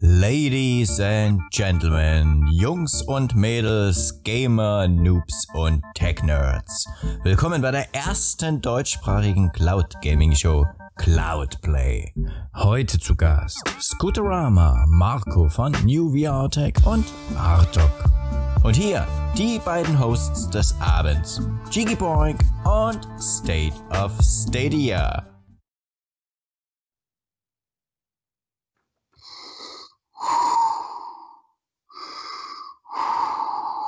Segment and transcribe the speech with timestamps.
[0.00, 6.86] Ladies and Gentlemen, Jungs und Mädels, Gamer, Noobs und Tech-Nerds.
[7.22, 12.12] Willkommen bei der ersten deutschsprachigen Cloud Gaming Show Cloudplay.
[12.54, 17.06] Heute zu Gast Scooterama, Marco von New VR Tech und
[17.38, 17.90] Artok.
[18.62, 19.06] Und hier
[19.38, 21.40] die beiden Hosts des Abends,
[21.70, 25.33] Jiggy Boink und State of Stadia.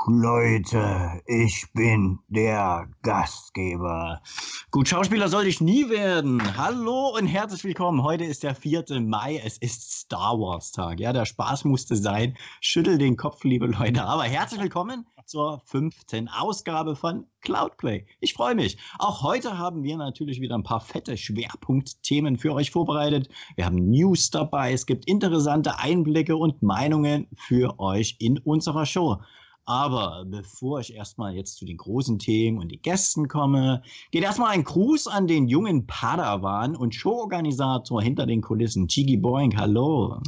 [0.09, 4.23] Leute, ich bin der Gastgeber.
[4.71, 6.41] Gut, Schauspieler sollte ich nie werden.
[6.57, 8.05] Hallo und herzlich willkommen.
[8.05, 8.85] Heute ist der 4.
[9.01, 9.43] Mai.
[9.45, 11.01] Es ist Star Wars Tag.
[11.01, 12.37] Ja, der Spaß musste sein.
[12.61, 14.05] Schüttel den Kopf, liebe Leute.
[14.05, 18.07] Aber herzlich willkommen zur fünften Ausgabe von Cloudplay.
[18.21, 18.79] Ich freue mich.
[19.01, 23.29] Auch heute haben wir natürlich wieder ein paar fette Schwerpunktthemen für euch vorbereitet.
[23.57, 24.73] Wir haben News dabei.
[24.73, 29.19] Es gibt interessante Einblicke und Meinungen für euch in unserer Show.
[29.67, 34.53] Aber bevor ich erstmal jetzt zu den großen Themen und den Gästen komme, geht erstmal
[34.53, 39.59] ein Gruß an den jungen Padawan und Showorganisator hinter den Kulissen, Chigi Boing.
[39.59, 40.21] Hallo.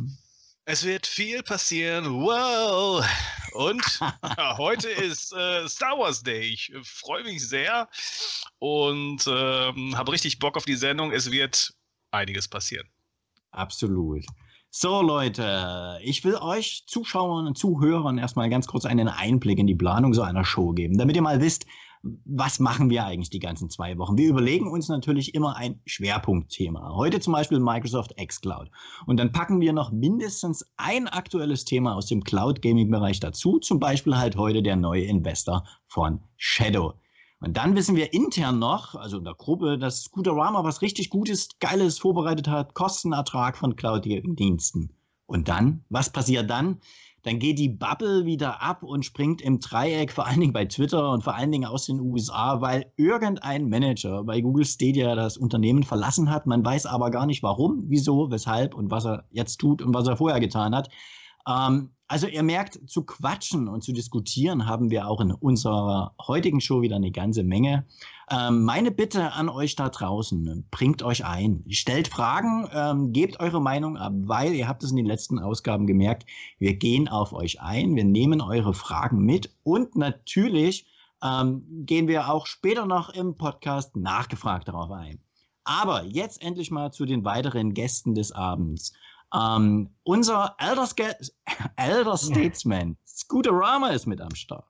[0.65, 2.21] Es wird viel passieren.
[2.21, 3.05] Wow!
[3.53, 4.01] Und
[4.59, 6.41] heute ist äh, Star Wars Day.
[6.41, 7.89] Ich äh, freue mich sehr
[8.59, 11.13] und ähm, habe richtig Bock auf die Sendung.
[11.13, 11.73] Es wird
[12.11, 12.89] einiges passieren.
[13.53, 14.27] Absolut.
[14.71, 19.75] So, Leute, ich will euch Zuschauern und Zuhörern erstmal ganz kurz einen Einblick in die
[19.75, 21.65] Planung so einer Show geben, damit ihr mal wisst,
[22.03, 24.19] was machen wir eigentlich die ganzen zwei Wochen?
[24.19, 26.95] Wir überlegen uns natürlich immer ein Schwerpunktthema.
[26.95, 28.71] Heute zum Beispiel Microsoft xCloud.
[29.07, 33.59] Und dann packen wir noch mindestens ein aktuelles Thema aus dem Cloud Gaming Bereich dazu.
[33.59, 36.93] Zum Beispiel halt heute der neue Investor von Shadow.
[37.41, 41.49] Und dann wissen wir intern noch, also in der Gruppe, dass Scooterama was richtig Gutes,
[41.61, 44.91] Geiles vorbereitet hat, Kostenertrag von Cloud-Diensten.
[45.27, 46.81] Und dann, was passiert dann?
[47.23, 51.11] Dann geht die Bubble wieder ab und springt im Dreieck, vor allen Dingen bei Twitter
[51.11, 55.83] und vor allen Dingen aus den USA, weil irgendein Manager bei Google Stadia das Unternehmen
[55.83, 56.47] verlassen hat.
[56.47, 60.09] Man weiß aber gar nicht warum, wieso, weshalb und was er jetzt tut und was
[60.09, 60.89] er vorher getan hat.
[61.47, 66.61] Ähm, also ihr merkt, zu quatschen und zu diskutieren haben wir auch in unserer heutigen
[66.61, 67.87] Show wieder eine ganze Menge.
[68.31, 73.61] Ähm, meine Bitte an euch da draußen, bringt euch ein, stellt Fragen, ähm, gebt eure
[73.61, 76.27] Meinung ab, weil ihr habt es in den letzten Ausgaben gemerkt,
[76.59, 80.87] wir gehen auf euch ein, wir nehmen eure Fragen mit und natürlich
[81.23, 85.21] ähm, gehen wir auch später noch im Podcast nachgefragt darauf ein.
[85.65, 88.95] Aber jetzt endlich mal zu den weiteren Gästen des Abends.
[89.35, 90.87] Ähm, unser Elder,
[91.77, 94.65] Elder Statesman, Scooterama, ist mit am Start.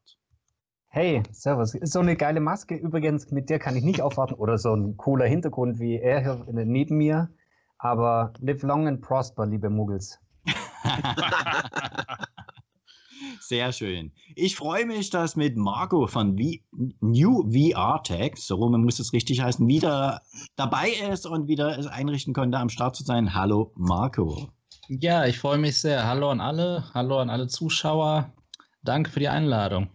[0.88, 1.74] Hey, Servus.
[1.74, 4.34] Ist so eine geile Maske übrigens, mit der kann ich nicht aufwarten.
[4.34, 7.28] Oder so ein cooler Hintergrund wie er hier neben mir.
[7.78, 10.18] Aber live long and prosper, liebe Muggels.
[13.40, 14.12] Sehr schön.
[14.34, 16.58] Ich freue mich, dass mit Marco von v
[17.00, 20.22] New VR Tech, so man muss es richtig heißen, wieder
[20.56, 23.34] dabei ist und wieder es einrichten konnte, am Start zu sein.
[23.34, 24.48] Hallo Marco.
[24.88, 26.06] Ja, ich freue mich sehr.
[26.06, 28.32] Hallo an alle, hallo an alle Zuschauer.
[28.82, 29.88] Danke für die Einladung.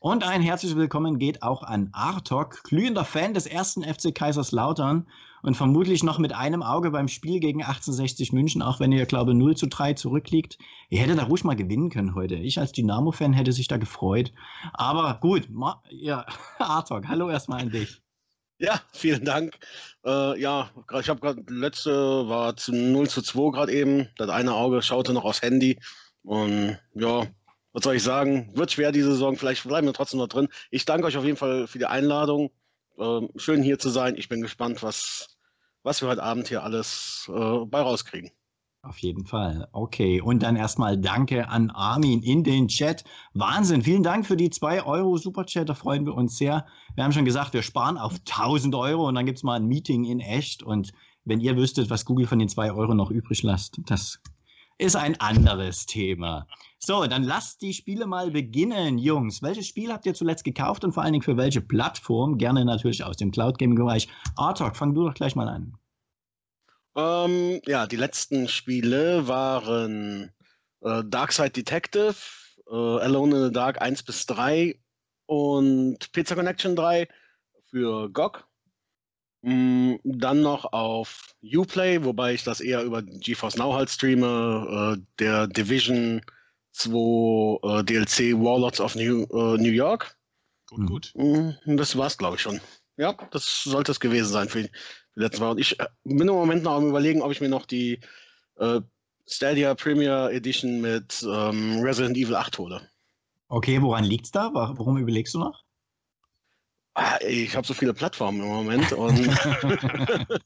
[0.00, 5.08] Und ein herzliches Willkommen geht auch an Artok, glühender Fan des ersten FC Kaiserslautern
[5.46, 9.32] und vermutlich noch mit einem Auge beim Spiel gegen 1860 München, auch wenn ihr, glaube
[9.32, 10.58] 0 zu 3 zurückliegt.
[10.90, 12.34] Ihr hättet da ruhig mal gewinnen können heute.
[12.34, 14.32] Ich als Dynamo-Fan hätte sich da gefreut.
[14.72, 15.48] Aber gut,
[15.90, 16.26] ja,
[16.58, 18.02] Artok, hallo erstmal an dich.
[18.58, 19.56] Ja, vielen Dank.
[20.04, 20.68] Äh, ja,
[21.00, 24.08] ich habe gerade, letzte war zu 0 zu 2 gerade eben.
[24.16, 25.78] Das eine Auge schaute noch aufs Handy.
[26.24, 27.24] Und ja,
[27.72, 28.50] was soll ich sagen?
[28.54, 29.36] Wird schwer diese Saison.
[29.36, 30.48] Vielleicht bleiben wir trotzdem noch drin.
[30.72, 32.50] Ich danke euch auf jeden Fall für die Einladung.
[32.98, 34.16] Äh, schön hier zu sein.
[34.16, 35.35] Ich bin gespannt, was,
[35.86, 38.30] was wir heute Abend hier alles äh, bei rauskriegen.
[38.82, 39.68] Auf jeden Fall.
[39.72, 40.20] Okay.
[40.20, 43.04] Und dann erstmal Danke an Armin in den Chat.
[43.34, 43.82] Wahnsinn.
[43.82, 45.68] Vielen Dank für die 2 Euro Superchat.
[45.68, 46.66] Da freuen wir uns sehr.
[46.94, 49.66] Wir haben schon gesagt, wir sparen auf 1000 Euro und dann gibt es mal ein
[49.66, 50.62] Meeting in echt.
[50.62, 50.92] Und
[51.24, 54.20] wenn ihr wüsstet, was Google von den 2 Euro noch übrig lässt, das
[54.78, 56.46] ist ein anderes Thema.
[56.78, 59.42] So, dann lasst die Spiele mal beginnen, Jungs.
[59.42, 62.38] Welches Spiel habt ihr zuletzt gekauft und vor allen Dingen für welche Plattform?
[62.38, 64.08] Gerne natürlich aus dem Cloud Gaming Bereich.
[64.36, 65.74] Artok, fang du doch gleich mal an.
[66.96, 70.32] Ähm, ja, die letzten Spiele waren
[70.82, 72.14] äh, Darkside Detective,
[72.70, 74.78] äh, Alone in the Dark 1 bis 3
[75.26, 77.08] und Pizza Connection 3
[77.70, 78.45] für GOG.
[79.42, 85.02] Mm, dann noch auf Uplay, wobei ich das eher über GeForce Now halt streame, äh,
[85.18, 86.20] der Division
[86.72, 90.16] 2 äh, DLC Warlords of New, äh, New York.
[90.68, 91.12] Gut, gut.
[91.14, 92.60] Mm, das war's, glaube ich, schon.
[92.96, 94.70] Ja, das sollte es gewesen sein für die
[95.14, 95.42] letzten.
[95.44, 98.00] Und ich bin im Moment noch am überlegen, ob ich mir noch die
[98.56, 98.80] äh,
[99.26, 102.90] Stadia Premier Edition mit ähm, Resident Evil 8 hole.
[103.48, 104.50] Okay, woran liegt's da?
[104.52, 105.65] Warum überlegst du noch?
[106.98, 109.28] Ah, ich habe so viele Plattformen im Moment und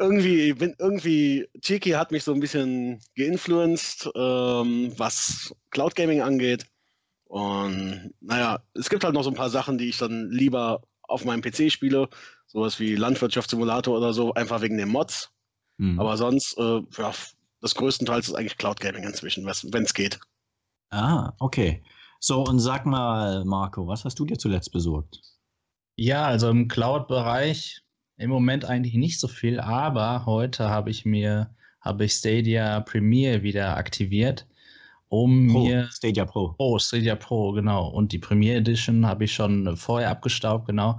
[0.00, 6.66] irgendwie bin irgendwie Chiki hat mich so ein bisschen geinfluenced, ähm, was Cloud Gaming angeht.
[7.26, 11.24] Und naja, es gibt halt noch so ein paar Sachen, die ich dann lieber auf
[11.24, 12.08] meinem PC spiele,
[12.48, 15.30] sowas wie Landwirtschaftssimulator oder so, einfach wegen den Mods.
[15.76, 16.00] Mhm.
[16.00, 17.12] Aber sonst, äh, ja,
[17.60, 20.18] das größtenteils ist eigentlich Cloud Gaming inzwischen, wenn es geht.
[20.90, 21.84] Ah, okay.
[22.18, 25.20] So, und sag mal, Marco, was hast du dir zuletzt besorgt?
[25.96, 27.82] Ja, also im Cloud-Bereich
[28.16, 31.50] im Moment eigentlich nicht so viel, aber heute habe ich mir,
[31.80, 34.46] habe ich Stadia Premiere wieder aktiviert,
[35.08, 35.88] um Pro, mir.
[35.92, 36.54] Stadia Pro.
[36.58, 37.88] Oh, Stadia Pro, genau.
[37.88, 40.98] Und die Premiere Edition habe ich schon vorher abgestaubt, genau,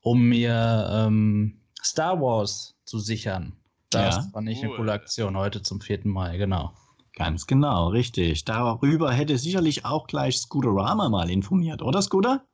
[0.00, 3.52] um mir ähm, Star Wars zu sichern.
[3.90, 4.22] Das ja.
[4.32, 4.64] fand ich cool.
[4.64, 6.00] eine coole Aktion heute zum 4.
[6.04, 6.72] Mai, genau.
[7.14, 8.44] Ganz genau, richtig.
[8.44, 12.44] Darüber hätte sicherlich auch gleich Scooterama mal informiert, oder Scooter?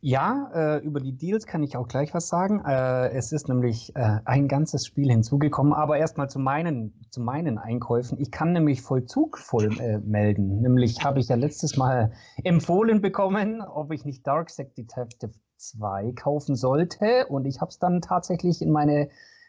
[0.00, 2.62] Ja, äh, über die Deals kann ich auch gleich was sagen.
[2.64, 7.58] Äh, es ist nämlich äh, ein ganzes Spiel hinzugekommen, aber erstmal zu meinen, zu meinen
[7.58, 8.20] Einkäufen.
[8.20, 10.60] Ich kann nämlich Vollzug voll äh, melden.
[10.60, 12.12] Nämlich habe ich ja letztes Mal
[12.44, 17.26] empfohlen bekommen, ob ich nicht Darkseid Detective 2 kaufen sollte.
[17.28, 19.08] Und ich habe es dann tatsächlich in meine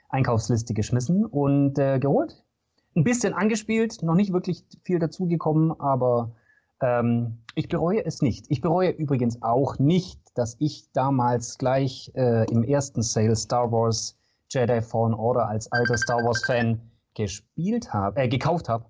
[0.10, 2.44] Einkaufsliste geschmissen und äh, geholt.
[2.96, 6.32] Ein bisschen angespielt, noch nicht wirklich viel dazugekommen, aber
[6.82, 8.46] ähm, ich bereue es nicht.
[8.50, 14.18] Ich bereue übrigens auch nicht, dass ich damals gleich äh, im ersten Sale Star Wars
[14.50, 16.80] Jedi Fallen Order als alter Star Wars Fan
[17.16, 18.86] gespielt habe, äh, gekauft habe.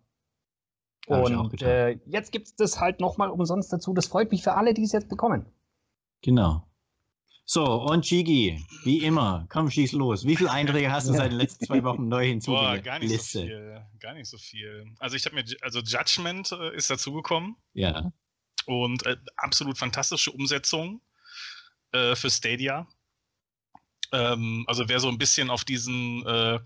[1.07, 3.94] Und äh, jetzt gibt es das halt nochmal umsonst dazu.
[3.94, 5.45] Das freut mich für alle, die es jetzt bekommen.
[6.21, 6.67] Genau.
[7.45, 10.25] So, und Chigi, wie immer, komm, schieß los.
[10.25, 12.67] Wie viele Einträge hast du seit den letzten zwei Wochen neu hinzugefügt?
[12.73, 13.39] Boah, gar nicht Liste.
[13.39, 13.85] so viel.
[14.01, 14.94] Gar nicht so viel.
[14.99, 17.55] Also ich habe mir, also Judgment äh, ist dazugekommen.
[17.73, 18.11] Ja.
[18.65, 20.99] Und äh, absolut fantastische Umsetzung
[21.91, 22.87] äh, für Stadia.
[24.11, 26.59] Ähm, also wer so ein bisschen auf diesen äh,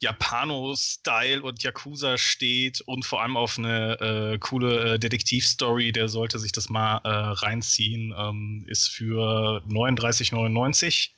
[0.00, 6.38] Japano-Style und Yakuza steht und vor allem auf eine äh, coole äh, Detektivstory, der sollte
[6.38, 8.14] sich das mal äh, reinziehen.
[8.16, 11.10] Ähm, ist für 39,99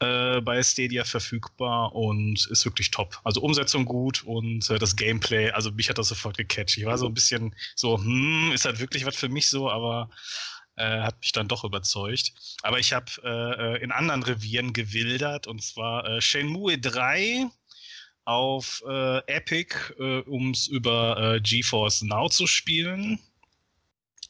[0.00, 3.20] äh, bei Stadia verfügbar und ist wirklich top.
[3.24, 6.78] Also Umsetzung gut und äh, das Gameplay, also mich hat das sofort gecatcht.
[6.78, 10.08] Ich war so ein bisschen so, hm, ist halt wirklich was für mich so, aber
[10.78, 12.32] äh, hat mich dann doch überzeugt.
[12.62, 17.46] Aber ich habe äh, in anderen Revieren gewildert und zwar äh, Shenmue 3
[18.24, 23.18] auf äh, Epic, äh, um es über äh, GeForce Now zu spielen.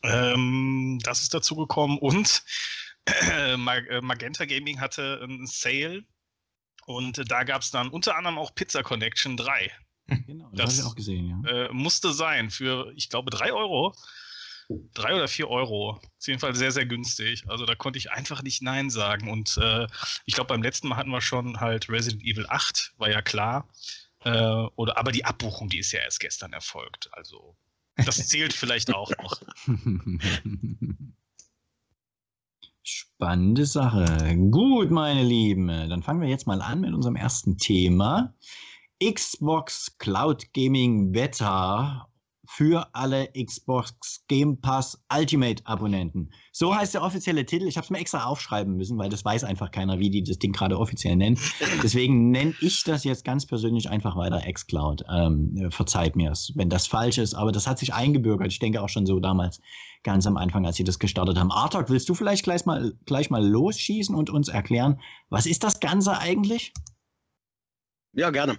[0.03, 2.43] Ähm, das ist dazu gekommen und
[3.07, 6.05] äh, Magenta Gaming hatte einen Sale
[6.87, 9.71] und da gab es dann unter anderem auch Pizza Connection 3.
[10.27, 11.67] Genau, das, das habe ich auch gesehen, ja.
[11.67, 13.95] Äh, musste sein für, ich glaube, 3 Euro
[14.69, 15.93] drei oder vier Euro.
[15.93, 17.45] Auf jeden Fall sehr, sehr günstig.
[17.49, 19.31] Also da konnte ich einfach nicht Nein sagen.
[19.31, 19.87] Und äh,
[20.27, 23.69] ich glaube, beim letzten Mal hatten wir schon halt Resident Evil 8, war ja klar.
[24.25, 24.31] Äh,
[24.77, 27.09] oder, aber die Abbuchung, die ist ja erst gestern erfolgt.
[27.13, 27.57] Also
[27.97, 29.41] das zählt vielleicht auch noch.
[32.83, 34.37] Spannende Sache.
[34.51, 38.35] Gut, meine Lieben, dann fangen wir jetzt mal an mit unserem ersten Thema.
[39.03, 42.08] Xbox Cloud Gaming Beta
[42.51, 46.33] für alle Xbox Game Pass Ultimate Abonnenten.
[46.51, 47.69] So heißt der offizielle Titel.
[47.69, 50.39] Ich habe es mir extra aufschreiben müssen, weil das weiß einfach keiner, wie die das
[50.39, 51.39] Ding gerade offiziell nennen.
[51.83, 55.05] Deswegen nenne ich das jetzt ganz persönlich einfach weiter xCloud.
[55.15, 58.51] Ähm, verzeiht mir es, wenn das falsch ist, aber das hat sich eingebürgert.
[58.51, 59.61] Ich denke auch schon so damals,
[60.03, 61.53] ganz am Anfang, als sie das gestartet haben.
[61.53, 65.81] Artok, willst du vielleicht gleich mal, gleich mal losschießen und uns erklären, was ist das
[65.81, 66.73] Ganze eigentlich?
[68.15, 68.57] Ja, gerne.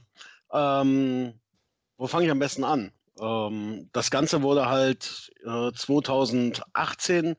[0.54, 1.34] Ähm,
[1.98, 2.92] wo fange ich am besten an?
[3.20, 7.36] Ähm, das Ganze wurde halt äh, 2018,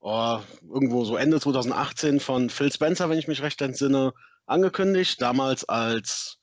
[0.00, 4.12] oh, irgendwo so Ende 2018 von Phil Spencer, wenn ich mich recht entsinne,
[4.46, 5.20] angekündigt.
[5.20, 6.38] Damals als,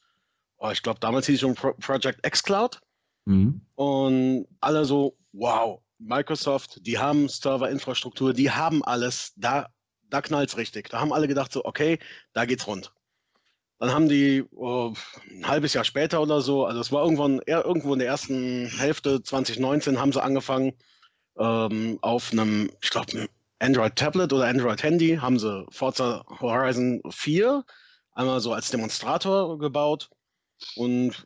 [0.58, 2.80] oh, ich glaube, damals hieß es schon Pro Project xCloud.
[3.26, 3.62] Mhm.
[3.76, 9.68] Und alle so, wow, Microsoft, die haben Serverinfrastruktur, die haben alles, da,
[10.10, 10.90] da knallt es richtig.
[10.90, 12.00] Da haben alle gedacht so, okay,
[12.34, 12.94] da geht's rund.
[13.80, 14.94] Dann haben die oh,
[15.30, 19.22] ein halbes Jahr später oder so, also es war irgendwann irgendwo in der ersten Hälfte
[19.22, 20.74] 2019 haben sie angefangen
[21.38, 23.28] ähm, auf einem, ich glaube,
[23.60, 27.64] Android Tablet oder Android Handy haben sie Forza Horizon 4
[28.14, 30.10] einmal so als Demonstrator gebaut
[30.76, 31.26] und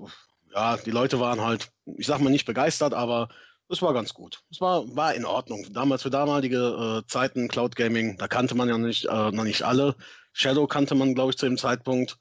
[0.54, 3.30] ja, die Leute waren halt, ich sag mal nicht begeistert, aber
[3.70, 4.42] es war ganz gut.
[4.50, 5.68] Es war, war in Ordnung.
[5.72, 9.62] Damals für damalige äh, Zeiten Cloud Gaming, da kannte man ja nicht, äh, noch nicht
[9.62, 9.96] alle.
[10.34, 12.18] Shadow kannte man, glaube ich, zu dem Zeitpunkt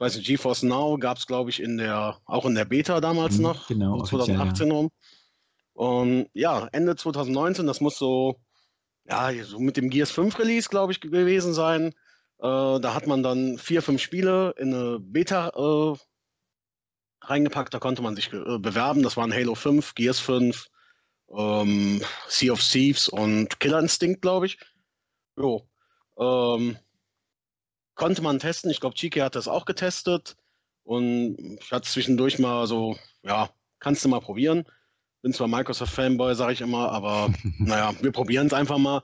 [0.00, 3.02] ich weiß nicht, GeForce Now gab es, glaube ich, in der, auch in der Beta
[3.02, 4.72] damals mhm, noch, genau, 2018 ja.
[4.72, 4.90] rum.
[5.74, 8.40] Und ja, Ende 2019, das muss so,
[9.04, 11.88] ja, so mit dem Gears 5 Release, glaube ich, gewesen sein.
[12.38, 15.98] Äh, da hat man dann vier, fünf Spiele in eine Beta äh,
[17.20, 19.02] reingepackt, da konnte man sich äh, bewerben.
[19.02, 20.66] Das waren Halo 5, Gears 5,
[21.36, 24.58] ähm, Sea of Thieves und Killer Instinct, glaube ich.
[25.36, 25.68] Jo.
[26.18, 26.78] Ähm,
[28.00, 28.70] konnte man testen.
[28.70, 30.34] Ich glaube, Chike hat das auch getestet.
[30.84, 34.64] Und ich hatte zwischendurch mal so, ja, kannst du mal probieren.
[35.20, 39.02] Bin zwar Microsoft-Fanboy, sage ich immer, aber naja, wir probieren es einfach mal.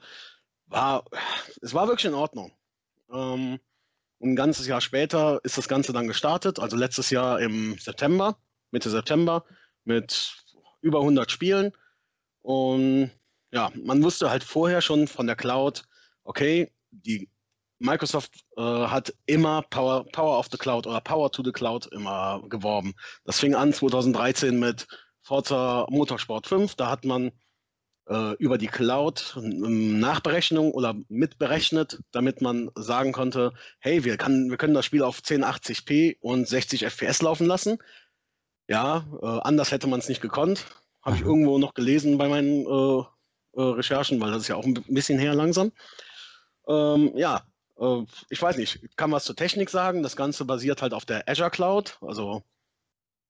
[0.65, 1.05] War,
[1.61, 2.53] es war wirklich in Ordnung.
[3.13, 3.61] Ähm,
[4.23, 8.39] ein ganzes Jahr später ist das Ganze dann gestartet, also letztes Jahr im September,
[8.71, 9.45] Mitte September,
[9.85, 10.35] mit
[10.81, 11.73] über 100 Spielen.
[12.41, 13.11] Und
[13.53, 15.85] ja, man wusste halt vorher schon von der Cloud,
[16.25, 17.29] okay, die
[17.79, 22.43] Microsoft äh, hat immer Power, Power of the Cloud oder Power to the Cloud immer
[22.49, 22.95] geworben.
[23.25, 24.87] Das fing an 2013 mit
[25.23, 26.75] Forza Motorsport 5.
[26.77, 27.33] Da hat man
[28.09, 34.57] äh, über die Cloud Nachberechnung oder mitberechnet, damit man sagen konnte, hey, wir, kann, wir
[34.57, 37.79] können das Spiel auf 1080p und 60 FPS laufen lassen.
[38.69, 40.67] Ja, äh, anders hätte man es nicht gekonnt.
[41.03, 43.05] Habe ich irgendwo noch gelesen bei meinen äh,
[43.57, 45.73] äh, Recherchen, weil das ist ja auch ein bisschen her langsam.
[46.69, 47.43] Ähm, ja,
[47.79, 50.03] äh, ich weiß nicht, kann was zur Technik sagen.
[50.03, 52.43] Das Ganze basiert halt auf der Azure Cloud, also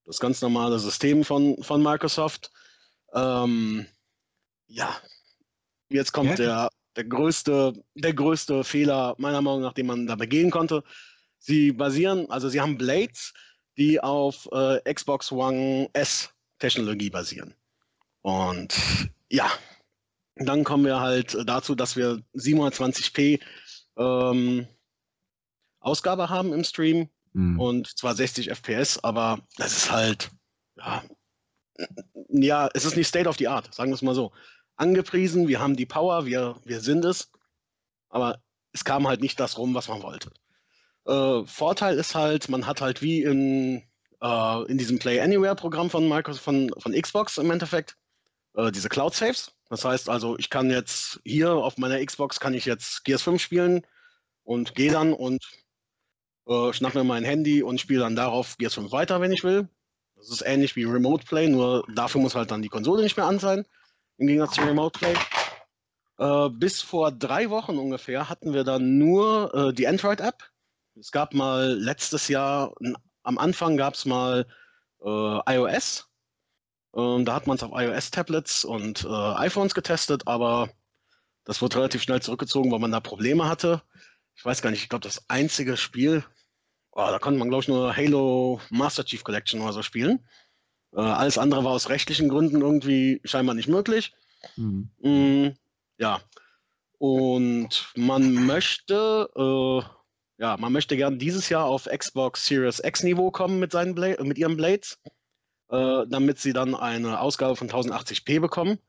[0.05, 2.51] das ganz normale System von, von Microsoft.
[3.13, 3.85] Ähm,
[4.67, 4.95] ja,
[5.89, 6.35] jetzt kommt ja.
[6.35, 10.83] der, der, größte, der größte Fehler, meiner Meinung nach, den man da begehen konnte.
[11.39, 13.33] Sie basieren, also sie haben Blades,
[13.77, 17.53] die auf äh, Xbox One S Technologie basieren.
[18.21, 18.75] Und
[19.29, 19.49] ja,
[20.35, 23.39] dann kommen wir halt dazu, dass wir 720p
[23.97, 24.67] ähm,
[25.79, 27.59] Ausgabe haben im Stream Mhm.
[27.59, 30.31] Und zwar 60 FPS, aber das ist halt,
[30.75, 31.03] ja,
[32.29, 34.31] ja, es ist nicht State of the Art, sagen wir es mal so.
[34.75, 37.31] Angepriesen, wir haben die Power, wir, wir sind es,
[38.09, 38.41] aber
[38.73, 40.31] es kam halt nicht das rum, was man wollte.
[41.05, 43.83] Äh, Vorteil ist halt, man hat halt wie in,
[44.19, 47.97] äh, in diesem Play Anywhere Programm von Microsoft, von, von Xbox im Endeffekt,
[48.55, 49.55] äh, diese Cloud Saves.
[49.69, 53.41] Das heißt also, ich kann jetzt hier auf meiner Xbox kann ich jetzt Gears 5
[53.41, 53.85] spielen
[54.43, 55.43] und gehe dann und
[56.47, 59.67] äh, schnapp mir mein Handy und spiele dann darauf Gears 5 weiter, wenn ich will.
[60.15, 63.27] Das ist ähnlich wie Remote Play, nur dafür muss halt dann die Konsole nicht mehr
[63.27, 63.65] an sein,
[64.17, 65.15] im Gegensatz zu Remote Play.
[66.19, 70.43] Äh, bis vor drei Wochen ungefähr hatten wir dann nur äh, die Android-App.
[70.99, 72.73] Es gab mal letztes Jahr,
[73.23, 74.47] am Anfang gab es mal
[75.03, 76.06] äh, iOS.
[76.97, 80.69] Ähm, da hat man es auf iOS-Tablets und äh, iPhones getestet, aber
[81.45, 83.81] das wurde relativ schnell zurückgezogen, weil man da Probleme hatte.
[84.35, 86.23] Ich weiß gar nicht, ich glaube, das einzige Spiel,
[86.99, 90.27] Oh, da konnte man, glaube ich, nur Halo Master Chief Collection oder so spielen.
[90.95, 94.15] Äh, alles andere war aus rechtlichen Gründen irgendwie scheinbar nicht möglich.
[94.55, 94.89] Mhm.
[95.01, 95.49] Mm,
[95.99, 96.19] ja.
[96.97, 103.29] Und man möchte, äh, ja, man möchte gern dieses Jahr auf Xbox Series X Niveau
[103.29, 104.99] kommen mit, seinen Bla mit ihren Blades,
[105.69, 108.79] äh, damit sie dann eine Ausgabe von 1080p bekommen.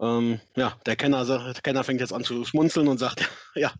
[0.00, 3.72] Ähm, ja, der Kenner, der Kenner fängt jetzt an zu schmunzeln und sagt, ja,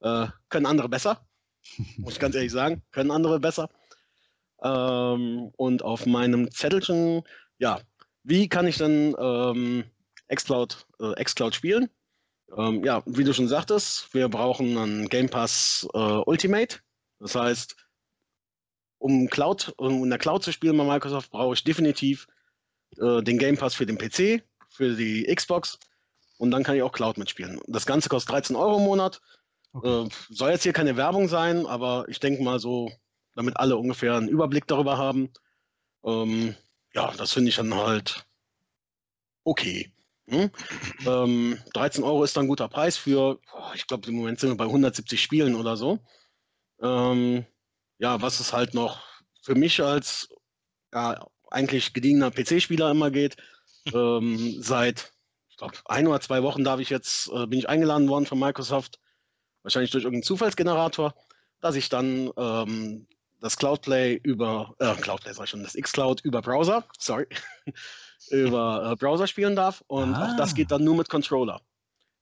[0.00, 1.26] äh, können andere besser.
[1.98, 3.68] Muss ich ganz ehrlich sagen, können andere besser.
[4.62, 7.22] Ähm, und auf meinem Zettelchen,
[7.58, 7.80] ja,
[8.22, 9.84] wie kann ich dann ähm,
[10.34, 11.88] Xcloud, äh, Xcloud spielen?
[12.56, 16.78] Ähm, ja, wie du schon sagtest, wir brauchen einen Game Pass äh, Ultimate.
[17.18, 17.76] Das heißt,
[19.06, 22.26] um Cloud, um in der Cloud zu spielen bei Microsoft, brauche ich definitiv
[22.98, 25.78] äh, den Game Pass für den PC, für die Xbox
[26.38, 27.60] und dann kann ich auch Cloud mitspielen.
[27.68, 29.20] Das Ganze kostet 13 Euro im Monat.
[29.72, 30.06] Okay.
[30.06, 32.90] Äh, soll jetzt hier keine Werbung sein, aber ich denke mal so,
[33.36, 35.30] damit alle ungefähr einen Überblick darüber haben.
[36.04, 36.56] Ähm,
[36.92, 38.26] ja, das finde ich dann halt
[39.44, 39.92] okay.
[40.28, 40.50] Hm?
[41.06, 43.38] Ähm, 13 Euro ist dann ein guter Preis für,
[43.74, 46.00] ich glaube, im Moment sind wir bei 170 Spielen oder so.
[46.80, 47.46] Ähm,
[47.98, 49.02] ja, was es halt noch
[49.42, 50.28] für mich als
[50.92, 53.36] ja, eigentlich gediegener PC-Spieler immer geht.
[53.94, 55.12] ähm, seit,
[55.48, 58.38] ich glaube, ein oder zwei Wochen darf ich jetzt, äh, bin ich eingeladen worden von
[58.38, 58.98] Microsoft,
[59.62, 61.14] wahrscheinlich durch irgendeinen Zufallsgenerator,
[61.60, 63.06] dass ich dann ähm,
[63.40, 67.26] das Cloudplay über, äh, Cloudplay sag ich schon, das xCloud über Browser, sorry,
[68.30, 69.84] über äh, Browser spielen darf.
[69.86, 70.32] Und ah.
[70.32, 71.60] auch das geht dann nur mit Controller.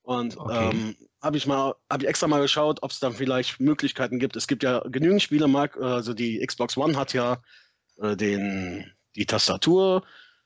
[0.03, 0.71] Und okay.
[0.71, 4.37] ähm, habe ich mal, habe ich extra mal geschaut, ob es dann vielleicht Möglichkeiten gibt.
[4.37, 7.43] Es gibt ja genügend Spiele, Mark, also die Xbox One hat ja
[7.97, 10.05] äh, den, die Tastatur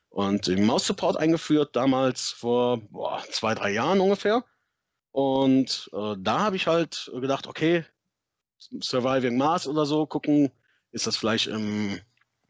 [0.08, 4.44] und den Maus-Support eingeführt, damals vor boah, zwei, drei Jahren ungefähr.
[5.10, 7.84] Und äh, da habe ich halt gedacht, okay,
[8.80, 10.52] Surviving Mars oder so, gucken,
[10.92, 12.00] ist das vielleicht im,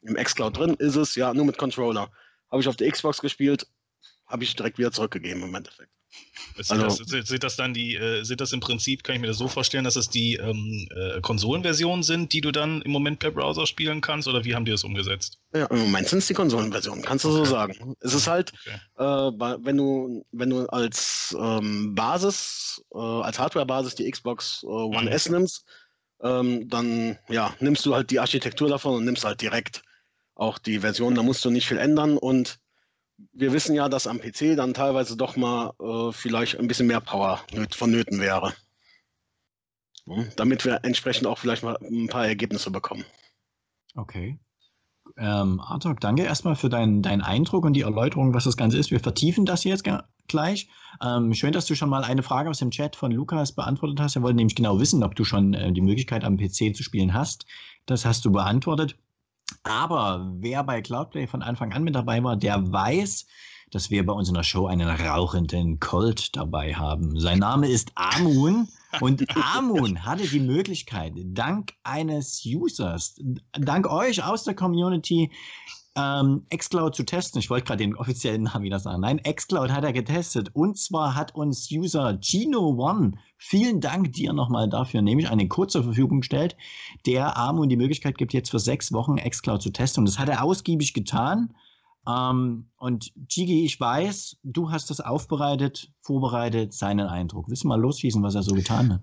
[0.03, 0.75] im Xcloud drin?
[0.75, 1.15] Ist es?
[1.15, 2.11] Ja, nur mit Controller.
[2.51, 3.67] Habe ich auf der Xbox gespielt,
[4.27, 5.98] habe ich direkt wieder zurückgegeben im Endeffekt.
[6.57, 9.29] Sind, also, das, sind das dann die, äh, sind das im Prinzip, kann ich mir
[9.29, 13.21] das so vorstellen, dass es die ähm, äh, Konsolenversionen sind, die du dann im Moment
[13.21, 15.39] per Browser spielen kannst, oder wie haben die das umgesetzt?
[15.55, 17.39] Ja, im Moment sind es die Konsolenversionen, kannst du okay.
[17.39, 17.95] so sagen.
[18.01, 18.79] Es ist halt, okay.
[18.97, 25.09] äh, wenn du, wenn du als ähm, Basis, äh, als Hardware-Basis die Xbox One mhm.
[25.09, 25.65] S nimmst,
[26.23, 29.83] ähm, dann ja, nimmst du halt die Architektur davon und nimmst halt direkt
[30.35, 32.59] auch die Version, da musst du nicht viel ändern und
[33.33, 37.01] wir wissen ja, dass am PC dann teilweise doch mal äh, vielleicht ein bisschen mehr
[37.01, 38.55] Power vonnöten wäre.
[40.37, 43.05] Damit wir entsprechend auch vielleicht mal ein paar Ergebnisse bekommen.
[43.95, 44.39] Okay.
[45.17, 48.91] Ähm, Artok, danke erstmal für deinen, deinen Eindruck und die Erläuterung, was das Ganze ist.
[48.91, 49.85] Wir vertiefen das jetzt
[50.29, 50.69] gleich.
[51.05, 54.17] Ähm, schön, dass du schon mal eine Frage aus dem Chat von Lukas beantwortet hast.
[54.17, 57.15] Er wollte nämlich genau wissen, ob du schon äh, die Möglichkeit am PC zu spielen
[57.15, 57.47] hast.
[57.87, 58.97] Das hast du beantwortet.
[59.63, 63.27] Aber wer bei Cloudplay von Anfang an mit dabei war, der weiß,
[63.71, 67.19] dass wir bei uns in der Show einen rauchenden Colt dabei haben.
[67.21, 68.69] Sein Name ist Amun
[69.01, 73.17] und Amun hatte die Möglichkeit, dank eines Users,
[73.53, 75.31] dank euch aus der Community,
[75.97, 77.41] ähm, xCloud zu testen.
[77.41, 79.01] Ich wollte gerade den offiziellen Namen wieder sagen.
[79.01, 80.51] Nein, xCloud hat er getestet.
[80.55, 85.69] Und zwar hat uns User Gino One, vielen Dank dir nochmal dafür, nämlich einen Code
[85.69, 86.57] zur Verfügung gestellt,
[87.07, 90.03] der Armun die Möglichkeit gibt, jetzt für sechs Wochen xCloud zu testen.
[90.03, 91.55] Und das hat er ausgiebig getan.
[92.07, 97.49] Ähm, und Gigi, ich weiß, du hast das aufbereitet, vorbereitet, seinen Eindruck.
[97.49, 99.03] Willst du mal losschießen, was er so getan hat?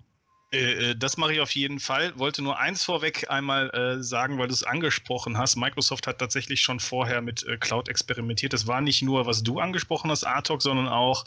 [0.55, 2.17] Äh, äh, das mache ich auf jeden Fall.
[2.17, 5.55] Wollte nur eins vorweg einmal äh, sagen, weil du es angesprochen hast.
[5.57, 8.53] Microsoft hat tatsächlich schon vorher mit äh, Cloud experimentiert.
[8.53, 11.25] Das war nicht nur, was du angesprochen hast, Artok, sondern auch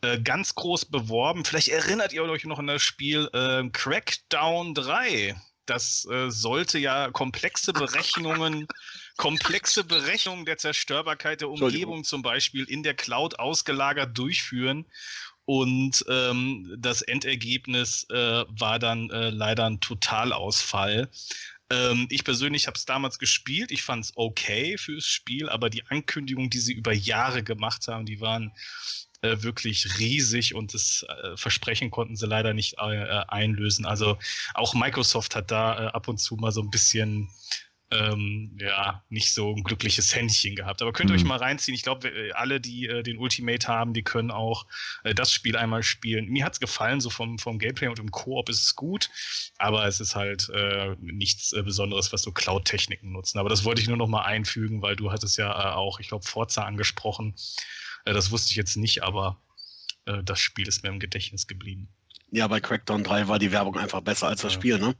[0.00, 1.44] äh, ganz groß beworben.
[1.44, 3.28] Vielleicht erinnert ihr euch noch an das Spiel
[3.72, 5.36] Crackdown 3.
[5.66, 8.66] Das sollte ja komplexe Berechnungen
[9.16, 14.86] komplexe Berechnungen der Zerstörbarkeit der Umgebung zum Beispiel in der Cloud ausgelagert durchführen.
[15.46, 21.10] Und ähm, das Endergebnis äh, war dann äh, leider ein Totalausfall.
[21.70, 23.70] Ähm, ich persönlich habe es damals gespielt.
[23.70, 28.06] Ich fand es okay fürs Spiel, aber die Ankündigungen, die sie über Jahre gemacht haben,
[28.06, 28.52] die waren
[29.22, 33.86] äh, wirklich riesig und das äh, Versprechen konnten sie leider nicht äh, einlösen.
[33.86, 34.18] Also
[34.54, 37.30] auch Microsoft hat da äh, ab und zu mal so ein bisschen
[37.90, 40.82] ähm, ja, nicht so ein glückliches Händchen gehabt.
[40.82, 41.20] Aber könnt ihr mhm.
[41.20, 41.74] euch mal reinziehen.
[41.74, 44.66] Ich glaube, äh, alle, die äh, den Ultimate haben, die können auch
[45.04, 46.26] äh, das Spiel einmal spielen.
[46.26, 49.10] Mir hat es gefallen, so vom, vom Gameplay und im Koop ist es gut,
[49.58, 53.38] aber es ist halt äh, nichts äh, Besonderes, was so Cloud-Techniken nutzen.
[53.38, 56.08] Aber das wollte ich nur noch mal einfügen, weil du hattest ja äh, auch, ich
[56.08, 57.34] glaube, Forza angesprochen.
[58.04, 59.40] das wusste ich jetzt nicht, aber
[60.24, 61.88] das Spiel ist mir im Gedächtnis geblieben.
[62.30, 64.58] Ja, bei Crackdown 3 war die Werbung einfach besser als das ja.
[64.58, 64.94] Spiel, ne?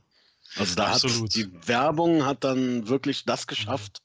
[0.56, 1.22] Also da Absolut.
[1.22, 4.02] hat die Werbung hat dann wirklich das geschafft,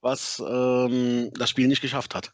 [0.00, 2.32] was ähm, das Spiel nicht geschafft hat.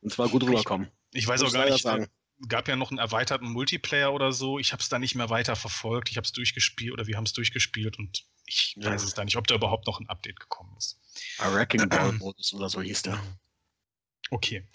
[0.00, 0.88] Und zwar gut rüberkommen.
[1.12, 2.06] Ich, ich weiß auch gar nicht, sagen.
[2.48, 4.58] gab ja noch einen erweiterten Multiplayer oder so.
[4.58, 6.10] Ich habe es da nicht mehr weiter verfolgt.
[6.10, 8.90] Ich habe es durchgespielt oder wir haben es durchgespielt und ich ja.
[8.90, 11.00] weiß es da nicht, ob da überhaupt noch ein Update gekommen ist.
[11.38, 13.20] A Wrecking Ball Modus oder so hieß der.
[14.30, 14.68] Okay.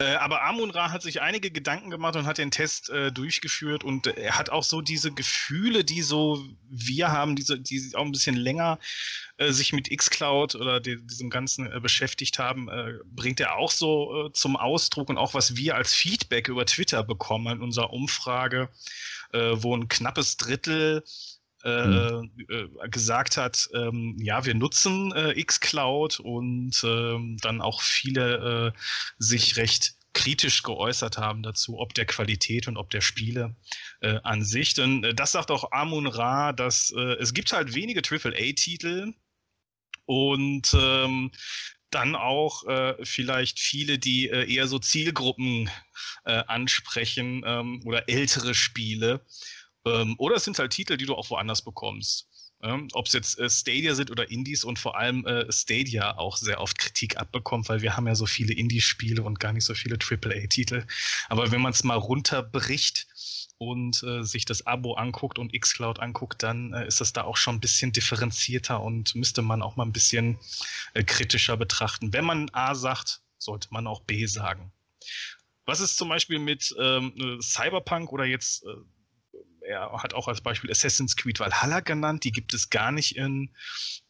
[0.00, 3.84] Äh, aber Amun Ra hat sich einige Gedanken gemacht und hat den Test äh, durchgeführt
[3.84, 8.06] und äh, er hat auch so diese Gefühle, die so wir haben, diese, die auch
[8.06, 8.78] ein bisschen länger
[9.36, 12.70] äh, sich mit xCloud oder die, diesem Ganzen äh, beschäftigt haben,
[13.04, 17.56] bringt er auch so zum Ausdruck und auch was wir als Feedback über Twitter bekommen
[17.56, 18.70] in unserer Umfrage,
[19.32, 21.04] wo ein knappes Drittel
[21.62, 22.30] hm.
[22.48, 28.78] äh, gesagt hat, ähm, ja, wir nutzen äh, xCloud und ähm, dann auch viele äh,
[29.18, 33.54] sich recht kritisch geäußert haben dazu, ob der Qualität und ob der Spiele
[34.00, 34.74] äh, an sich.
[34.74, 39.14] Denn äh, das sagt auch Amun Ra, dass äh, es gibt halt wenige AAA-Titel
[40.06, 41.30] und ähm,
[41.90, 45.70] dann auch äh, vielleicht viele, die äh, eher so Zielgruppen
[46.24, 49.24] äh, ansprechen ähm, oder ältere Spiele.
[49.86, 52.28] Ähm, oder es sind halt Titel, die du auch woanders bekommst.
[52.62, 56.36] Ähm, Ob es jetzt äh, Stadia sind oder Indies und vor allem äh, Stadia auch
[56.36, 59.74] sehr oft Kritik abbekommt, weil wir haben ja so viele Indie-Spiele und gar nicht so
[59.74, 60.84] viele AAA-Titel.
[61.28, 63.06] Aber wenn man es mal runterbricht
[63.56, 67.38] und äh, sich das Abo anguckt und xCloud anguckt, dann äh, ist das da auch
[67.38, 70.38] schon ein bisschen differenzierter und müsste man auch mal ein bisschen
[70.92, 72.12] äh, kritischer betrachten.
[72.12, 74.70] Wenn man A sagt, sollte man auch B sagen.
[75.64, 78.68] Was ist zum Beispiel mit ähm, Cyberpunk oder jetzt äh,
[79.70, 82.24] er hat auch als Beispiel Assassin's Creed Valhalla genannt.
[82.24, 83.54] Die gibt es gar nicht in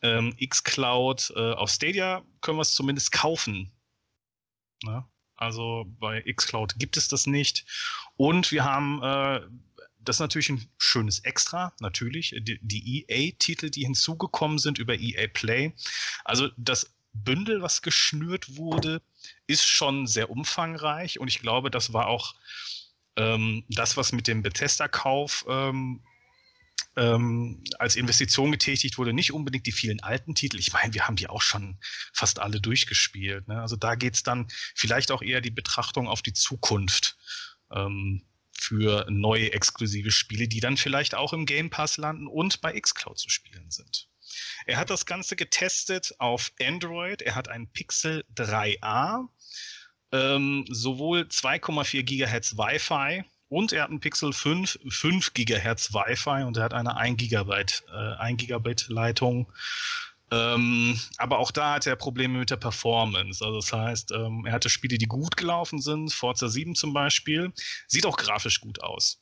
[0.03, 1.33] ähm, xCloud.
[1.37, 3.71] Äh, auf Stadia können wir es zumindest kaufen.
[4.83, 5.09] Na?
[5.37, 7.65] Also bei xCloud gibt es das nicht.
[8.17, 9.41] Und wir haben äh,
[10.03, 12.35] das ist natürlich ein schönes Extra, natürlich.
[12.41, 15.75] Die, die EA-Titel, die hinzugekommen sind über EA Play.
[16.25, 19.03] Also das Bündel, was geschnürt wurde,
[19.47, 22.35] ist schon sehr umfangreich und ich glaube, das war auch
[23.17, 26.03] ähm, das, was mit dem Bethesda-Kauf ähm,
[26.97, 30.59] ähm, als Investition getätigt wurde, nicht unbedingt die vielen alten Titel.
[30.59, 31.79] Ich meine, wir haben die auch schon
[32.13, 33.49] fast alle durchgespielt.
[33.49, 33.61] Ne?
[33.61, 37.17] Also da geht es dann vielleicht auch eher die Betrachtung auf die Zukunft
[37.73, 42.79] ähm, für neue exklusive Spiele, die dann vielleicht auch im Game Pass landen und bei
[42.79, 44.09] Xcloud zu spielen sind.
[44.67, 47.23] Er hat das Ganze getestet auf Android.
[47.23, 49.29] Er hat einen Pixel 3a,
[50.13, 56.57] ähm, sowohl 2,4 GHz Wi-Fi und er hat einen Pixel 5, 5 GHz Wi-Fi und
[56.57, 59.53] er hat eine 1 Gigabyte, äh, 1 Gigabit Leitung.
[60.33, 63.45] Ähm, aber auch da hat er Probleme mit der Performance.
[63.45, 67.53] Also das heißt, ähm, er hatte Spiele, die gut gelaufen sind, Forza 7 zum Beispiel.
[67.89, 69.21] Sieht auch grafisch gut aus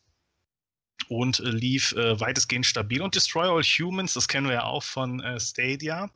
[1.08, 3.00] und äh, lief äh, weitestgehend stabil.
[3.00, 6.10] Und Destroy All Humans, das kennen wir ja auch von äh, Stadia.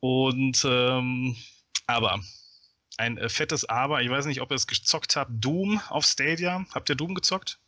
[0.00, 1.36] Und ähm,
[1.86, 2.20] aber
[2.98, 6.64] ein äh, fettes Aber, ich weiß nicht, ob ihr es gezockt habt, Doom auf Stadia.
[6.72, 7.58] Habt ihr Doom gezockt?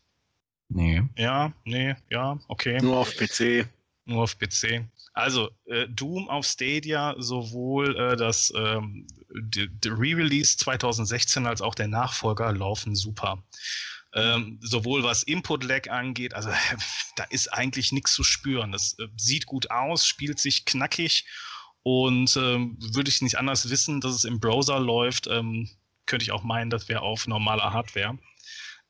[0.69, 1.03] Nee.
[1.17, 2.79] Ja, nee, ja, okay.
[2.81, 3.69] Nur auf PC.
[4.07, 4.85] Nur auf PC.
[5.13, 9.07] Also, äh, Doom auf Stadia, sowohl äh, das ähm,
[9.85, 13.43] Re-Release 2016 als auch der Nachfolger laufen super.
[14.13, 16.51] Ähm, sowohl was Input-Lag angeht, also
[17.17, 18.73] da ist eigentlich nichts zu spüren.
[18.73, 21.27] Das äh, sieht gut aus, spielt sich knackig
[21.85, 25.69] und ähm, würde ich nicht anders wissen, dass es im Browser läuft, ähm,
[26.07, 28.19] könnte ich auch meinen, das wäre auf normaler Hardware.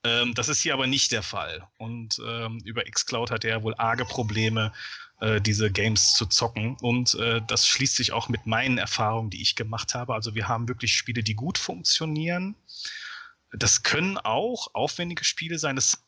[0.04, 1.66] Ähm, das ist hier aber nicht der Fall.
[1.76, 4.72] Und ähm, über Xcloud hat er ja wohl arge Probleme,
[5.20, 6.76] äh, diese Games zu zocken.
[6.80, 10.14] Und äh, das schließt sich auch mit meinen Erfahrungen, die ich gemacht habe.
[10.14, 12.54] Also wir haben wirklich Spiele, die gut funktionieren
[13.56, 15.76] das können auch aufwendige Spiele sein.
[15.76, 16.03] Das,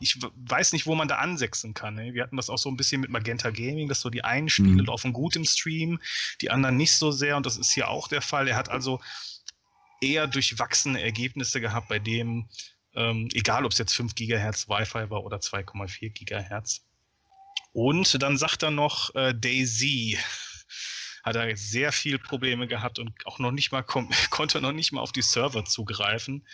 [0.00, 1.94] ich weiß nicht, wo man da ansetzen kann.
[1.94, 2.14] Ne?
[2.14, 4.82] Wir hatten das auch so ein bisschen mit Magenta Gaming, dass so die einen Spiele
[4.82, 4.86] mhm.
[4.86, 6.00] laufen gut im Stream,
[6.40, 7.36] die anderen nicht so sehr.
[7.36, 8.48] Und das ist hier auch der Fall.
[8.48, 9.00] Er hat also
[10.00, 12.48] eher durchwachsene Ergebnisse gehabt, bei dem,
[12.94, 16.82] ähm, egal ob es jetzt 5 GHz Wi-Fi war oder 2,4 GHz.
[17.72, 20.18] Und dann sagt er noch äh, Daisy
[21.22, 23.82] hat er sehr viel Probleme gehabt und auch noch nicht mal
[24.30, 26.46] konnte noch nicht mal auf die Server zugreifen.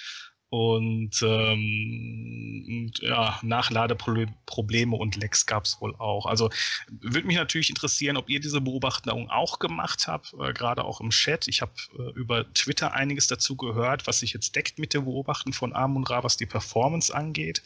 [0.58, 6.24] Und, ähm, ja, Nachladeprobleme und Lecks gab es wohl auch.
[6.24, 6.48] Also
[6.88, 11.10] würde mich natürlich interessieren, ob ihr diese Beobachtung auch gemacht habt, äh, gerade auch im
[11.10, 11.46] Chat.
[11.46, 15.52] Ich habe äh, über Twitter einiges dazu gehört, was sich jetzt deckt mit dem Beobachten
[15.52, 17.62] von Amun Ra, was die Performance angeht.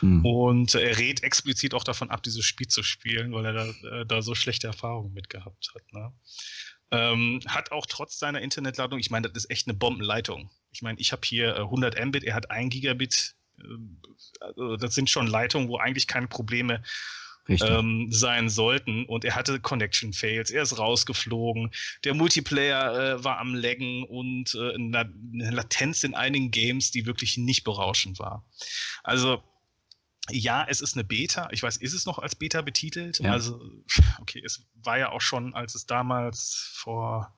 [0.00, 0.26] Mhm.
[0.26, 3.66] Und äh, er rät explizit auch davon ab, dieses Spiel zu spielen, weil er da,
[4.00, 5.92] äh, da so schlechte Erfahrungen mit gehabt hat.
[5.92, 6.12] Ne?
[6.90, 10.50] Ähm, hat auch trotz seiner Internetladung, ich meine, das ist echt eine Bombenleitung.
[10.72, 13.34] Ich meine, ich habe hier 100 äh, Mbit, er hat 1 Gigabit.
[13.58, 13.64] Äh,
[14.40, 16.82] also das sind schon Leitungen, wo eigentlich keine Probleme
[17.48, 19.04] ähm, sein sollten.
[19.06, 21.70] Und er hatte Connection Fails, er ist rausgeflogen.
[22.04, 27.36] Der Multiplayer äh, war am Laggen und äh, eine Latenz in einigen Games, die wirklich
[27.36, 28.44] nicht berauschend war.
[29.02, 29.42] Also
[30.30, 31.48] ja, es ist eine Beta.
[31.50, 33.18] Ich weiß, ist es noch als Beta betitelt?
[33.18, 33.32] Ja.
[33.32, 33.60] Also,
[34.20, 37.36] okay, es war ja auch schon, als es damals vor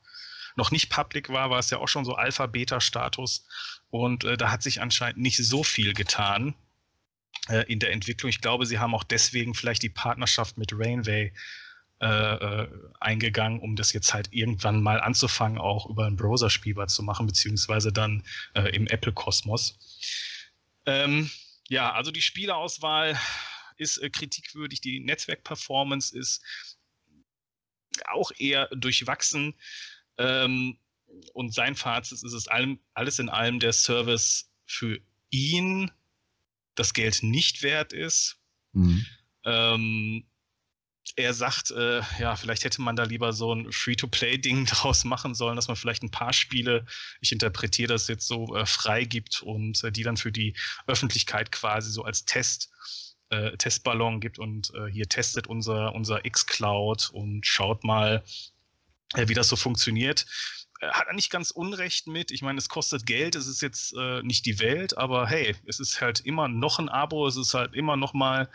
[0.57, 3.47] noch nicht public war, war es ja auch schon so Alpha-Beta-Status.
[3.91, 6.55] Und äh, da hat sich anscheinend nicht so viel getan
[7.49, 8.29] äh, in der Entwicklung.
[8.29, 11.33] Ich glaube, sie haben auch deswegen vielleicht die Partnerschaft mit Rainway
[12.01, 12.69] äh, äh
[13.01, 17.27] eingegangen, um das jetzt halt irgendwann mal anzufangen, auch über einen Browser spielbar zu machen,
[17.27, 19.79] beziehungsweise dann äh, im Apple-Kosmos.
[20.87, 21.31] Ähm,
[21.69, 23.19] ja, also die Spieleauswahl
[23.77, 26.43] ist äh, kritikwürdig, die Netzwerkperformance ist
[28.07, 29.55] auch eher durchwachsen.
[30.19, 30.79] Ähm,
[31.33, 34.99] und sein Fazit ist es allem, alles in allem der Service für
[35.31, 35.91] ihn
[36.75, 38.39] das Geld nicht wert ist.
[38.73, 39.07] Mhm.
[39.45, 40.25] Ähm,
[41.17, 45.57] er sagt, äh, ja, vielleicht hätte man da lieber so ein Free-to-Play-Ding draus machen sollen,
[45.57, 46.87] dass man vielleicht ein paar Spiele,
[47.21, 51.53] ich interpretiere das jetzt so, äh, frei gibt und äh, die dann für die Öffentlichkeit
[51.53, 52.71] quasi so als Test,
[53.29, 58.25] äh, Testballon gibt und äh, hier testet unser, unser X-Cloud und schaut mal,
[59.17, 60.27] wie das so funktioniert
[60.93, 62.31] hat er nicht ganz Unrecht mit.
[62.31, 65.81] Ich meine, es kostet Geld, es ist jetzt äh, nicht die Welt, aber hey, es
[65.81, 68.51] ist halt immer noch ein Abo, es ist halt immer noch mal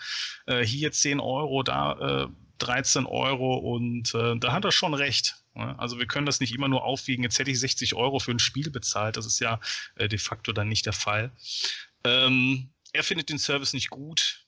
[0.45, 2.27] äh, hier 10 Euro, da äh,
[2.59, 5.37] 13 Euro und äh, da hat er schon recht.
[5.55, 5.77] Ne?
[5.79, 8.39] Also wir können das nicht immer nur aufwiegen, jetzt hätte ich 60 Euro für ein
[8.39, 9.59] Spiel bezahlt, das ist ja
[9.95, 11.31] äh, de facto dann nicht der Fall.
[12.03, 14.45] Ähm, er findet den Service nicht gut.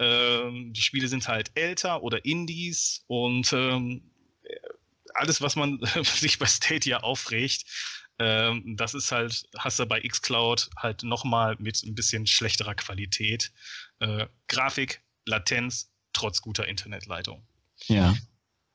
[0.00, 4.10] Ähm, die Spiele sind halt älter oder Indies und ähm,
[5.14, 7.64] alles, was man sich bei Stadia aufregt,
[8.20, 13.50] Ähm, das ist halt, hast du bei xCloud halt nochmal mit ein bisschen schlechterer Qualität.
[13.98, 17.44] Äh, Grafik, Latenz, trotz guter Internetleitung.
[17.88, 18.14] Ja.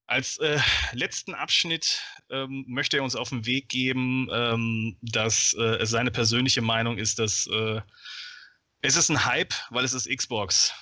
[0.08, 0.60] Als äh,
[0.92, 6.62] letzten Abschnitt ähm, möchte er uns auf den Weg geben, ähm, dass äh, seine persönliche
[6.62, 7.82] Meinung ist, dass äh,
[8.82, 10.74] es ist ein Hype, weil es ist Xbox.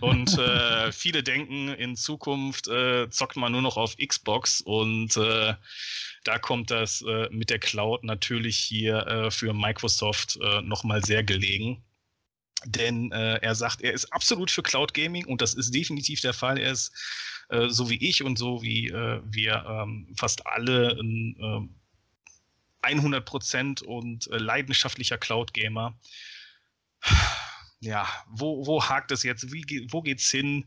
[0.00, 5.54] Und äh, viele denken, in Zukunft äh, zockt man nur noch auf Xbox und äh,
[6.24, 11.24] da kommt das äh, mit der Cloud natürlich hier äh, für Microsoft äh, nochmal sehr
[11.24, 11.82] gelegen.
[12.66, 16.34] Denn äh, er sagt, er ist absolut für Cloud Gaming und das ist definitiv der
[16.34, 16.58] Fall.
[16.58, 16.92] Er ist
[17.66, 21.74] so wie ich und so wie wir ähm, fast alle ein
[22.84, 25.98] 100% und leidenschaftlicher Cloud Gamer
[27.80, 29.52] ja, wo, wo hakt es jetzt?
[29.52, 30.66] Wie, wo geht's hin?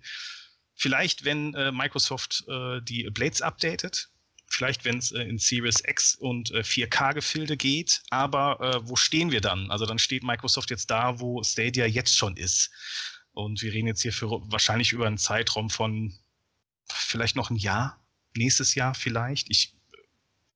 [0.75, 4.09] Vielleicht, wenn äh, Microsoft äh, die Blades updatet,
[4.47, 9.31] vielleicht wenn es äh, in Series X und 4K-Gefilde äh, geht, aber äh, wo stehen
[9.31, 9.69] wir dann?
[9.69, 12.71] Also dann steht Microsoft jetzt da, wo Stadia jetzt schon ist.
[13.33, 16.17] Und wir reden jetzt hier für wahrscheinlich über einen Zeitraum von
[16.91, 18.03] vielleicht noch ein Jahr,
[18.35, 19.49] nächstes Jahr vielleicht.
[19.49, 19.75] Ich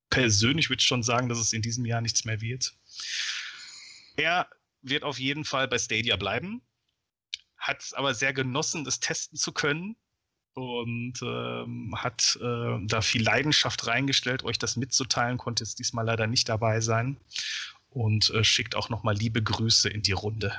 [0.10, 2.74] persönlich würde schon sagen, dass es in diesem Jahr nichts mehr wird.
[4.16, 4.48] Er
[4.90, 6.62] wird auf jeden Fall bei Stadia bleiben.
[7.58, 9.96] Hat es aber sehr genossen, das testen zu können
[10.54, 16.28] und ähm, hat äh, da viel Leidenschaft reingestellt, euch das mitzuteilen, konnte jetzt diesmal leider
[16.28, 17.18] nicht dabei sein
[17.90, 20.54] und äh, schickt auch nochmal liebe Grüße in die Runde.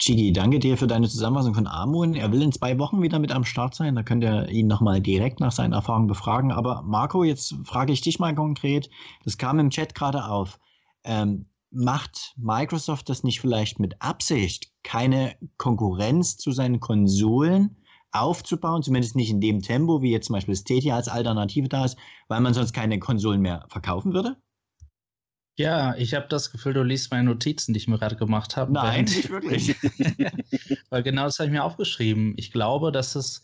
[0.00, 2.14] Chigi, danke dir für deine Zusammenfassung von Amun.
[2.14, 3.94] Er will in zwei Wochen wieder mit am Start sein.
[3.94, 6.52] Da könnt ihr ihn nochmal direkt nach seinen Erfahrungen befragen.
[6.52, 8.88] Aber Marco, jetzt frage ich dich mal konkret.
[9.24, 10.58] Das kam im Chat gerade auf.
[11.04, 17.76] Ähm, macht Microsoft das nicht vielleicht mit Absicht, keine Konkurrenz zu seinen Konsolen
[18.12, 21.96] aufzubauen, zumindest nicht in dem Tempo, wie jetzt zum Beispiel Stadia als Alternative da ist,
[22.28, 24.36] weil man sonst keine Konsolen mehr verkaufen würde?
[25.56, 28.72] Ja, ich habe das Gefühl, du liest meine Notizen, die ich mir gerade gemacht habe.
[28.72, 29.76] Nein, nicht wirklich.
[30.90, 32.34] weil genau das habe ich mir aufgeschrieben.
[32.36, 33.42] Ich glaube, dass es,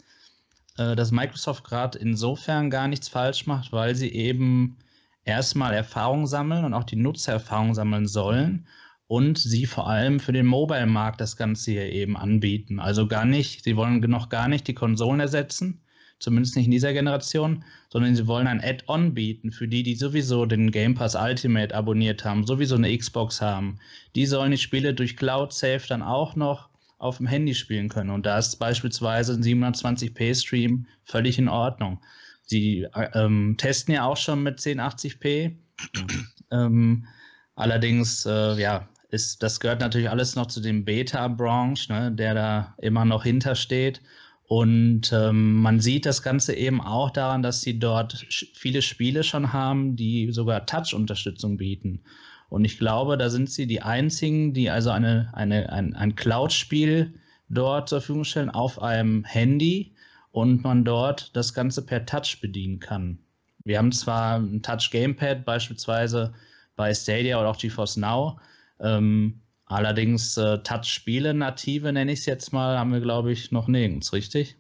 [0.79, 4.79] äh, dass Microsoft gerade insofern gar nichts falsch macht, weil sie eben
[5.27, 8.67] erstmal Erfahrung sammeln und auch die Nutzererfahrung sammeln sollen
[9.09, 12.81] und sie vor allem für den Mobile-Markt das Ganze hier eben anbieten.
[12.81, 15.81] Also gar nicht, sie wollen noch gar nicht die Konsolen ersetzen,
[16.19, 20.47] zumindest nicht in dieser Generation, sondern sie wollen ein Add-on bieten für die, die sowieso
[20.47, 23.79] den Game Pass Ultimate abonniert haben, sowieso eine Xbox haben.
[24.15, 28.11] Die sollen die Spiele durch Cloud Safe dann auch noch auf dem Handy spielen können.
[28.11, 32.01] Und da ist beispielsweise ein 720p Stream völlig in Ordnung.
[32.47, 35.53] Sie äh, ähm, testen ja auch schon mit 1080p.
[36.51, 37.07] ähm,
[37.55, 42.75] allerdings, äh, ja, ist, das gehört natürlich alles noch zu dem Beta-Branche, ne, der da
[42.79, 44.01] immer noch hintersteht.
[44.49, 49.53] Und ähm, man sieht das Ganze eben auch daran, dass sie dort viele Spiele schon
[49.53, 52.03] haben, die sogar Touch-Unterstützung bieten.
[52.49, 57.15] Und ich glaube, da sind sie die einzigen, die also eine, eine, ein, ein Cloud-Spiel
[57.49, 59.96] dort zur Verfügung stellen auf einem Handy,
[60.37, 63.19] und man dort das Ganze per Touch bedienen kann.
[63.65, 66.35] Wir haben zwar ein Touch Gamepad beispielsweise
[66.77, 68.39] bei Stadia oder auch GeForce Now,
[68.79, 73.67] ähm, allerdings äh, Touch-Spiele native nenne ich es jetzt mal, haben wir glaube ich noch
[73.67, 74.59] nirgends, richtig?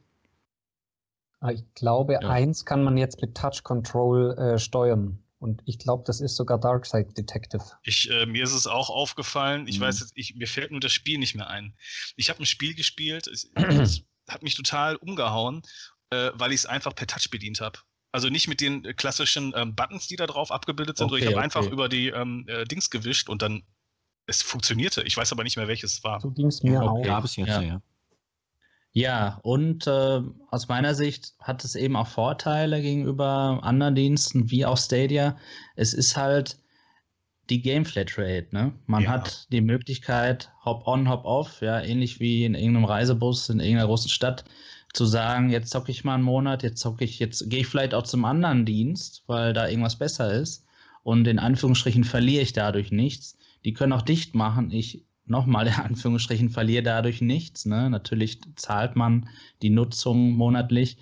[1.41, 2.21] Ah, ich glaube, ja.
[2.21, 5.19] eins kann man jetzt mit Touch Control äh, steuern.
[5.41, 7.63] Und ich glaube, das ist sogar Darkside Detective.
[7.83, 9.69] Ich, äh, mir ist es auch aufgefallen.
[9.69, 9.85] Ich mhm.
[9.85, 11.75] weiß jetzt, ich, mir fällt nur das Spiel nicht mehr ein.
[12.17, 13.29] Ich habe ein Spiel gespielt.
[13.31, 15.63] Ich, hat mich total umgehauen,
[16.11, 17.79] äh, weil ich es einfach per Touch bedient habe.
[18.13, 21.35] Also nicht mit den klassischen ähm, Buttons, die da drauf abgebildet sind, okay, sondern ich
[21.35, 21.45] habe okay.
[21.45, 23.63] einfach über die ähm, äh, Dings gewischt und dann
[24.27, 25.03] es funktionierte.
[25.03, 26.21] Ich weiß aber nicht mehr, welches es war.
[26.21, 26.89] So ging es mir okay.
[26.89, 27.03] auch.
[27.03, 27.61] Gab es jetzt, ja.
[27.61, 27.83] ja.
[28.93, 34.65] Ja, und äh, aus meiner Sicht hat es eben auch Vorteile gegenüber anderen Diensten wie
[34.65, 35.37] auch Stadia.
[35.75, 36.57] Es ist halt
[37.51, 38.73] die Game Flatrate, ne?
[38.87, 39.11] Man ja.
[39.11, 44.45] hat die Möglichkeit, Hop-on, Hop-off, ja, ähnlich wie in irgendeinem Reisebus in irgendeiner großen Stadt,
[44.93, 47.95] zu sagen, jetzt zocke ich mal einen Monat, jetzt zocke ich, jetzt gehe ich vielleicht
[47.95, 50.65] auch zum anderen Dienst, weil da irgendwas besser ist.
[51.03, 53.37] Und in Anführungsstrichen verliere ich dadurch nichts.
[53.65, 54.71] Die können auch dicht machen.
[54.73, 57.67] Ich nochmal in Anführungsstrichen verliere dadurch nichts.
[57.67, 57.91] Ne?
[57.91, 59.29] Natürlich zahlt man
[59.63, 60.97] die Nutzung monatlich.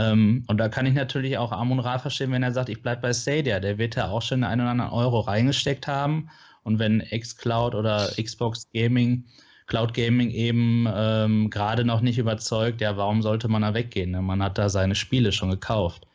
[0.00, 3.02] Ähm, und da kann ich natürlich auch Amon Ra verstehen, wenn er sagt, ich bleibe
[3.02, 3.60] bei Stadia.
[3.60, 6.30] Der wird ja auch schon einen oder anderen Euro reingesteckt haben.
[6.62, 9.24] Und wenn xCloud oder Xbox Gaming,
[9.66, 14.12] Cloud Gaming eben ähm, gerade noch nicht überzeugt, ja, warum sollte man da weggehen?
[14.12, 14.22] Ne?
[14.22, 16.06] Man hat da seine Spiele schon gekauft.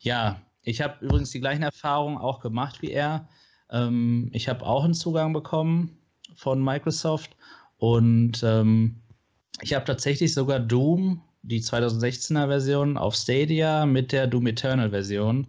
[0.00, 3.28] Ja, ich habe übrigens die gleichen Erfahrungen auch gemacht wie er.
[3.70, 5.98] Ähm, ich habe auch einen Zugang bekommen
[6.34, 7.36] von Microsoft
[7.76, 8.96] und ähm,
[9.60, 15.46] ich habe tatsächlich sogar Doom die 2016er Version auf Stadia mit der Doom Eternal Version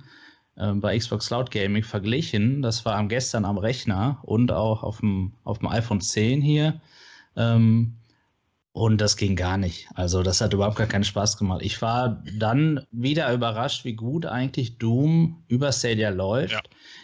[0.57, 2.61] äh, bei Xbox Cloud Gaming verglichen.
[2.61, 6.81] Das war am gestern am Rechner und auch auf dem, auf dem iPhone 10 hier.
[7.35, 7.95] Ähm,
[8.73, 9.87] und das ging gar nicht.
[9.95, 11.61] Also das hat überhaupt gar keinen Spaß gemacht.
[11.63, 16.51] Ich war dann wieder überrascht, wie gut eigentlich Doom über Stadia läuft.
[16.51, 16.61] Ja.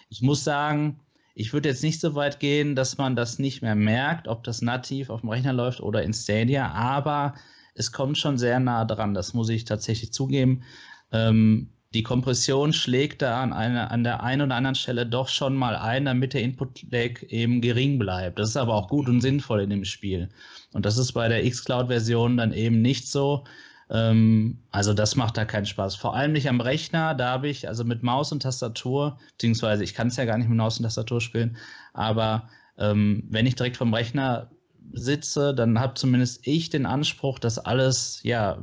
[0.09, 0.99] Ich muss sagen,
[1.33, 4.61] ich würde jetzt nicht so weit gehen, dass man das nicht mehr merkt, ob das
[4.61, 7.35] nativ auf dem Rechner läuft oder in Stadia, aber
[7.81, 10.63] es kommt schon sehr nah dran, das muss ich tatsächlich zugeben.
[11.11, 15.55] Ähm, die Kompression schlägt da an, eine, an der einen oder anderen Stelle doch schon
[15.55, 18.39] mal ein, damit der Input-Lag eben gering bleibt.
[18.39, 20.29] Das ist aber auch gut und sinnvoll in dem Spiel.
[20.71, 23.43] Und das ist bei der xCloud-Version dann eben nicht so.
[23.89, 25.95] Ähm, also das macht da keinen Spaß.
[25.95, 29.93] Vor allem nicht am Rechner, da habe ich also mit Maus und Tastatur, beziehungsweise ich
[29.93, 31.57] kann es ja gar nicht mit Maus und Tastatur spielen,
[31.93, 34.49] aber ähm, wenn ich direkt vom Rechner
[34.93, 38.59] sitze, dann habe zumindest ich den Anspruch, dass alles ja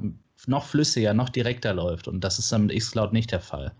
[0.46, 2.08] noch flüssiger, noch direkter läuft.
[2.08, 3.74] Und das ist dann mit xCloud nicht der Fall.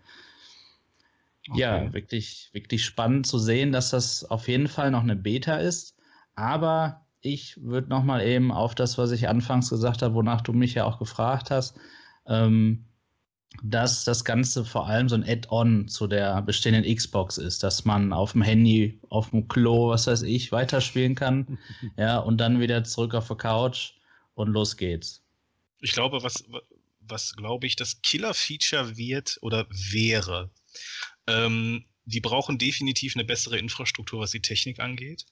[1.50, 1.60] Okay.
[1.60, 5.96] Ja, wirklich, wirklich spannend zu sehen, dass das auf jeden Fall noch eine Beta ist.
[6.34, 10.74] Aber ich würde nochmal eben auf das, was ich anfangs gesagt habe, wonach du mich
[10.74, 11.78] ja auch gefragt hast,
[12.26, 12.84] ähm,
[13.62, 18.12] dass das Ganze vor allem so ein Add-on zu der bestehenden Xbox ist, dass man
[18.12, 21.58] auf dem Handy, auf dem Klo, was weiß ich, weiterspielen kann,
[21.96, 23.94] ja, und dann wieder zurück auf der Couch
[24.34, 25.22] und los geht's.
[25.80, 26.44] Ich glaube, was,
[27.00, 30.50] was glaube ich, das Killer-Feature wird oder wäre,
[31.26, 35.26] ähm, die brauchen definitiv eine bessere Infrastruktur, was die Technik angeht.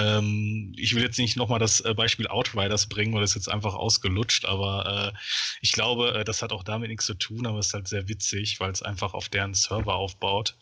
[0.00, 3.74] Ähm, ich will jetzt nicht nochmal das äh, Beispiel Outriders bringen, weil das jetzt einfach
[3.74, 5.18] ausgelutscht, aber äh,
[5.60, 8.08] ich glaube, äh, das hat auch damit nichts zu tun, aber es ist halt sehr
[8.08, 10.56] witzig, weil es einfach auf deren Server aufbaut.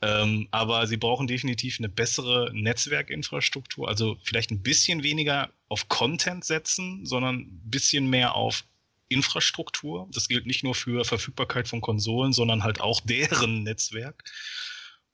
[0.00, 6.44] Ähm, aber sie brauchen definitiv eine bessere Netzwerkinfrastruktur, also vielleicht ein bisschen weniger auf Content
[6.44, 8.64] setzen, sondern ein bisschen mehr auf
[9.08, 10.08] Infrastruktur.
[10.12, 14.22] Das gilt nicht nur für Verfügbarkeit von Konsolen, sondern halt auch deren Netzwerk.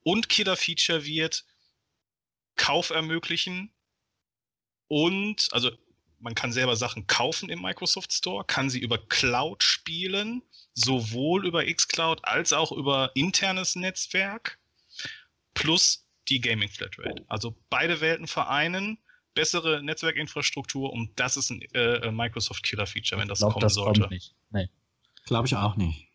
[0.03, 1.45] Und Killer-Feature wird
[2.55, 3.71] Kauf ermöglichen
[4.87, 5.71] und, also
[6.19, 10.41] man kann selber Sachen kaufen im Microsoft Store, kann sie über Cloud spielen,
[10.73, 14.59] sowohl über xCloud als auch über internes Netzwerk
[15.53, 17.23] plus die Gaming Flatrate.
[17.27, 18.97] Also beide Welten vereinen,
[19.33, 23.75] bessere Netzwerkinfrastruktur und das ist ein äh, Microsoft Killer Feature, wenn das glaub, kommen das
[23.75, 24.01] sollte.
[24.01, 24.33] Kommt nicht.
[24.49, 24.69] Nee.
[25.25, 26.07] Glaube ich auch nicht.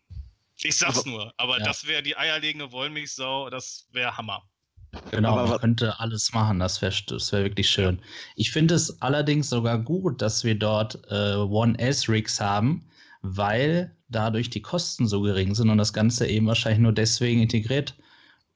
[0.63, 1.65] Ich sag's aber, nur, aber ja.
[1.65, 4.47] das wäre die eierlegende Wollmilchsau, das wäre Hammer.
[5.11, 8.01] Genau, aber man könnte alles machen, das wäre das wär wirklich schön.
[8.35, 12.85] Ich finde es allerdings sogar gut, dass wir dort äh, One S-Rigs haben,
[13.21, 17.95] weil dadurch die Kosten so gering sind und das Ganze eben wahrscheinlich nur deswegen integriert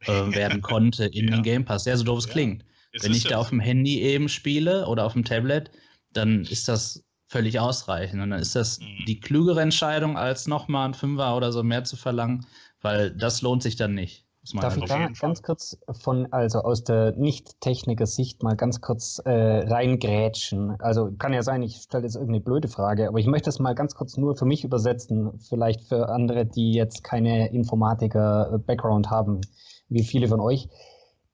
[0.02, 1.36] äh, werden konnte in ja.
[1.36, 1.86] den Game Pass.
[1.86, 2.32] Ja, so doof es ja.
[2.32, 2.66] klingt.
[2.92, 5.72] Es Wenn ich da auf dem Handy eben spiele oder auf dem Tablet,
[6.12, 8.22] dann ist das völlig ausreichend.
[8.22, 9.06] Und dann ist das mhm.
[9.08, 12.46] die klügere Entscheidung, als nochmal ein Fünfer oder so mehr zu verlangen,
[12.82, 14.25] weil das lohnt sich dann nicht.
[14.54, 20.80] Darf ich da ganz kurz von, also aus der Nicht-Techniker-Sicht mal ganz kurz äh, reingrätschen?
[20.80, 23.74] Also kann ja sein, ich stelle jetzt irgendeine blöde Frage, aber ich möchte das mal
[23.74, 29.42] ganz kurz nur für mich übersetzen, vielleicht für andere, die jetzt keine Informatiker-Background haben,
[29.90, 30.70] wie viele von euch.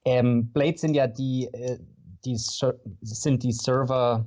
[0.04, 1.78] Ähm, Blades sind ja die, äh,
[2.24, 4.26] die sind die Server,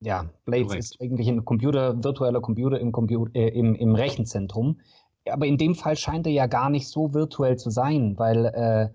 [0.00, 0.84] ja, Blades Correct.
[0.84, 4.80] ist eigentlich ein Computer, virtueller Computer im, Computer, äh, im, im Rechenzentrum.
[5.30, 8.88] Aber in dem Fall scheint er ja gar nicht so virtuell zu sein, weil, äh,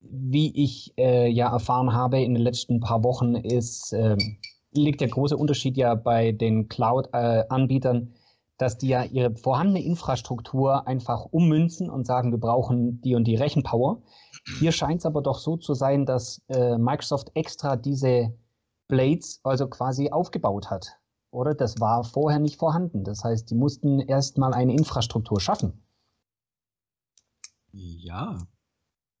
[0.00, 4.38] wie ich äh, ja erfahren habe in den letzten paar Wochen, ist, ähm,
[4.72, 8.14] liegt der große Unterschied ja bei den Cloud-Anbietern,
[8.56, 13.36] dass die ja ihre vorhandene Infrastruktur einfach ummünzen und sagen, wir brauchen die und die
[13.36, 14.02] Rechenpower.
[14.58, 18.32] Hier scheint es aber doch so zu sein, dass äh, Microsoft extra diese
[18.88, 20.98] Blades also quasi aufgebaut hat.
[21.32, 23.04] Oder das war vorher nicht vorhanden.
[23.04, 25.82] Das heißt, die mussten erstmal eine Infrastruktur schaffen.
[27.72, 28.46] Ja,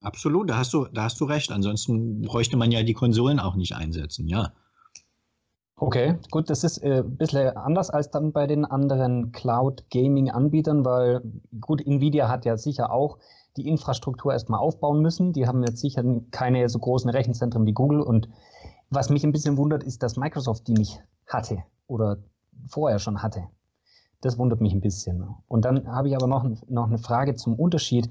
[0.02, 0.50] absolut.
[0.50, 1.50] Da hast du, da hast du recht.
[1.50, 4.52] Ansonsten bräuchte man ja die Konsolen auch nicht einsetzen, ja.
[5.76, 11.22] Okay, gut, das ist äh, ein bisschen anders als dann bei den anderen Cloud-Gaming-Anbietern, weil
[11.60, 13.18] gut, Nvidia hat ja sicher auch
[13.56, 15.32] die Infrastruktur erstmal aufbauen müssen.
[15.32, 18.02] Die haben jetzt sicher keine so großen Rechenzentren wie Google.
[18.02, 18.28] Und
[18.90, 22.18] was mich ein bisschen wundert, ist, dass Microsoft die nicht hatte oder
[22.68, 23.44] vorher schon hatte.
[24.20, 25.24] Das wundert mich ein bisschen.
[25.48, 28.08] Und dann habe ich aber noch, noch eine Frage zum Unterschied.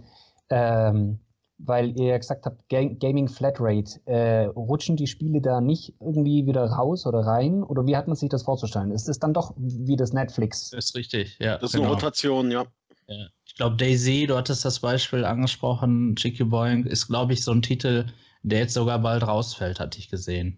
[0.50, 1.20] Ähm,
[1.66, 6.66] weil ihr ja gesagt habt, Gaming Flatrate, äh, rutschen die Spiele da nicht irgendwie wieder
[6.66, 7.64] raus oder rein?
[7.64, 8.92] Oder wie hat man sich das vorzustellen?
[8.92, 10.72] Ist es dann doch wie das Netflix?
[10.72, 11.58] Das ist richtig, ja.
[11.58, 11.86] Das ist genau.
[11.86, 12.66] eine Rotation, ja.
[13.08, 13.28] ja.
[13.46, 17.62] Ich glaube, Daisy, du hattest das Beispiel angesprochen, Chicky Boing, ist, glaube ich, so ein
[17.62, 18.06] Titel,
[18.44, 20.58] der jetzt sogar bald rausfällt, hatte ich gesehen.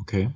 [0.00, 0.30] Okay.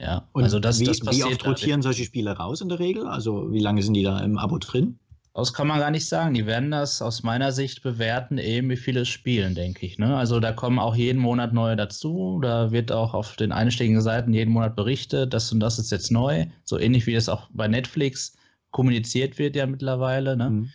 [0.00, 1.28] Ja, Und also das, wie, das passiert.
[1.28, 3.06] Wie oft rotieren solche Spiele raus in der Regel?
[3.06, 4.98] Also wie lange sind die da im Abo drin?
[5.34, 6.34] Das kann man gar nicht sagen.
[6.34, 9.98] Die werden das aus meiner Sicht bewerten, eben wie viele spielen, denke ich.
[9.98, 10.16] Ne?
[10.16, 12.40] Also da kommen auch jeden Monat neue dazu.
[12.42, 16.10] Da wird auch auf den einschlägigen Seiten jeden Monat berichtet, das und das ist jetzt
[16.10, 16.46] neu.
[16.64, 18.36] So ähnlich wie das auch bei Netflix
[18.72, 20.36] kommuniziert wird ja mittlerweile.
[20.36, 20.50] Ne?
[20.50, 20.70] Mhm.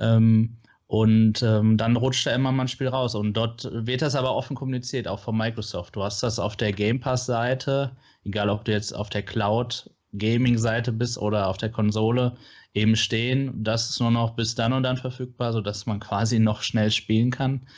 [0.00, 0.57] Ähm,
[0.88, 3.14] und ähm, dann rutscht da immer mal ein Spiel raus.
[3.14, 5.94] Und dort wird das aber offen kommuniziert, auch von Microsoft.
[5.94, 10.90] Du hast das auf der Game Pass-Seite, egal ob du jetzt auf der Cloud Gaming-Seite
[10.92, 12.38] bist oder auf der Konsole,
[12.72, 13.62] eben stehen.
[13.62, 17.30] Das ist nur noch bis dann und dann verfügbar, sodass man quasi noch schnell spielen
[17.30, 17.68] kann.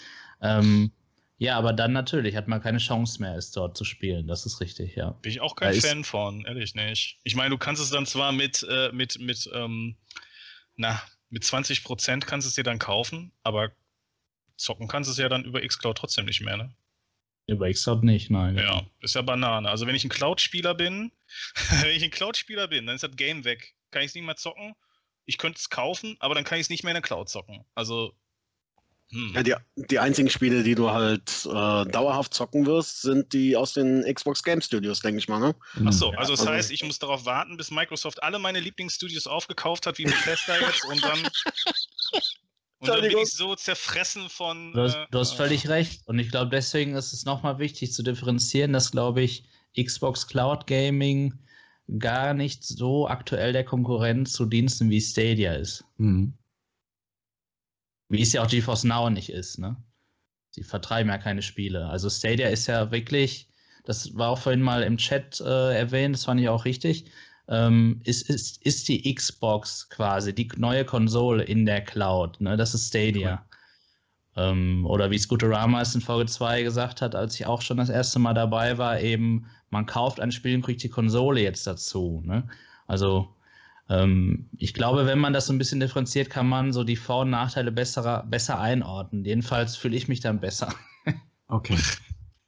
[0.41, 0.93] Ähm,
[1.39, 4.29] ja, aber dann natürlich hat man keine Chance mehr, es dort zu spielen.
[4.29, 5.11] Das ist richtig, ja.
[5.23, 7.19] Bin ich auch kein da Fan von, ehrlich nicht.
[7.25, 9.97] Ich meine, du kannst es dann zwar mit, äh, mit, mit, ähm,
[10.77, 13.73] na, mit 20 Prozent kannst du es dir dann kaufen, aber
[14.57, 16.75] zocken kannst du es ja dann über Xcloud trotzdem nicht mehr, ne?
[17.47, 18.57] Über Xcloud nicht, nein.
[18.57, 19.69] Ja, ist ja Banane.
[19.69, 21.11] Also wenn ich ein Cloud-Spieler bin,
[21.83, 23.75] wenn ich ein Cloud-Spieler bin, dann ist das Game weg.
[23.91, 24.75] Kann ich es nicht mehr zocken?
[25.25, 27.65] Ich könnte es kaufen, aber dann kann ich es nicht mehr in der Cloud zocken.
[27.75, 28.15] Also
[29.13, 29.33] hm.
[29.35, 33.73] Ja, die, die einzigen Spiele, die du halt äh, dauerhaft zocken wirst, sind die aus
[33.73, 35.55] den Xbox Game Studios, denke ich mal, ne?
[35.85, 39.87] Achso, also das also, heißt, ich muss darauf warten, bis Microsoft alle meine Lieblingsstudios aufgekauft
[39.87, 41.19] hat, wie Bethesda jetzt, und dann.
[42.83, 44.73] Und dann bin ich so zerfressen von.
[44.73, 46.01] Du hast, du hast äh, völlig recht.
[46.07, 49.45] Und ich glaube, deswegen ist es nochmal wichtig zu differenzieren, dass, glaube ich,
[49.79, 51.35] Xbox Cloud Gaming
[51.99, 55.85] gar nicht so aktuell der Konkurrent zu Diensten wie Stadia ist.
[55.99, 56.33] Mhm.
[58.11, 59.77] Wie es ja auch GeForce Now nicht ist, ne?
[60.51, 61.87] Sie vertreiben ja keine Spiele.
[61.87, 63.49] Also Stadia ist ja wirklich,
[63.85, 67.05] das war auch vorhin mal im Chat äh, erwähnt, das fand ich auch richtig,
[67.47, 72.57] ähm, ist, ist, ist die Xbox quasi, die neue Konsole in der Cloud, ne?
[72.57, 73.47] Das ist Stadia.
[74.37, 74.43] Cool.
[74.43, 77.91] Ähm, oder wie Scooterama es in Folge 2 gesagt hat, als ich auch schon das
[77.91, 82.23] erste Mal dabei war, eben, man kauft ein Spiel und kriegt die Konsole jetzt dazu.
[82.25, 82.49] Ne?
[82.89, 83.37] Also
[84.57, 87.31] ich glaube, wenn man das so ein bisschen differenziert, kann man so die Vor- und
[87.31, 89.25] Nachteile besser, besser einordnen.
[89.25, 90.73] Jedenfalls fühle ich mich dann besser.
[91.49, 91.77] okay.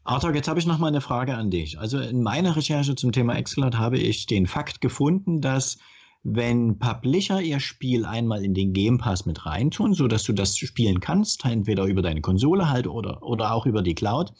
[0.04, 1.78] Arthur, jetzt habe ich noch mal eine Frage an dich.
[1.80, 5.78] Also in meiner Recherche zum Thema Xcloud habe ich den Fakt gefunden, dass
[6.24, 11.00] wenn Publisher ihr Spiel einmal in den Game Pass mit reintun, sodass du das spielen
[11.00, 14.32] kannst, entweder über deine Konsole halt oder, oder auch über die Cloud,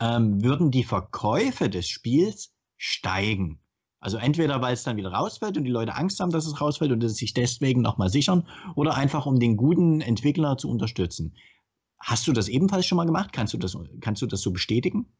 [0.00, 3.60] ähm, würden die Verkäufe des Spiels steigen.
[4.06, 6.92] Also entweder, weil es dann wieder rausfällt und die Leute Angst haben, dass es rausfällt
[6.92, 8.46] und es sich deswegen nochmal sichern,
[8.76, 11.36] oder einfach um den guten Entwickler zu unterstützen.
[11.98, 13.32] Hast du das ebenfalls schon mal gemacht?
[13.32, 15.12] Kannst du das, kannst du das so bestätigen?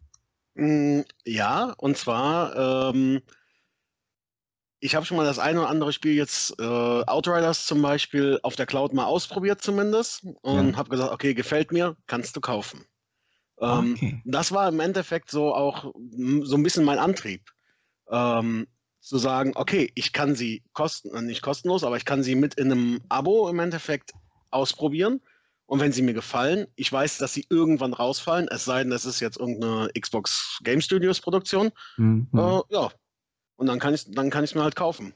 [0.54, 3.22] Mm, ja, und zwar, ähm,
[4.78, 8.54] ich habe schon mal das eine oder andere Spiel jetzt, äh, Outriders zum Beispiel, auf
[8.54, 10.76] der Cloud mal ausprobiert zumindest und ja.
[10.76, 12.84] habe gesagt, okay, gefällt mir, kannst du kaufen.
[13.60, 14.22] Ähm, okay.
[14.24, 15.92] Das war im Endeffekt so auch
[16.42, 17.50] so ein bisschen mein Antrieb.
[18.08, 18.68] Ähm,
[19.06, 22.54] zu sagen, okay, ich kann sie kosten, äh, nicht kostenlos, aber ich kann sie mit
[22.54, 24.12] in einem Abo im Endeffekt
[24.50, 25.20] ausprobieren.
[25.66, 29.04] Und wenn sie mir gefallen, ich weiß, dass sie irgendwann rausfallen, es sei denn, das
[29.04, 31.70] ist jetzt irgendeine Xbox Game Studios Produktion.
[31.96, 32.28] Mhm.
[32.34, 32.90] Äh, ja.
[33.54, 35.14] Und dann kann ich dann kann ich mir halt kaufen.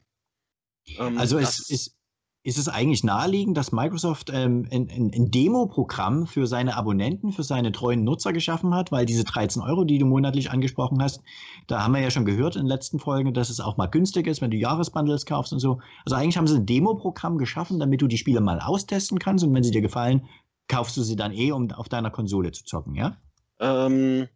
[0.97, 1.97] Ähm, also es ist
[2.43, 7.71] ist es eigentlich naheliegend, dass Microsoft ähm, ein, ein, Demo-Programm für seine Abonnenten, für seine
[7.71, 11.21] treuen Nutzer geschaffen hat, weil diese 13 Euro, die du monatlich angesprochen hast,
[11.67, 14.25] da haben wir ja schon gehört in den letzten Folgen, dass es auch mal günstig
[14.25, 15.81] ist, wenn du Jahresbundles kaufst und so.
[16.03, 19.53] Also eigentlich haben sie ein Demo-Programm geschaffen, damit du die Spiele mal austesten kannst und
[19.53, 20.27] wenn sie dir gefallen,
[20.67, 23.17] kaufst du sie dann eh, um auf deiner Konsole zu zocken, ja?
[23.59, 24.27] Ähm,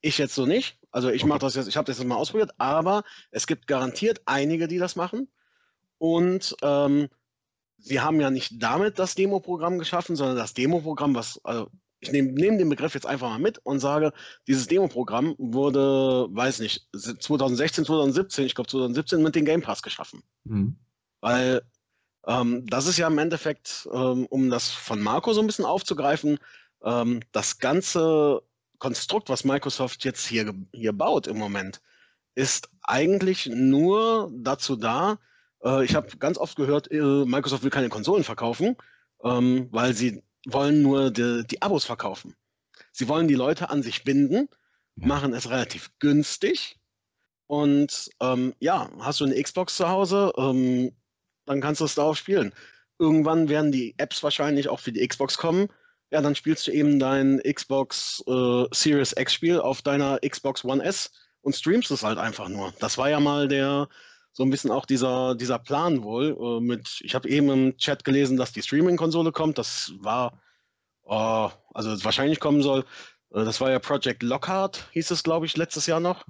[0.00, 0.78] ich jetzt so nicht.
[0.90, 1.28] Also ich okay.
[1.28, 4.78] mache das jetzt, ich habe das jetzt mal ausprobiert, aber es gibt garantiert einige, die
[4.78, 5.28] das machen.
[5.98, 7.08] Und ähm,
[7.84, 11.70] sie haben ja nicht damit das Demo-Programm geschaffen, sondern das Demo-Programm, was, also
[12.00, 14.12] ich nehme nehm den Begriff jetzt einfach mal mit und sage,
[14.46, 20.22] dieses Demo-Programm wurde, weiß nicht, 2016, 2017, ich glaube 2017 mit dem Game Pass geschaffen.
[20.44, 20.76] Mhm.
[21.20, 21.62] Weil
[22.26, 26.38] ähm, das ist ja im Endeffekt, ähm, um das von Marco so ein bisschen aufzugreifen,
[26.82, 28.42] ähm, das ganze
[28.78, 31.80] Konstrukt, was Microsoft jetzt hier, hier baut im Moment,
[32.34, 35.18] ist eigentlich nur dazu da,
[35.64, 38.76] äh, ich habe ganz oft gehört, äh, Microsoft will keine Konsolen verkaufen,
[39.22, 42.36] ähm, weil sie wollen nur die, die, Abos verkaufen.
[42.92, 44.48] Sie wollen die Leute an sich binden,
[44.94, 46.78] machen es relativ günstig.
[47.46, 50.92] Und ähm, ja, hast du eine Xbox zu Hause, ähm,
[51.46, 52.54] dann kannst du es darauf spielen.
[52.98, 55.68] Irgendwann werden die Apps wahrscheinlich auch für die Xbox kommen.
[56.10, 60.82] Ja, dann spielst du eben dein Xbox äh, Series X Spiel auf deiner Xbox One
[60.82, 61.10] S
[61.42, 62.72] und streamst es halt einfach nur.
[62.78, 63.88] Das war ja mal der,
[64.34, 66.36] so ein bisschen auch dieser, dieser Plan wohl.
[66.38, 69.58] Äh, mit, ich habe eben im Chat gelesen, dass die Streaming-Konsole kommt.
[69.58, 70.42] Das war,
[71.04, 72.80] oh, also wahrscheinlich kommen soll.
[73.32, 76.26] Äh, das war ja Project Lockhart, hieß es, glaube ich, letztes Jahr noch.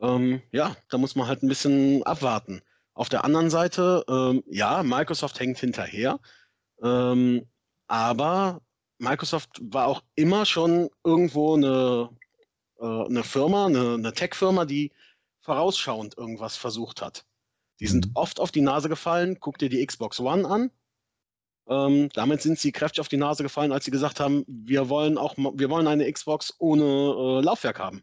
[0.00, 2.62] Ähm, ja, da muss man halt ein bisschen abwarten.
[2.94, 6.18] Auf der anderen Seite, ähm, ja, Microsoft hängt hinterher.
[6.82, 7.46] Ähm,
[7.86, 8.62] aber
[8.96, 12.08] Microsoft war auch immer schon irgendwo eine,
[12.80, 14.90] äh, eine Firma, eine, eine Tech-Firma, die
[15.46, 17.24] vorausschauend irgendwas versucht hat.
[17.80, 18.12] Die sind mhm.
[18.14, 19.38] oft auf die Nase gefallen.
[19.40, 20.70] Guck dir die Xbox One an.
[21.68, 25.18] Ähm, damit sind sie kräftig auf die Nase gefallen, als sie gesagt haben, wir wollen
[25.18, 28.02] auch, wir wollen eine Xbox ohne äh, Laufwerk haben.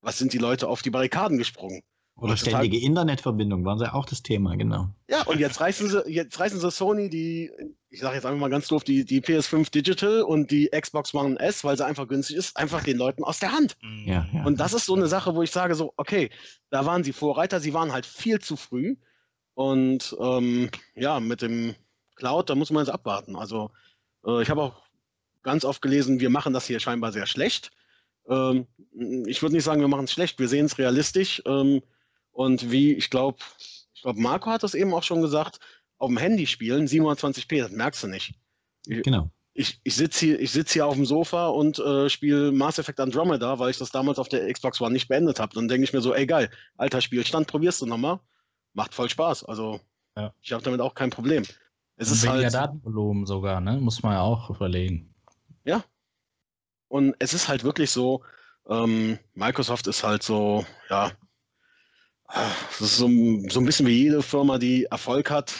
[0.00, 1.82] Was sind die Leute auf die Barrikaden gesprungen?
[2.16, 4.88] Oder ständige Internetverbindung waren sie auch das Thema, genau.
[5.08, 7.50] Ja, und jetzt reißen sie, jetzt reißen sie Sony die,
[7.94, 11.38] ich sage jetzt einfach mal ganz doof, die, die PS5 Digital und die Xbox One
[11.38, 13.76] S, weil sie einfach günstig ist, einfach den Leuten aus der Hand.
[13.82, 14.04] Mhm.
[14.04, 14.44] Ja, ja.
[14.44, 16.28] Und das ist so eine Sache, wo ich sage so, okay,
[16.70, 18.96] da waren sie Vorreiter, sie waren halt viel zu früh.
[19.54, 21.76] Und ähm, ja, mit dem
[22.16, 23.36] Cloud, da muss man jetzt abwarten.
[23.36, 23.70] Also
[24.26, 24.82] äh, ich habe auch
[25.44, 27.70] ganz oft gelesen, wir machen das hier scheinbar sehr schlecht.
[28.28, 28.66] Ähm,
[29.26, 31.40] ich würde nicht sagen, wir machen es schlecht, wir sehen es realistisch.
[31.46, 31.80] Ähm,
[32.32, 33.38] und wie, ich glaube,
[33.94, 35.60] ich glaube, Marco hat das eben auch schon gesagt,
[35.98, 38.34] auf dem Handy spielen, 720p, das merkst du nicht.
[38.86, 39.30] Genau.
[39.54, 43.58] Ich, ich sitze hier, sitz hier auf dem Sofa und äh, spiele Mass Effect Andromeda,
[43.58, 45.54] weil ich das damals auf der Xbox One nicht beendet habe.
[45.54, 48.18] Dann denke ich mir so, ey geil, alter Spielstand, probierst du nochmal.
[48.72, 49.44] Macht voll Spaß.
[49.44, 49.80] Also
[50.16, 50.34] ja.
[50.42, 51.44] ich habe damit auch kein Problem.
[51.96, 52.52] Es und ist halt.
[52.52, 53.78] Datenvolumen sogar, ne?
[53.80, 55.14] Muss man ja auch überlegen.
[55.64, 55.84] Ja.
[56.88, 58.22] Und es ist halt wirklich so,
[58.68, 61.12] ähm, Microsoft ist halt so, ja,
[62.28, 63.08] das ist so,
[63.48, 65.54] so ein bisschen wie jede Firma, die Erfolg hat.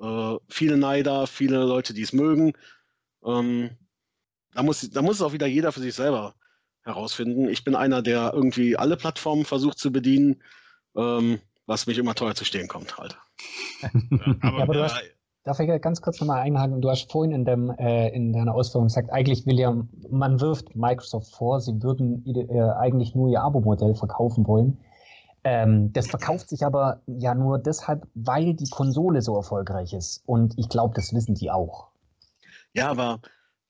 [0.00, 2.52] Äh, viele Neider, viele Leute, die es mögen.
[3.24, 3.70] Ähm,
[4.54, 6.34] da, muss, da muss es auch wieder jeder für sich selber
[6.82, 7.48] herausfinden.
[7.48, 10.42] Ich bin einer, der irgendwie alle Plattformen versucht zu bedienen,
[10.96, 13.18] ähm, was mich immer teuer zu stehen kommt halt.
[13.82, 13.90] ja,
[14.40, 14.90] aber, ja, aber
[15.44, 16.80] darf ich ganz kurz nochmal einhaken?
[16.80, 19.76] Du hast vorhin in, dem, äh, in deiner Ausführung gesagt, eigentlich will ja,
[20.10, 24.78] man wirft Microsoft vor, sie würden äh, eigentlich nur ihr Abo-Modell verkaufen wollen.
[25.48, 30.24] Ähm, das verkauft sich aber ja nur deshalb, weil die Konsole so erfolgreich ist.
[30.26, 31.86] Und ich glaube, das wissen die auch.
[32.72, 33.20] Ja, aber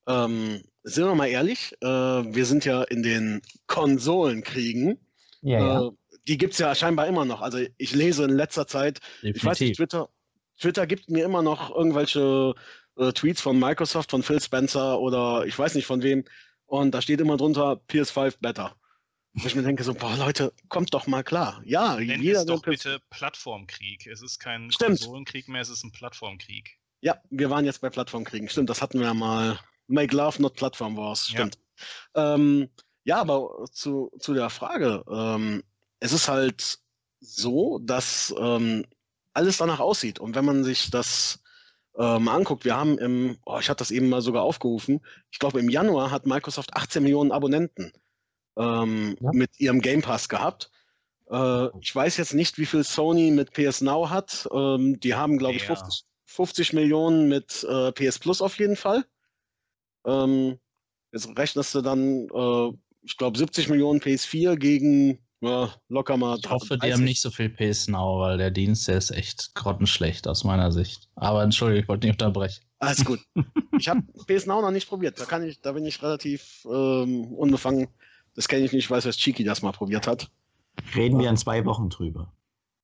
[0.07, 4.99] ähm, sind wir mal ehrlich, äh, wir sind ja in den Konsolenkriegen.
[5.43, 5.91] Ja, äh, ja.
[6.27, 7.43] Die gibt es ja scheinbar immer noch.
[7.43, 9.37] Also ich lese in letzter Zeit, Definitiv.
[9.37, 10.09] ich weiß nicht, Twitter,
[10.59, 12.55] Twitter gibt mir immer noch irgendwelche
[12.97, 16.25] äh, Tweets von Microsoft, von Phil Spencer oder ich weiß nicht von wem.
[16.65, 18.75] Und da steht immer drunter PS5 Better.
[19.39, 21.61] Wo ich mir denke, so, boah, Leute, kommt doch mal klar.
[21.67, 24.07] Ja, Nenn jeder es doch bitte Plattformkrieg.
[24.07, 25.01] Es ist kein Stimmt.
[25.01, 26.79] Konsolenkrieg mehr, es ist ein Plattformkrieg.
[27.03, 28.49] Ja, wir waren jetzt bei Plattformkriegen.
[28.49, 29.59] Stimmt, das hatten wir ja mal.
[29.89, 31.29] Make Love, not Platform Wars.
[31.29, 31.59] Stimmt.
[32.17, 32.71] Ja, ähm,
[33.05, 35.05] ja aber zu, zu der Frage.
[35.09, 35.63] Ähm,
[36.01, 36.79] es ist halt
[37.21, 38.87] so, dass ähm,
[39.35, 40.19] alles danach aussieht.
[40.19, 41.43] Und wenn man sich das
[41.99, 45.39] äh, mal anguckt, wir haben im, oh, ich hatte das eben mal sogar aufgerufen, ich
[45.39, 47.93] glaube im Januar hat Microsoft 18 Millionen Abonnenten
[48.57, 49.31] ähm, ja.
[49.33, 50.71] mit ihrem Game Pass gehabt.
[51.31, 54.49] Äh, ich weiß jetzt nicht, wie viel Sony mit PS Now hat.
[54.53, 55.75] Ähm, die haben, glaube ich, ja.
[55.77, 59.05] 50, 50, Millionen mit äh, PS Plus auf jeden Fall.
[60.07, 60.59] Ähm,
[61.13, 65.19] jetzt rechnest du dann, äh, ich glaube, 70 Millionen PS4 gegen
[65.89, 66.39] locker mal.
[66.43, 69.55] Ich hoffe, die haben nicht so viel PS Now, weil der Dienst, der ist echt
[69.55, 71.09] grottenschlecht aus meiner Sicht.
[71.15, 72.65] Aber entschuldige, ich wollte nicht unterbrechen.
[72.79, 73.21] Alles gut.
[73.79, 75.21] ich habe PS Now noch nicht probiert.
[75.21, 77.89] Da kann ich, da bin ich relativ ähm, unbefangen.
[78.37, 80.31] Das kenne ich nicht, ich weiß, dass Chiki das mal probiert hat.
[80.95, 82.33] Reden wir in zwei Wochen drüber.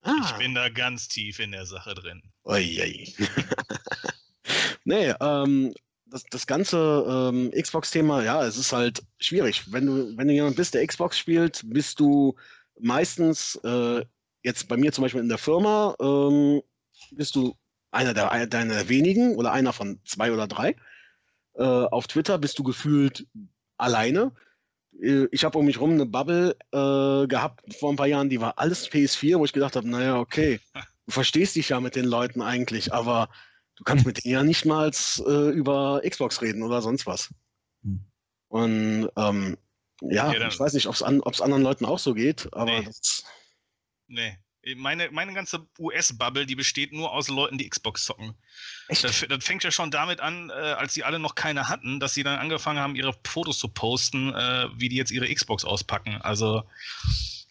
[0.03, 0.15] Ah.
[0.25, 2.23] Ich bin da ganz tief in der Sache drin.
[2.45, 3.15] Ui,
[4.85, 5.73] nee, ähm,
[6.07, 9.71] das, das ganze ähm, Xbox-Thema, ja, es ist halt schwierig.
[9.73, 12.35] Wenn du, wenn du jemand bist, der Xbox spielt, bist du
[12.81, 14.05] meistens, äh,
[14.43, 16.63] jetzt bei mir zum Beispiel in der Firma, ähm,
[17.13, 17.57] bist du
[17.93, 20.75] einer der, einer der wenigen oder einer von zwei oder drei.
[21.55, 23.27] Äh, auf Twitter bist du gefühlt
[23.77, 24.33] alleine.
[25.03, 28.41] Äh, ich habe um mich rum eine Bubble äh, gehabt vor ein paar Jahren, die
[28.41, 30.61] war alles PS4, wo ich gedacht habe, naja, okay,
[31.07, 33.29] du verstehst dich ja mit den Leuten eigentlich, aber
[33.77, 37.35] du kannst mit denen ja nicht mal äh, über Xbox reden oder sonst was.
[37.83, 38.05] Hm.
[38.49, 39.57] Und ähm,
[40.03, 42.85] ja, ja ich weiß nicht, ob es an, anderen Leuten auch so geht, aber nee.
[42.85, 43.25] das.
[44.09, 44.37] Nee.
[44.77, 48.35] Meine, meine ganze US-Bubble, die besteht nur aus Leuten, die Xbox zocken.
[48.89, 49.03] Echt?
[49.03, 52.15] Das, das fängt ja schon damit an, äh, als sie alle noch keine hatten, dass
[52.15, 56.21] sie dann angefangen haben, ihre Fotos zu posten, äh, wie die jetzt ihre Xbox auspacken.
[56.23, 56.63] Also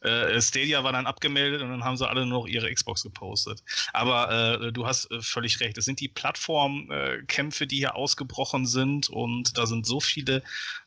[0.01, 3.63] äh, Stadia war dann abgemeldet und dann haben sie alle nur noch ihre Xbox gepostet.
[3.93, 5.77] Aber äh, du hast äh, völlig recht.
[5.77, 10.43] Es sind die Plattformkämpfe, die hier ausgebrochen sind und da sind so viele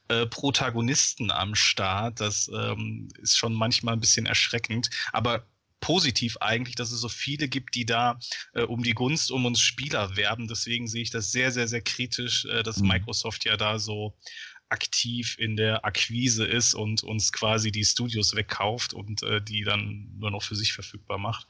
[0.09, 2.20] äh, Protagonisten am Start.
[2.20, 4.91] Das ähm, ist schon manchmal ein bisschen erschreckend.
[5.12, 5.45] Aber
[5.85, 8.18] positiv eigentlich, dass es so viele gibt, die da
[8.55, 10.49] äh, um die Gunst um uns Spieler werben.
[10.49, 12.89] Deswegen sehe ich das sehr, sehr, sehr kritisch, äh, dass mhm.
[12.89, 14.16] Microsoft ja da so
[14.69, 20.11] aktiv in der Akquise ist und uns quasi die Studios wegkauft und äh, die dann
[20.19, 21.47] nur noch für sich verfügbar macht.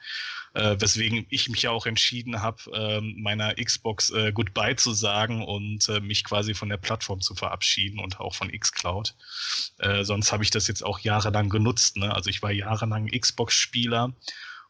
[0.55, 5.45] Äh, weswegen ich mich ja auch entschieden habe, äh, meiner Xbox äh, Goodbye zu sagen
[5.45, 9.15] und äh, mich quasi von der Plattform zu verabschieden und auch von Xcloud.
[9.79, 11.97] Äh, sonst habe ich das jetzt auch jahrelang genutzt.
[11.97, 12.15] Ne?
[12.15, 14.15] Also ich war jahrelang Xbox-Spieler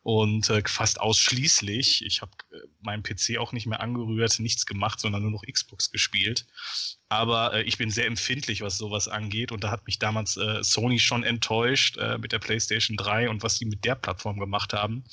[0.05, 2.05] und äh, fast ausschließlich.
[2.05, 5.91] Ich habe äh, meinen PC auch nicht mehr angerührt, nichts gemacht, sondern nur noch Xbox
[5.91, 6.47] gespielt.
[7.09, 9.51] Aber äh, ich bin sehr empfindlich, was sowas angeht.
[9.51, 13.43] Und da hat mich damals äh, Sony schon enttäuscht äh, mit der PlayStation 3 und
[13.43, 15.05] was die mit der Plattform gemacht haben.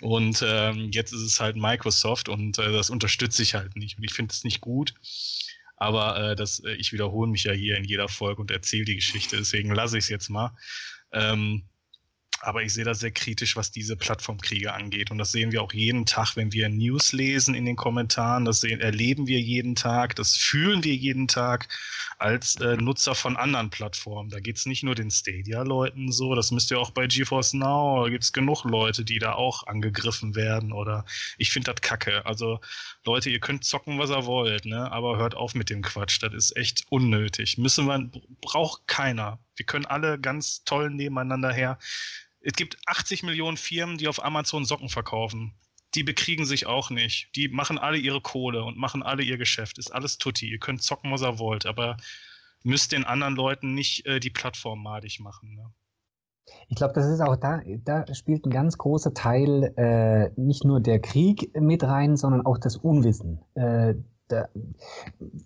[0.00, 3.96] Und ähm, jetzt ist es halt Microsoft und äh, das unterstütze ich halt nicht.
[3.96, 4.92] Und ich finde es nicht gut.
[5.76, 8.96] Aber äh, das, äh, ich wiederhole mich ja hier in jeder Folge und erzähle die
[8.96, 9.36] Geschichte.
[9.36, 10.50] Deswegen lasse ich es jetzt mal.
[11.12, 11.68] Ähm,
[12.40, 15.10] aber ich sehe das sehr kritisch, was diese Plattformkriege angeht.
[15.10, 18.44] Und das sehen wir auch jeden Tag, wenn wir News lesen in den Kommentaren.
[18.44, 21.68] Das sehen, erleben wir jeden Tag, das fühlen wir jeden Tag
[22.18, 24.30] als äh, Nutzer von anderen Plattformen.
[24.30, 28.04] Da geht es nicht nur den Stadia-Leuten so, das müsst ihr auch bei GeForce Now,
[28.04, 30.72] da gibt es genug Leute, die da auch angegriffen werden.
[30.72, 31.04] Oder
[31.38, 32.24] ich finde das kacke.
[32.26, 32.60] Also
[33.04, 34.90] Leute, ihr könnt zocken, was ihr wollt, ne?
[34.92, 36.22] aber hört auf mit dem Quatsch.
[36.22, 37.58] Das ist echt unnötig.
[37.58, 38.10] Müssen wir,
[38.40, 39.38] braucht keiner.
[39.56, 41.78] Wir können alle ganz toll nebeneinander her
[42.46, 45.52] es gibt 80 Millionen Firmen, die auf Amazon Socken verkaufen.
[45.96, 47.34] Die bekriegen sich auch nicht.
[47.34, 49.78] Die machen alle ihre Kohle und machen alle ihr Geschäft.
[49.78, 50.48] Ist alles tutti.
[50.48, 51.96] Ihr könnt zocken, was ihr wollt, aber
[52.62, 55.56] müsst den anderen Leuten nicht äh, die Plattform madig machen.
[55.56, 55.72] Ne?
[56.68, 60.78] Ich glaube, das ist auch da, da spielt ein ganz großer Teil äh, nicht nur
[60.80, 63.40] der Krieg mit rein, sondern auch das Unwissen.
[63.54, 63.94] Äh,
[64.28, 64.48] da,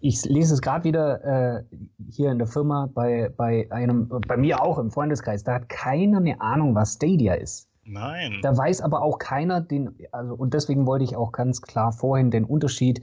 [0.01, 1.65] ich lese es gerade wieder äh,
[2.11, 6.19] hier in der Firma bei, bei einem, bei mir auch im Freundeskreis, da hat keiner
[6.19, 7.69] eine Ahnung, was Stadia ist.
[7.85, 8.39] Nein.
[8.43, 12.31] Da weiß aber auch keiner den, also und deswegen wollte ich auch ganz klar vorhin
[12.31, 13.03] den Unterschied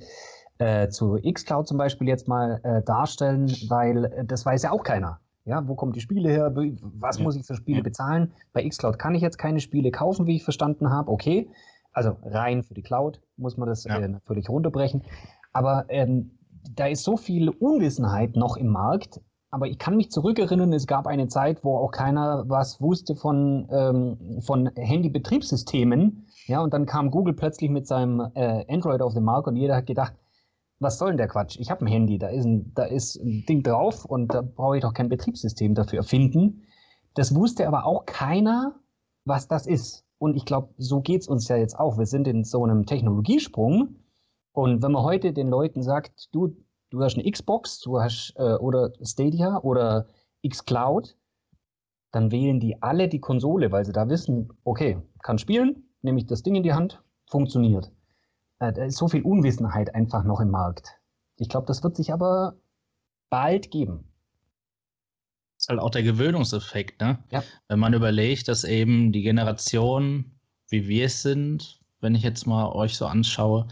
[0.60, 4.84] äh, zu Xcloud zum Beispiel jetzt mal äh, darstellen, weil äh, das weiß ja auch
[4.84, 5.20] keiner.
[5.46, 6.54] Ja, wo kommen die Spiele her?
[6.54, 8.34] Was muss ich für Spiele bezahlen?
[8.52, 11.10] Bei Xcloud kann ich jetzt keine Spiele kaufen, wie ich verstanden habe.
[11.10, 11.50] Okay,
[11.94, 13.98] also rein für die Cloud muss man das ja.
[13.98, 15.04] äh, natürlich runterbrechen.
[15.58, 16.38] Aber ähm,
[16.76, 19.22] da ist so viel Unwissenheit noch im Markt.
[19.50, 23.68] Aber ich kann mich zurückerinnern, es gab eine Zeit, wo auch keiner was wusste von,
[23.72, 26.28] ähm, von Handy-Betriebssystemen.
[26.46, 29.78] Ja, und dann kam Google plötzlich mit seinem äh, Android auf den Markt und jeder
[29.78, 30.14] hat gedacht,
[30.80, 31.58] was soll denn der Quatsch?
[31.60, 34.78] Ich habe ein Handy, da ist ein, da ist ein Ding drauf und da brauche
[34.78, 36.68] ich doch kein Betriebssystem dafür erfinden.
[37.16, 38.76] Das wusste aber auch keiner,
[39.26, 40.06] was das ist.
[40.20, 41.98] Und ich glaube, so geht es uns ja jetzt auch.
[41.98, 43.96] Wir sind in so einem Technologiesprung
[44.58, 46.58] und wenn man heute den Leuten sagt, du,
[46.90, 50.08] du hast eine Xbox, du hast äh, oder Stadia oder
[50.44, 51.16] Xcloud,
[52.10, 56.26] dann wählen die alle die Konsole, weil sie da wissen, okay, kann spielen, nehme ich
[56.26, 57.92] das Ding in die Hand, funktioniert.
[58.58, 61.00] Äh, da ist so viel Unwissenheit einfach noch im Markt.
[61.36, 62.56] Ich glaube, das wird sich aber
[63.30, 64.12] bald geben.
[65.58, 67.24] Das ist halt auch der Gewöhnungseffekt, ne?
[67.30, 67.44] Ja.
[67.68, 72.70] Wenn man überlegt, dass eben die Generation, wie wir es sind, wenn ich jetzt mal
[72.70, 73.68] euch so anschaue,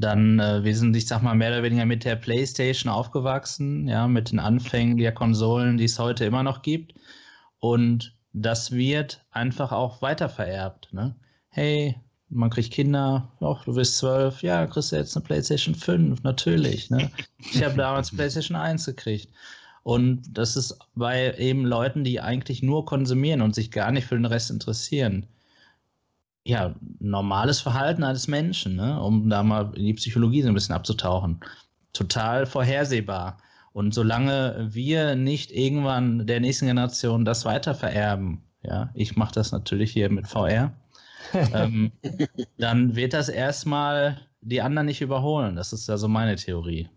[0.00, 4.08] dann äh, wir sind, ich sag mal, mehr oder weniger mit der PlayStation aufgewachsen, ja,
[4.08, 6.94] mit den Anfängen der Konsolen, die es heute immer noch gibt.
[7.58, 10.92] Und das wird einfach auch weitervererbt.
[10.92, 11.14] Ne?
[11.48, 11.96] Hey,
[12.28, 16.90] man kriegt Kinder, oh, du bist zwölf, ja, kriegst du jetzt eine PlayStation 5, natürlich.
[16.90, 17.10] Ne?
[17.38, 19.28] Ich habe damals PlayStation 1 gekriegt.
[19.82, 24.14] Und das ist bei eben Leuten, die eigentlich nur konsumieren und sich gar nicht für
[24.14, 25.26] den Rest interessieren
[26.50, 29.00] ja, normales Verhalten eines Menschen, ne?
[29.00, 31.40] um da mal in die Psychologie so ein bisschen abzutauchen.
[31.92, 33.38] Total vorhersehbar.
[33.72, 39.52] Und solange wir nicht irgendwann der nächsten Generation das weiter vererben, ja, ich mache das
[39.52, 40.72] natürlich hier mit VR,
[41.54, 41.92] ähm,
[42.58, 45.54] dann wird das erstmal die anderen nicht überholen.
[45.54, 46.88] Das ist ja so meine Theorie.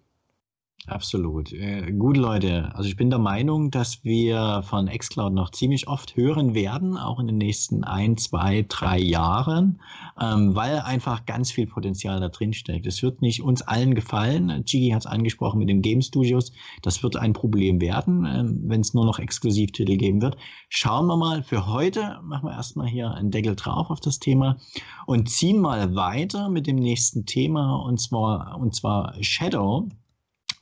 [0.87, 1.53] Absolut.
[1.53, 2.75] Äh, gut, Leute.
[2.75, 7.19] Also ich bin der Meinung, dass wir von Xcloud noch ziemlich oft hören werden, auch
[7.19, 9.81] in den nächsten ein, zwei, drei Jahren,
[10.19, 12.85] ähm, weil einfach ganz viel Potenzial da drin steckt.
[12.85, 14.63] Es wird nicht uns allen gefallen.
[14.65, 16.51] Gigi hat es angesprochen mit den Game Studios.
[16.81, 20.35] Das wird ein Problem werden, ähm, wenn es nur noch Exklusivtitel geben wird.
[20.67, 21.43] Schauen wir mal.
[21.43, 24.57] Für heute machen wir erstmal hier einen Deckel drauf auf das Thema
[25.05, 29.87] und ziehen mal weiter mit dem nächsten Thema und zwar, und zwar Shadow.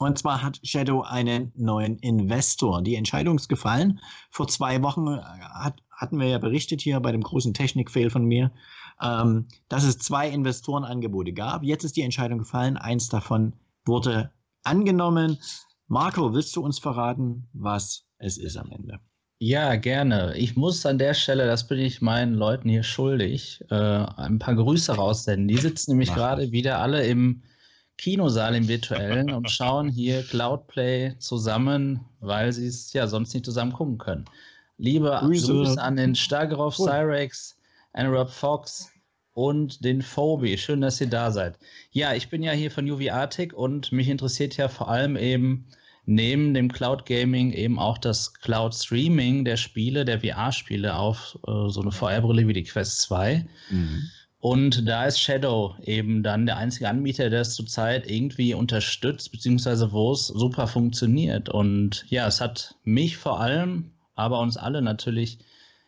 [0.02, 2.82] Und zwar hat Shadow einen neuen Investor.
[2.82, 4.00] Die Entscheidung ist gefallen.
[4.32, 8.26] Vor zwei Wochen äh, hat, hatten wir ja berichtet hier bei dem großen Technik-Fail von
[8.26, 8.52] mir,
[9.00, 11.62] ähm, dass es zwei Investorenangebote gab.
[11.62, 12.78] Jetzt ist die Entscheidung gefallen.
[12.78, 13.54] Eins davon
[13.86, 14.32] wurde
[14.64, 15.38] angenommen.
[15.88, 19.00] Marco, willst du uns verraten, was es ist am Ende?
[19.38, 20.36] Ja, gerne.
[20.36, 24.56] Ich muss an der Stelle, das bin ich meinen Leuten hier schuldig, äh, ein paar
[24.56, 25.48] Grüße raussenden.
[25.48, 27.44] Die sitzen nämlich gerade wieder alle im
[28.02, 33.74] Kinosaal im virtuellen und schauen hier Cloudplay zusammen, weil sie es ja sonst nicht zusammen
[33.74, 34.26] gucken können.
[34.80, 37.60] Liebe Grüße, Grüße an den Stagroff Cyrex,
[37.96, 38.90] Rob Fox
[39.34, 40.58] und den Phobi.
[40.58, 41.60] Schön, dass ihr da seid.
[41.92, 45.68] Ja, ich bin ja hier von UV Arctic und mich interessiert ja vor allem eben
[46.08, 51.70] neben dem Cloud Gaming eben auch das Cloud Streaming der Spiele, der VR-Spiele auf äh,
[51.70, 53.46] so eine VR-Brille wie die Quest 2.
[53.70, 54.10] Mhm.
[54.42, 59.92] Und da ist Shadow eben dann der einzige Anbieter, der es zurzeit irgendwie unterstützt, beziehungsweise
[59.92, 61.48] wo es super funktioniert.
[61.48, 65.38] Und ja, es hat mich vor allem, aber uns alle natürlich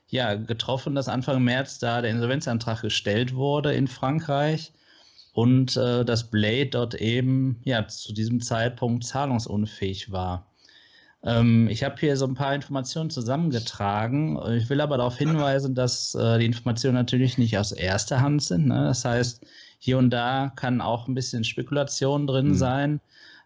[0.07, 4.71] ja, getroffen, dass Anfang März da der Insolvenzantrag gestellt wurde in Frankreich
[5.33, 10.52] und äh, dass Blade dort eben ja zu diesem Zeitpunkt zahlungsunfähig war.
[11.25, 14.39] Ähm, ich habe hier so ein paar Informationen zusammengetragen.
[14.57, 18.67] Ich will aber darauf hinweisen, dass äh, die Informationen natürlich nicht aus erster Hand sind.
[18.67, 18.85] Ne?
[18.85, 19.45] Das heißt,
[19.79, 22.55] hier und da kann auch ein bisschen Spekulation drin mhm.
[22.55, 23.01] sein.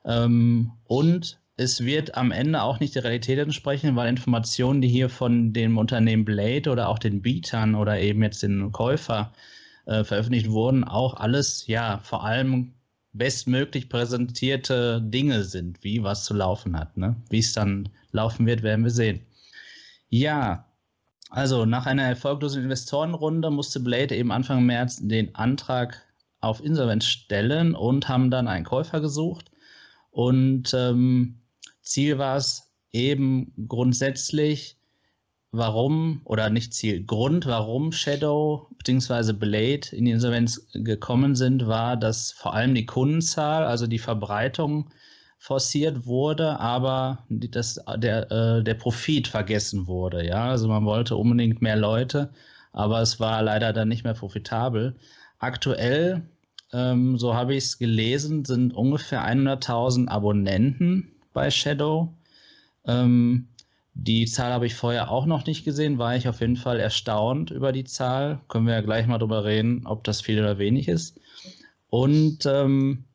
[0.05, 5.09] Ähm, und es wird am Ende auch nicht der Realität entsprechen, weil Informationen, die hier
[5.09, 9.33] von dem Unternehmen Blade oder auch den Bietern oder eben jetzt den Käufer
[9.85, 12.73] äh, veröffentlicht wurden, auch alles, ja, vor allem
[13.17, 16.95] bestmöglich präsentierte Dinge sind, wie was zu laufen hat.
[16.97, 17.15] Ne?
[17.29, 19.21] Wie es dann laufen wird, werden wir sehen.
[20.09, 20.65] Ja,
[21.29, 26.01] also nach einer erfolglosen Investorenrunde musste Blade eben Anfang März den Antrag
[26.39, 29.51] auf Insolvenz stellen und haben dann einen Käufer gesucht.
[30.11, 31.41] Und ähm,
[31.81, 34.76] Ziel war es eben grundsätzlich
[35.57, 39.33] warum, oder nicht Ziel, Grund, warum Shadow bzw.
[39.33, 44.89] Blade in die Insolvenz gekommen sind, war, dass vor allem die Kundenzahl, also die Verbreitung
[45.37, 50.25] forciert wurde, aber das, der, äh, der Profit vergessen wurde.
[50.25, 50.49] Ja?
[50.49, 52.31] Also man wollte unbedingt mehr Leute,
[52.73, 54.95] aber es war leider dann nicht mehr profitabel.
[55.39, 56.23] Aktuell,
[56.73, 62.13] ähm, so habe ich es gelesen, sind ungefähr 100.000 Abonnenten bei Shadow.
[62.85, 63.47] Ähm,
[63.99, 67.51] die Zahl habe ich vorher auch noch nicht gesehen, war ich auf jeden Fall erstaunt
[67.51, 68.39] über die Zahl.
[68.47, 71.19] Können wir ja gleich mal drüber reden, ob das viel oder wenig ist.
[71.89, 73.05] Und ähm,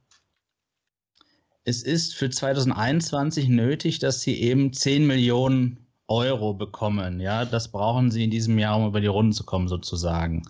[1.64, 5.78] es ist für 2021 nötig, dass sie eben 10 Millionen
[6.08, 7.20] Euro bekommen.
[7.20, 10.42] Ja, das brauchen sie in diesem Jahr, um über die Runden zu kommen, sozusagen.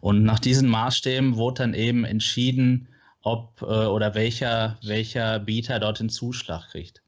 [0.00, 2.88] Und nach diesen Maßstäben wurde dann eben entschieden,
[3.22, 7.02] ob äh, oder welcher, welcher Bieter dort den Zuschlag kriegt.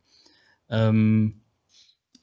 [0.71, 1.40] Ähm,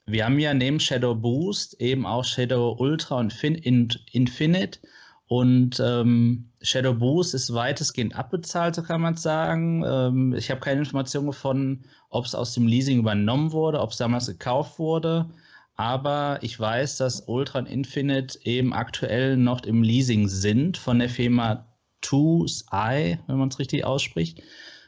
[0.08, 4.80] wir haben ja neben Shadow Boost eben auch Shadow Ultra und Infinite.
[5.28, 9.84] Und ähm, Shadow Boost ist weitestgehend abbezahlt, so kann man sagen.
[9.86, 13.98] Ähm, ich habe keine Informationen gefunden, ob es aus dem Leasing übernommen wurde, ob es
[13.98, 15.30] damals gekauft wurde.
[15.76, 21.10] Aber ich weiß, dass Ultra und Infinite eben aktuell noch im Leasing sind von der
[21.10, 21.68] Firma
[22.02, 24.42] Two's Eye, wenn man es richtig ausspricht.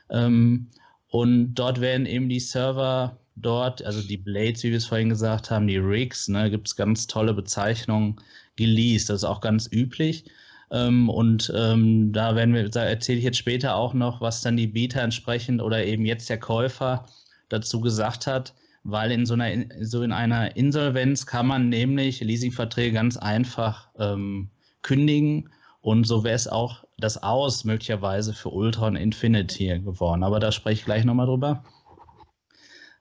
[0.10, 0.70] Ähm,
[1.10, 5.52] und dort werden eben die Server dort, also die Blades, wie wir es vorhin gesagt
[5.52, 8.18] haben, die Rigs, ne, gibt es ganz tolle Bezeichnungen,
[8.60, 9.10] geleased.
[9.10, 10.26] Das ist auch ganz üblich.
[10.72, 14.58] Ähm, und ähm, da werden wir, da erzähle ich jetzt später auch noch, was dann
[14.58, 17.06] die Bieter entsprechend oder eben jetzt der Käufer
[17.48, 22.94] dazu gesagt hat, weil in so einer, so in einer Insolvenz kann man nämlich Leasingverträge
[22.94, 24.50] ganz einfach ähm,
[24.84, 25.50] kündigen
[25.82, 30.24] und so wäre es auch das Aus möglicherweise für Ultra und Infinity geworden.
[30.24, 31.64] Aber da spreche ich gleich nochmal drüber.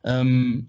[0.05, 0.69] Ähm,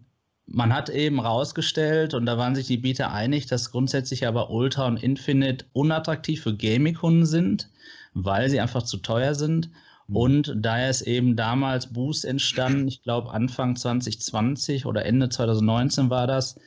[0.51, 4.87] man hat eben rausgestellt, und da waren sich die Bieter einig, dass grundsätzlich aber Ultra
[4.87, 7.69] und Infinite unattraktiv für Gaming-Kunden sind,
[8.13, 9.69] weil sie einfach zu teuer sind.
[10.07, 10.15] Mhm.
[10.15, 16.25] Und daher ist eben damals Boost entstanden, ich glaube Anfang 2020 oder Ende 2019 war
[16.25, 16.59] das.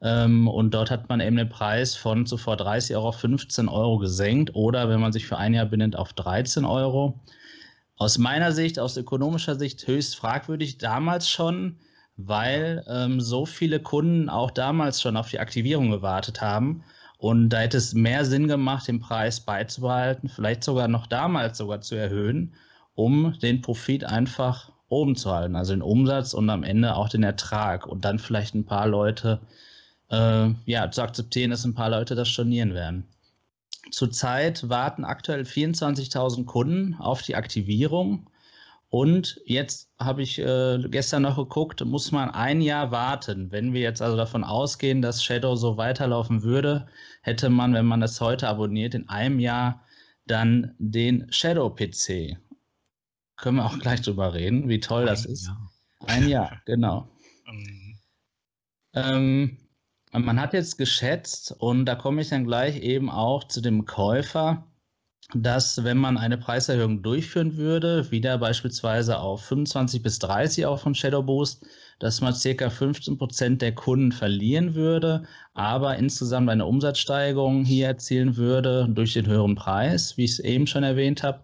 [0.00, 3.98] Ähm, und dort hat man eben den Preis von zuvor 30 Euro auf 15 Euro
[3.98, 7.20] gesenkt oder wenn man sich für ein Jahr bindet auf 13 Euro.
[7.96, 11.78] Aus meiner Sicht, aus ökonomischer Sicht höchst fragwürdig damals schon
[12.18, 16.82] weil ähm, so viele Kunden auch damals schon auf die Aktivierung gewartet haben.
[17.16, 21.80] Und da hätte es mehr Sinn gemacht, den Preis beizubehalten, vielleicht sogar noch damals sogar
[21.80, 22.54] zu erhöhen,
[22.94, 27.22] um den Profit einfach oben zu halten, also den Umsatz und am Ende auch den
[27.22, 29.40] Ertrag und dann vielleicht ein paar Leute
[30.10, 33.04] äh, ja, zu akzeptieren, dass ein paar Leute das stornieren werden.
[33.90, 38.26] Zurzeit warten aktuell 24.000 Kunden auf die Aktivierung
[38.90, 43.52] und jetzt habe ich äh, gestern noch geguckt, muss man ein Jahr warten.
[43.52, 46.88] Wenn wir jetzt also davon ausgehen, dass Shadow so weiterlaufen würde,
[47.20, 49.84] hätte man, wenn man das heute abonniert, in einem Jahr
[50.26, 52.38] dann den Shadow PC.
[53.36, 55.46] Können wir auch gleich drüber reden, wie toll ein das ist.
[55.46, 55.70] Jahr.
[56.06, 57.08] Ein Jahr, genau.
[57.46, 57.98] Mhm.
[58.94, 59.58] ähm,
[60.12, 64.66] man hat jetzt geschätzt, und da komme ich dann gleich eben auch zu dem Käufer,
[65.34, 70.94] dass wenn man eine Preiserhöhung durchführen würde, wieder beispielsweise auf 25 bis 30 auch von
[70.94, 71.66] Shadow Boost,
[71.98, 78.36] dass man circa 15 Prozent der Kunden verlieren würde, aber insgesamt eine Umsatzsteigerung hier erzielen
[78.36, 81.40] würde durch den höheren Preis, wie ich es eben schon erwähnt habe.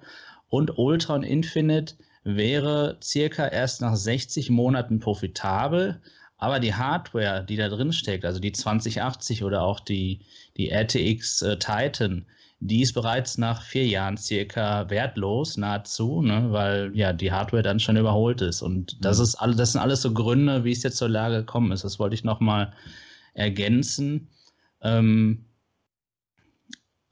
[0.49, 6.01] Und Ultra und Infinite wäre circa erst nach 60 Monaten profitabel,
[6.39, 10.21] aber die Hardware, die da drin steckt, also die 2080 oder auch die,
[10.57, 12.25] die RTX äh, Titan,
[12.67, 17.79] die ist bereits nach vier Jahren circa wertlos, nahezu, ne, weil ja die Hardware dann
[17.79, 18.63] schon überholt ist.
[18.63, 19.25] Und das mhm.
[19.25, 21.85] ist alles, das sind alles so Gründe, wie es jetzt zur Lage gekommen ist.
[21.85, 22.73] Das wollte ich nochmal
[23.35, 24.29] ergänzen.
[24.81, 25.45] Ähm,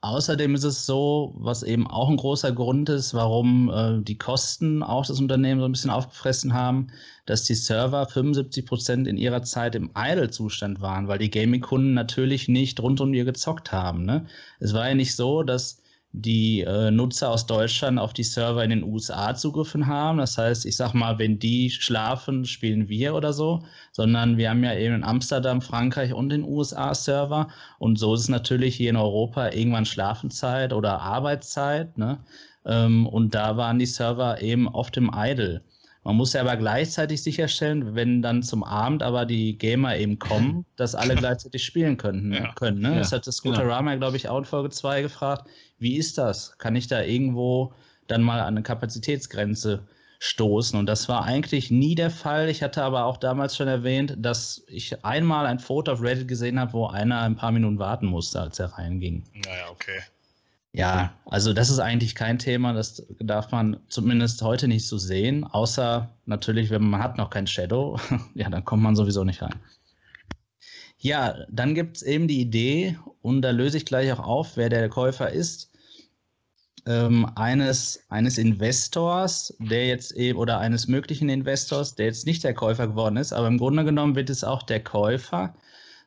[0.03, 4.83] Außerdem ist es so, was eben auch ein großer Grund ist, warum äh, die Kosten
[4.83, 6.87] auch das Unternehmen so ein bisschen aufgefressen haben,
[7.25, 12.49] dass die Server 75 Prozent in ihrer Zeit im Idle-Zustand waren, weil die Gaming-Kunden natürlich
[12.49, 14.03] nicht rund um ihr gezockt haben.
[14.03, 14.25] Ne?
[14.59, 15.81] Es war ja nicht so, dass
[16.13, 20.19] die äh, Nutzer aus Deutschland auf die Server in den USA zugriffen haben.
[20.19, 24.63] Das heißt, ich sag mal, wenn die schlafen, spielen wir oder so, sondern wir haben
[24.63, 27.47] ja eben in Amsterdam, Frankreich und den USA Server.
[27.79, 31.97] Und so ist es natürlich hier in Europa irgendwann Schlafenzeit oder Arbeitszeit.
[31.97, 32.19] Ne?
[32.65, 35.63] Ähm, und da waren die Server eben oft im Idle.
[36.03, 40.65] Man muss ja aber gleichzeitig sicherstellen, wenn dann zum Abend aber die Gamer eben kommen,
[40.75, 42.33] dass alle gleichzeitig spielen können.
[42.33, 42.53] Ja.
[42.53, 42.91] können ne?
[42.91, 44.01] Ja, das hat das Scooterama, genau.
[44.01, 45.47] glaube ich, auch in Folge 2 gefragt.
[45.79, 46.57] Wie ist das?
[46.57, 47.73] Kann ich da irgendwo
[48.07, 49.87] dann mal an eine Kapazitätsgrenze
[50.19, 50.77] stoßen?
[50.77, 52.49] Und das war eigentlich nie der Fall.
[52.49, 56.59] Ich hatte aber auch damals schon erwähnt, dass ich einmal ein Foto auf Reddit gesehen
[56.59, 59.23] habe, wo einer ein paar Minuten warten musste, als er reinging.
[59.33, 60.01] Naja, okay.
[60.75, 65.43] Ja, also das ist eigentlich kein Thema, das darf man zumindest heute nicht so sehen,
[65.43, 67.99] außer natürlich, wenn man hat noch kein Shadow,
[68.33, 69.55] ja, dann kommt man sowieso nicht rein.
[70.97, 74.69] Ja, dann gibt es eben die Idee, und da löse ich gleich auch auf, wer
[74.69, 75.71] der Käufer ist,
[76.87, 82.55] ähm, eines, eines Investors, der jetzt eben, oder eines möglichen Investors, der jetzt nicht der
[82.55, 85.53] Käufer geworden ist, aber im Grunde genommen wird es auch der Käufer,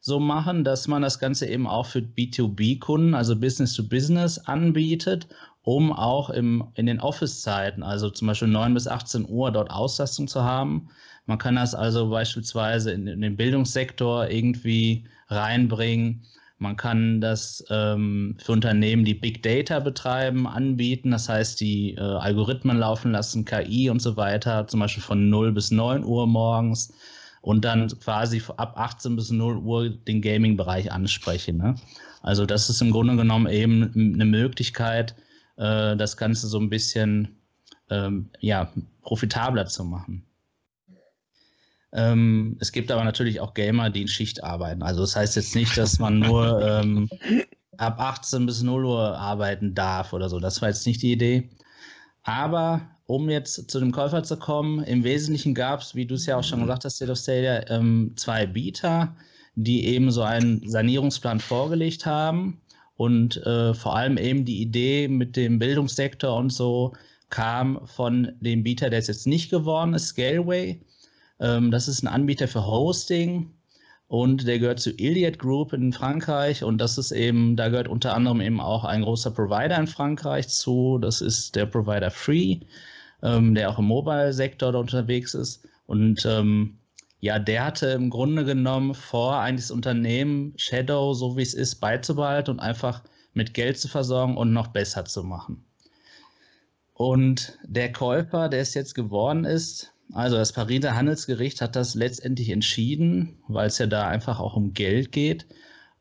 [0.07, 5.27] so machen, dass man das Ganze eben auch für B2B-Kunden, also Business to Business, anbietet,
[5.63, 10.29] um auch im, in den Office-Zeiten, also zum Beispiel 9 bis 18 Uhr, dort Auslastung
[10.29, 10.89] zu haben.
[11.27, 16.23] Man kann das also beispielsweise in, in den Bildungssektor irgendwie reinbringen.
[16.59, 21.11] Man kann das ähm, für Unternehmen, die Big Data betreiben, anbieten.
[21.11, 25.51] Das heißt, die äh, Algorithmen laufen lassen, KI und so weiter, zum Beispiel von 0
[25.51, 26.95] bis 9 Uhr morgens
[27.47, 31.59] und dann quasi ab 18 bis 0 Uhr den Gaming-Bereich ansprechen.
[31.59, 31.77] Ne?
[32.21, 35.15] Also das ist im Grunde genommen eben eine Möglichkeit,
[35.55, 37.37] äh, das Ganze so ein bisschen
[37.89, 38.73] ähm, ja,
[39.03, 40.27] profitabler zu machen.
[41.93, 44.83] Ähm, es gibt aber natürlich auch Gamer, die in Schicht arbeiten.
[44.83, 47.09] Also das heißt jetzt nicht, dass man nur ähm,
[47.79, 50.41] ab 18 bis 0 Uhr arbeiten darf oder so.
[50.41, 51.49] Das war jetzt nicht die Idee.
[52.25, 56.27] Aber um jetzt zu dem Käufer zu kommen, im Wesentlichen gab es, wie du es
[56.27, 59.15] ja auch schon gesagt hast, State of Stadia, ähm, zwei Bieter,
[59.55, 62.61] die eben so einen Sanierungsplan vorgelegt haben.
[62.97, 66.95] Und äh, vor allem eben die Idee mit dem Bildungssektor und so
[67.29, 70.81] kam von dem Bieter, der es jetzt nicht geworden ist, Scaleway.
[71.39, 73.51] Ähm, das ist ein Anbieter für Hosting
[74.09, 78.15] und der gehört zu Iliad Group in Frankreich und das ist eben, da gehört unter
[78.15, 80.99] anderem eben auch ein großer Provider in Frankreich zu.
[80.99, 82.61] Das ist der Provider Free
[83.23, 85.67] ähm, der auch im Mobile-Sektor unterwegs ist.
[85.87, 86.79] Und ähm,
[87.21, 91.77] ja, der hatte im Grunde genommen vor, eigentlich das Unternehmen Shadow, so wie es ist,
[91.77, 93.03] beizubehalten und einfach
[93.33, 95.65] mit Geld zu versorgen und noch besser zu machen.
[96.95, 102.51] Und der Käufer, der es jetzt geworden ist, also das Pariser Handelsgericht hat das letztendlich
[102.51, 105.47] entschieden, weil es ja da einfach auch um Geld geht,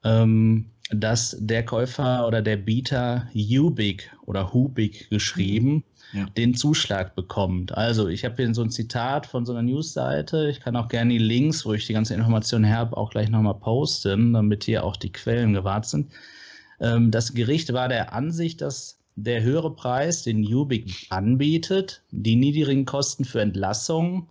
[0.04, 5.84] ähm, dass der Käufer oder der Bieter Ubik oder Hubik geschrieben
[6.14, 6.26] ja.
[6.38, 7.76] den Zuschlag bekommt.
[7.78, 10.50] Also ich habe hier so ein Zitat von so einer Newsseite.
[10.50, 13.56] Ich kann auch gerne die Links, wo ich die ganze Information habe, auch gleich nochmal
[13.56, 16.12] posten, damit hier auch die Quellen gewahrt sind.
[16.80, 22.86] Ähm, das Gericht war der Ansicht, dass der höhere Preis, den Ubik anbietet, die niedrigen
[22.86, 24.28] Kosten für Entlassungen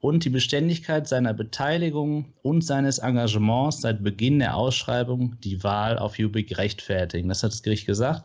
[0.00, 6.18] und die Beständigkeit seiner Beteiligung und seines Engagements seit Beginn der Ausschreibung die Wahl auf
[6.18, 7.28] Ubik rechtfertigen.
[7.28, 8.24] Das hat das Gericht gesagt.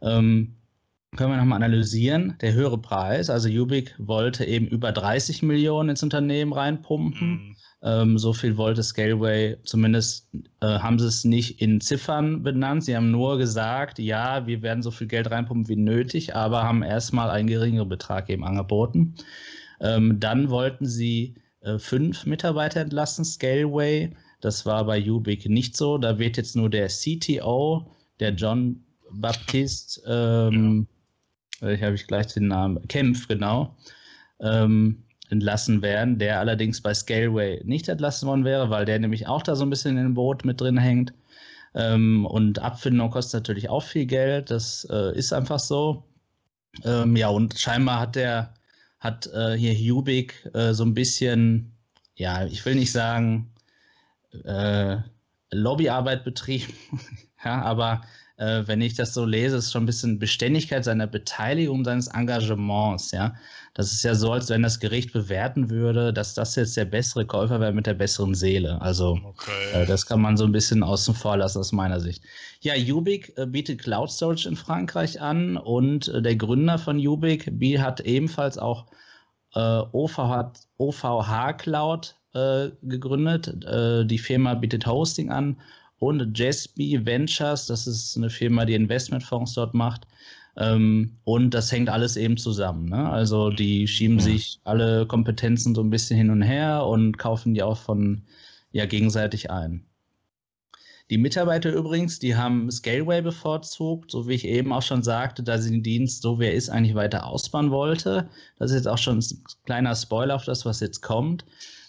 [0.00, 0.54] Ähm,
[1.16, 2.36] können wir nochmal analysieren.
[2.40, 7.28] Der höhere Preis, also Ubik wollte eben über 30 Millionen ins Unternehmen reinpumpen.
[7.28, 7.56] Mhm.
[7.80, 10.28] Ähm, so viel wollte Scaleway, zumindest
[10.60, 12.84] äh, haben sie es nicht in Ziffern benannt.
[12.84, 16.82] Sie haben nur gesagt, ja, wir werden so viel Geld reinpumpen wie nötig, aber haben
[16.82, 19.14] erstmal einen geringeren Betrag eben angeboten.
[19.80, 24.10] Ähm, dann wollten sie äh, fünf Mitarbeiter entlassen, Scaleway.
[24.40, 25.98] Das war bei Ubik nicht so.
[25.98, 30.97] Da wird jetzt nur der CTO, der John Baptiste, ähm, ja.
[31.62, 33.76] Ich habe ich gleich den Namen, Kempf, genau,
[34.40, 39.42] ähm, entlassen werden, der allerdings bei Scaleway nicht entlassen worden wäre, weil der nämlich auch
[39.42, 41.12] da so ein bisschen in dem Boot mit drin hängt.
[41.74, 46.04] Ähm, und Abfindung kostet natürlich auch viel Geld, das äh, ist einfach so.
[46.84, 48.54] Ähm, ja, und scheinbar hat der,
[49.00, 51.72] hat äh, hier Hubik äh, so ein bisschen,
[52.16, 53.52] ja, ich will nicht sagen,
[54.44, 54.96] äh,
[55.50, 56.72] Lobbyarbeit betrieben,
[57.44, 58.02] ja, aber
[58.38, 63.10] äh, wenn ich das so lese, ist schon ein bisschen Beständigkeit seiner Beteiligung, seines Engagements,
[63.10, 63.34] ja.
[63.74, 67.26] Das ist ja so, als wenn das Gericht bewerten würde, dass das jetzt der bessere
[67.26, 68.80] Käufer wäre mit der besseren Seele.
[68.80, 69.50] Also okay.
[69.74, 72.22] äh, das kann man so ein bisschen außen vor lassen aus meiner Sicht.
[72.60, 77.50] Ja, Ubik äh, bietet Cloud Storage in Frankreich an und äh, der Gründer von Ubik
[77.78, 78.86] hat ebenfalls auch
[79.54, 83.64] OVH, äh, OVH Cloud äh, gegründet.
[83.64, 85.56] die Firma bietet Hosting an
[85.98, 90.06] und Jasby Ventures, das ist eine Firma, die Investmentfonds dort macht.
[90.56, 92.88] Ähm, und das hängt alles eben zusammen.
[92.88, 93.08] Ne?
[93.08, 94.24] Also die schieben ja.
[94.24, 98.22] sich alle Kompetenzen so ein bisschen hin und her und kaufen die auch von
[98.72, 99.84] ja gegenseitig ein.
[101.10, 105.56] Die Mitarbeiter übrigens, die haben Scaleway bevorzugt, so wie ich eben auch schon sagte, da
[105.56, 108.28] sie den Dienst, so wie er ist, eigentlich weiter ausbauen wollte.
[108.58, 111.46] Das ist jetzt auch schon ein kleiner Spoiler auf das, was jetzt kommt.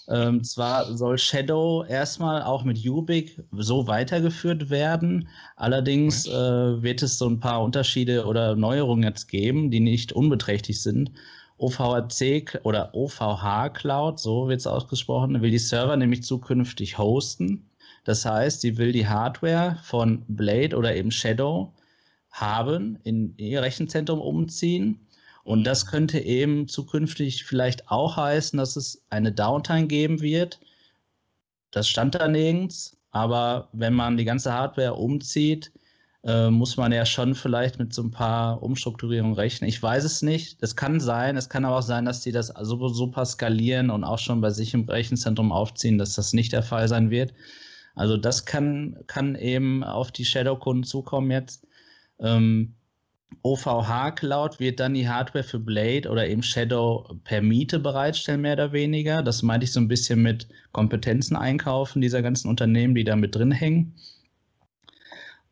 [0.09, 6.31] Ähm, zwar soll Shadow erstmal auch mit Ubik so weitergeführt werden, allerdings äh,
[6.81, 11.11] wird es so ein paar Unterschiede oder Neuerungen jetzt geben, die nicht unbeträchtlich sind.
[11.59, 17.69] OVHC oder OVH Cloud, so wird es ausgesprochen, will die Server nämlich zukünftig hosten.
[18.03, 21.73] Das heißt, sie will die Hardware von Blade oder eben Shadow
[22.31, 24.99] haben, in ihr Rechenzentrum umziehen
[25.49, 30.59] und das könnte eben zukünftig vielleicht auch heißen, dass es eine Downtime geben wird.
[31.71, 35.71] Das stand da nirgends, aber wenn man die ganze Hardware umzieht,
[36.23, 39.67] äh, muss man ja schon vielleicht mit so ein paar Umstrukturierungen rechnen.
[39.67, 40.61] Ich weiß es nicht.
[40.61, 41.35] Das kann sein.
[41.35, 44.51] Es kann aber auch sein, dass die das so super skalieren und auch schon bei
[44.51, 47.33] sich im Rechenzentrum aufziehen, dass das nicht der Fall sein wird.
[47.95, 51.65] Also das kann, kann eben auf die Shadow-Kunden zukommen jetzt.
[52.19, 52.75] Ähm,
[53.43, 58.53] OVH Cloud wird dann die Hardware für Blade oder eben Shadow per Miete bereitstellen, mehr
[58.53, 59.23] oder weniger.
[59.23, 63.35] Das meinte ich so ein bisschen mit Kompetenzen einkaufen dieser ganzen Unternehmen, die da mit
[63.35, 63.93] drin hängen.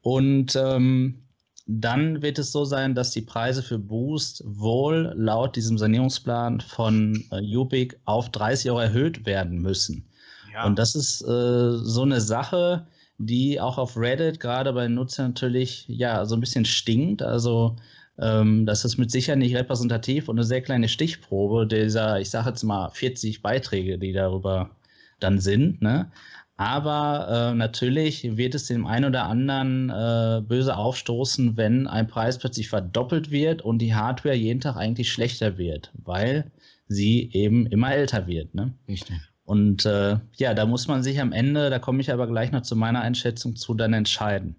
[0.01, 1.23] Und ähm,
[1.65, 7.25] dann wird es so sein, dass die Preise für Boost wohl laut diesem Sanierungsplan von
[7.31, 10.07] äh, Ubik auf 30 Euro erhöht werden müssen.
[10.53, 10.65] Ja.
[10.65, 15.85] Und das ist äh, so eine Sache, die auch auf Reddit gerade bei Nutzern natürlich
[15.87, 17.21] ja so ein bisschen stinkt.
[17.21, 17.75] Also
[18.19, 22.49] ähm, das ist mit Sicherheit nicht repräsentativ und eine sehr kleine Stichprobe dieser, ich sage
[22.49, 24.71] jetzt mal, 40 Beiträge, die darüber
[25.19, 25.81] dann sind.
[25.81, 26.11] Ne?
[26.57, 32.39] Aber äh, natürlich wird es dem einen oder anderen äh, böse aufstoßen, wenn ein Preis
[32.39, 36.51] plötzlich verdoppelt wird und die Hardware jeden Tag eigentlich schlechter wird, weil
[36.87, 38.55] sie eben immer älter wird.
[38.55, 38.73] Ne?
[38.87, 39.17] Richtig.
[39.47, 42.63] Und äh, ja, da muss man sich am Ende, da komme ich aber gleich noch
[42.63, 44.57] zu meiner Einschätzung zu, dann entscheiden.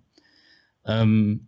[0.87, 1.47] Ähm,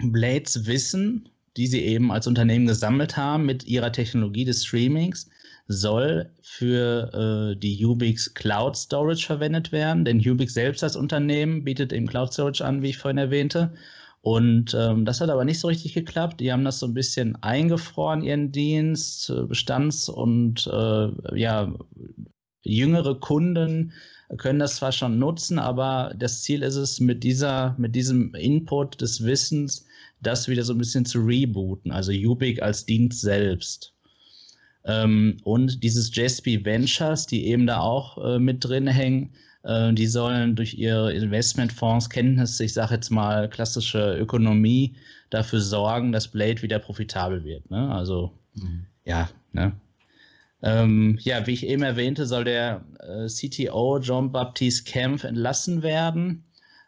[0.00, 5.30] Blades Wissen, die sie eben als Unternehmen gesammelt haben mit ihrer Technologie des Streamings,
[5.68, 10.04] soll für äh, die Ubix Cloud Storage verwendet werden.
[10.04, 13.74] Denn Ubix selbst als Unternehmen bietet eben Cloud Storage an, wie ich vorhin erwähnte.
[14.22, 16.40] Und ähm, das hat aber nicht so richtig geklappt.
[16.40, 21.74] Die haben das so ein bisschen eingefroren, ihren Dienst, äh, Bestands- und äh, ja,
[22.62, 23.92] jüngere Kunden
[24.38, 29.00] können das zwar schon nutzen, aber das Ziel ist es, mit dieser, mit diesem Input
[29.00, 29.84] des Wissens
[30.20, 33.92] das wieder so ein bisschen zu rebooten, also Ubik als Dienst selbst.
[34.84, 39.34] Ähm, und dieses JSP Ventures, die eben da auch äh, mit drin hängen,
[39.64, 44.96] die sollen durch ihre Investmentfonds Kenntnisse, ich sage jetzt mal klassische Ökonomie,
[45.30, 47.70] dafür sorgen, dass Blade wieder profitabel wird.
[47.70, 47.90] Ne?
[47.94, 48.86] Also, mhm.
[49.04, 49.72] ja, ne?
[50.62, 56.44] Ähm, ja, wie ich eben erwähnte, soll der äh, CTO John Baptiste Kempf entlassen werden.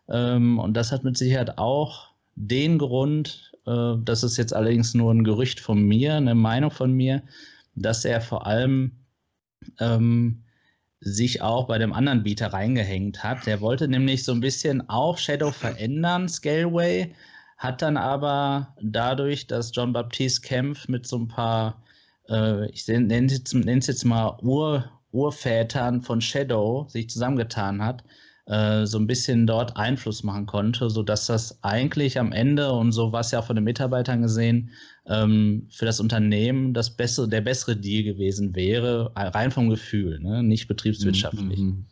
[0.08, 5.12] Ähm, und das hat mit Sicherheit auch den Grund, äh, das ist jetzt allerdings nur
[5.12, 7.22] ein Gerücht von mir, eine Meinung von mir,
[7.74, 8.92] dass er vor allem
[9.80, 10.43] ähm,
[11.04, 13.46] sich auch bei dem anderen Bieter reingehängt hat.
[13.46, 17.14] Der wollte nämlich so ein bisschen auch Shadow verändern, Scaleway,
[17.58, 21.82] hat dann aber dadurch, dass John Baptiste Kempf mit so ein paar,
[22.28, 28.02] äh, ich nenne es jetzt, jetzt mal Ur, Urvätern von Shadow sich zusammengetan hat,
[28.46, 33.12] äh, so ein bisschen dort Einfluss machen konnte, sodass das eigentlich am Ende, und so
[33.12, 34.70] war es ja auch von den Mitarbeitern gesehen,
[35.06, 40.42] ähm, für das Unternehmen das bessere, der bessere Deal gewesen wäre, rein vom Gefühl, ne?
[40.42, 41.58] nicht betriebswirtschaftlich.
[41.58, 41.86] Mhm.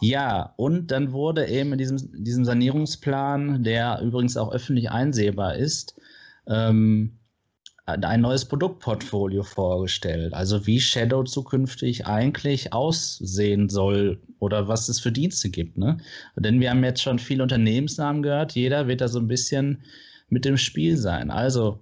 [0.00, 5.94] Ja, und dann wurde eben in diesem, diesem Sanierungsplan, der übrigens auch öffentlich einsehbar ist,
[6.46, 7.12] ähm,
[7.86, 10.32] ein neues Produktportfolio vorgestellt.
[10.32, 15.76] Also wie Shadow zukünftig eigentlich aussehen soll oder was es für Dienste gibt.
[15.76, 15.98] Ne?
[16.36, 18.54] Denn wir haben jetzt schon viele Unternehmensnamen gehört.
[18.54, 19.82] Jeder wird da so ein bisschen
[20.28, 21.30] mit dem Spiel sein.
[21.30, 21.80] Also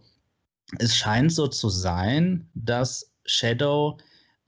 [0.79, 3.99] es scheint so zu sein, dass Shadow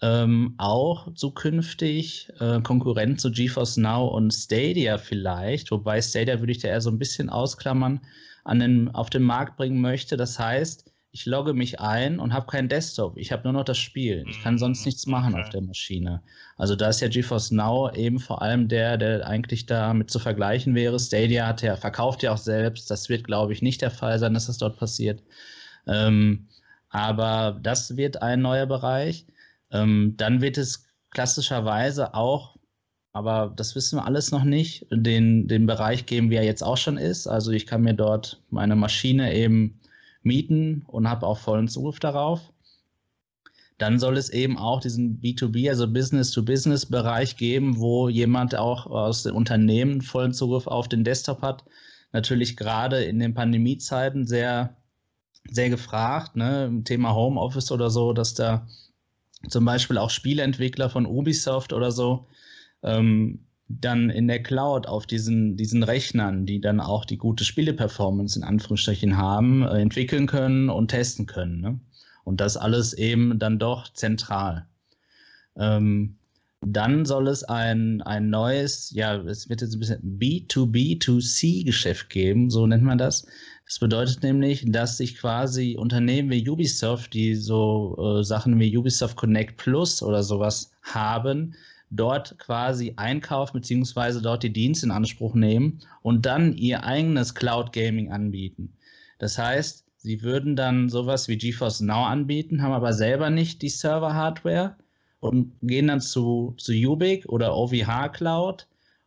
[0.02, 6.58] ähm, auch zukünftig äh, Konkurrent zu GeForce Now und Stadia vielleicht, wobei Stadia würde ich
[6.58, 8.00] da eher so ein bisschen ausklammern,
[8.42, 10.16] an den, auf den Markt bringen möchte.
[10.16, 13.16] Das heißt, ich logge mich ein und habe keinen Desktop.
[13.16, 14.24] Ich habe nur noch das Spiel.
[14.28, 14.86] Ich kann sonst mhm.
[14.86, 15.42] nichts machen okay.
[15.44, 16.20] auf der Maschine.
[16.56, 20.74] Also da ist ja GeForce Now eben vor allem der, der eigentlich damit zu vergleichen
[20.74, 20.98] wäre.
[20.98, 22.90] Stadia hat ja, verkauft ja auch selbst.
[22.90, 25.22] Das wird, glaube ich, nicht der Fall sein, dass das dort passiert.
[25.86, 26.48] Ähm,
[26.88, 29.24] aber das wird ein neuer Bereich.
[29.70, 32.56] Ähm, dann wird es klassischerweise auch,
[33.12, 36.76] aber das wissen wir alles noch nicht, den, den Bereich geben, wie er jetzt auch
[36.76, 37.28] schon ist.
[37.28, 39.78] Also ich kann mir dort meine Maschine eben
[40.24, 42.52] mieten und habe auch vollen Zugriff darauf.
[43.78, 49.32] Dann soll es eben auch diesen B2B, also Business-to-Business-Bereich geben, wo jemand auch aus den
[49.32, 51.64] Unternehmen vollen Zugriff auf den Desktop hat.
[52.12, 54.76] Natürlich gerade in den Pandemiezeiten sehr,
[55.50, 56.66] sehr gefragt, ne?
[56.66, 58.66] im Thema Homeoffice oder so, dass da
[59.48, 62.28] zum Beispiel auch Spieleentwickler von Ubisoft oder so
[62.82, 68.38] ähm, dann in der Cloud auf diesen, diesen Rechnern, die dann auch die gute Spieleperformance
[68.38, 71.60] in Anführungsstrichen haben, äh, entwickeln können und testen können.
[71.60, 71.80] Ne?
[72.24, 74.66] Und das alles eben dann doch zentral.
[75.56, 76.16] Ähm,
[76.66, 82.66] dann soll es ein, ein neues, ja, es wird jetzt ein bisschen B2B2C-Geschäft geben, so
[82.66, 83.26] nennt man das.
[83.66, 89.16] Das bedeutet nämlich, dass sich quasi Unternehmen wie Ubisoft, die so äh, Sachen wie Ubisoft
[89.16, 91.54] Connect Plus oder sowas haben,
[91.96, 97.72] dort quasi einkaufen beziehungsweise dort die Dienste in Anspruch nehmen und dann ihr eigenes Cloud
[97.72, 98.76] Gaming anbieten.
[99.18, 103.68] Das heißt, sie würden dann sowas wie GeForce Now anbieten, haben aber selber nicht die
[103.68, 104.76] Server-Hardware
[105.20, 108.66] und gehen dann zu, zu Ubic oder OVH Cloud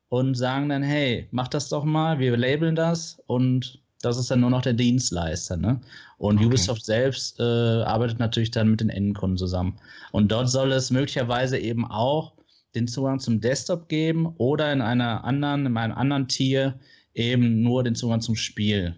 [0.10, 4.42] und sagen dann, hey, mach das doch mal, wir labeln das und das ist dann
[4.42, 5.58] nur noch der Dienstleister.
[5.58, 5.82] Ne?
[6.18, 6.46] Und okay.
[6.46, 9.78] Ubisoft selbst äh, arbeitet natürlich dann mit den Endkunden zusammen.
[10.12, 12.34] Und dort soll es möglicherweise eben auch
[12.76, 16.80] den Zugang zum Desktop geben oder in einer anderen, in einem anderen Tier
[17.14, 18.96] eben nur den Zugang zum Spiel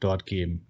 [0.00, 0.66] dort geben.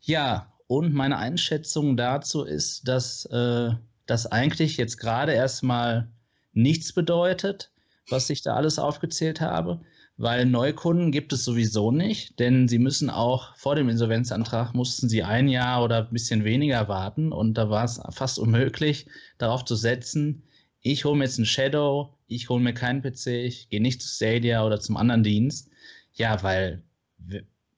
[0.00, 3.70] Ja, und meine Einschätzung dazu ist, dass äh,
[4.06, 6.10] das eigentlich jetzt gerade erstmal
[6.52, 7.70] nichts bedeutet,
[8.08, 9.80] was ich da alles aufgezählt habe,
[10.16, 15.22] weil Neukunden gibt es sowieso nicht, denn sie müssen auch vor dem Insolvenzantrag mussten sie
[15.22, 19.06] ein Jahr oder ein bisschen weniger warten und da war es fast unmöglich,
[19.38, 20.44] darauf zu setzen,
[20.80, 24.08] ich hole mir jetzt einen Shadow, ich hole mir keinen PC, ich gehe nicht zu
[24.08, 25.70] Stadia oder zum anderen Dienst.
[26.14, 26.82] Ja, weil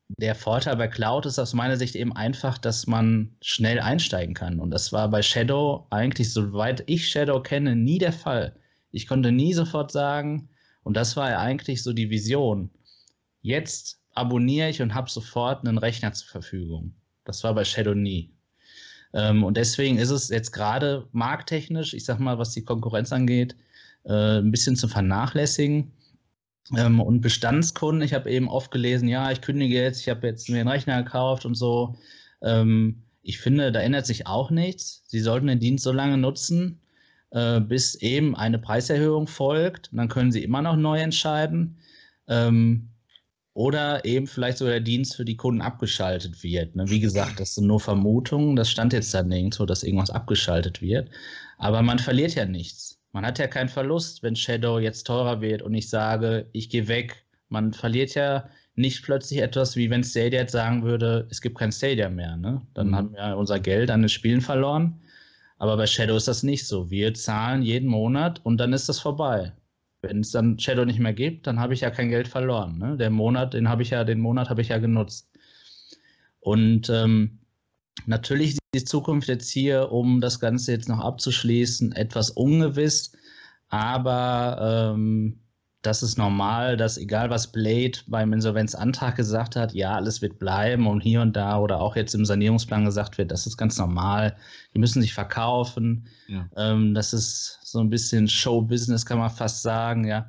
[0.09, 4.59] der Vorteil bei Cloud ist aus meiner Sicht eben einfach, dass man schnell einsteigen kann.
[4.61, 8.57] Und das war bei Shadow eigentlich, soweit ich Shadow kenne, nie der Fall.
[8.90, 10.49] Ich konnte nie sofort sagen,
[10.82, 12.70] und das war ja eigentlich so die Vision.
[13.42, 16.94] Jetzt abonniere ich und habe sofort einen Rechner zur Verfügung.
[17.24, 18.32] Das war bei Shadow nie.
[19.14, 23.56] Ähm, und deswegen ist es jetzt gerade markttechnisch, ich sag mal, was die Konkurrenz angeht,
[24.04, 25.92] äh, ein bisschen zu vernachlässigen.
[26.76, 30.48] Ähm, und Bestandskunden, ich habe eben oft gelesen, ja, ich kündige jetzt, ich habe jetzt
[30.50, 31.96] mir einen Rechner gekauft und so.
[32.42, 35.02] Ähm, ich finde, da ändert sich auch nichts.
[35.06, 36.80] Sie sollten den Dienst so lange nutzen,
[37.30, 39.90] äh, bis eben eine Preiserhöhung folgt.
[39.92, 41.78] Und dann können Sie immer noch neu entscheiden.
[42.26, 42.88] Ähm,
[43.59, 46.76] oder eben vielleicht sogar der Dienst für die Kunden abgeschaltet wird.
[46.76, 46.88] Ne?
[46.88, 51.11] Wie gesagt, das sind nur Vermutungen, das stand jetzt da nirgendwo, dass irgendwas abgeschaltet wird.
[51.56, 53.00] Aber man verliert ja nichts.
[53.11, 56.86] Man hat ja keinen Verlust, wenn Shadow jetzt teurer wird und ich sage, ich gehe
[56.86, 57.24] weg.
[57.48, 61.72] Man verliert ja nicht plötzlich etwas, wie wenn Stadia jetzt sagen würde, es gibt kein
[61.72, 62.36] Stadia mehr.
[62.36, 62.62] Ne?
[62.74, 62.94] Dann mhm.
[62.94, 65.01] haben wir unser Geld an den Spielen verloren.
[65.59, 66.93] Aber bei Shadow ist das nicht so.
[66.93, 69.52] Wir zahlen jeden Monat und dann ist das vorbei.
[70.00, 72.78] Wenn es dann Shadow nicht mehr gibt, dann habe ich ja kein Geld verloren.
[72.78, 72.96] Ne?
[72.96, 75.28] Der Monat, den habe ich ja, den Monat habe ich ja genutzt.
[76.40, 77.40] Und ähm,
[78.06, 83.12] natürlich ist die Zukunft jetzt hier, um das Ganze jetzt noch abzuschließen, etwas ungewiss.
[83.68, 85.40] Aber ähm,
[85.82, 90.88] das ist normal, dass egal was Blade beim Insolvenzantrag gesagt hat, ja, alles wird bleiben
[90.88, 94.36] und hier und da oder auch jetzt im Sanierungsplan gesagt wird, das ist ganz normal.
[94.74, 96.09] Die müssen sich verkaufen.
[96.26, 96.48] Ja.
[96.56, 100.28] Ähm, das ist so ein bisschen Show-Business, kann man fast sagen, ja.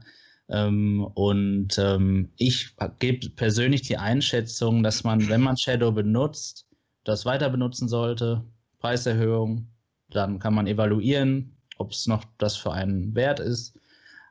[0.49, 6.67] Ähm, und ähm, ich gebe persönlich die Einschätzung, dass man, wenn man Shadow benutzt,
[7.03, 8.43] das weiter benutzen sollte.
[8.79, 9.67] Preiserhöhung,
[10.09, 13.79] dann kann man evaluieren, ob es noch das für einen wert ist.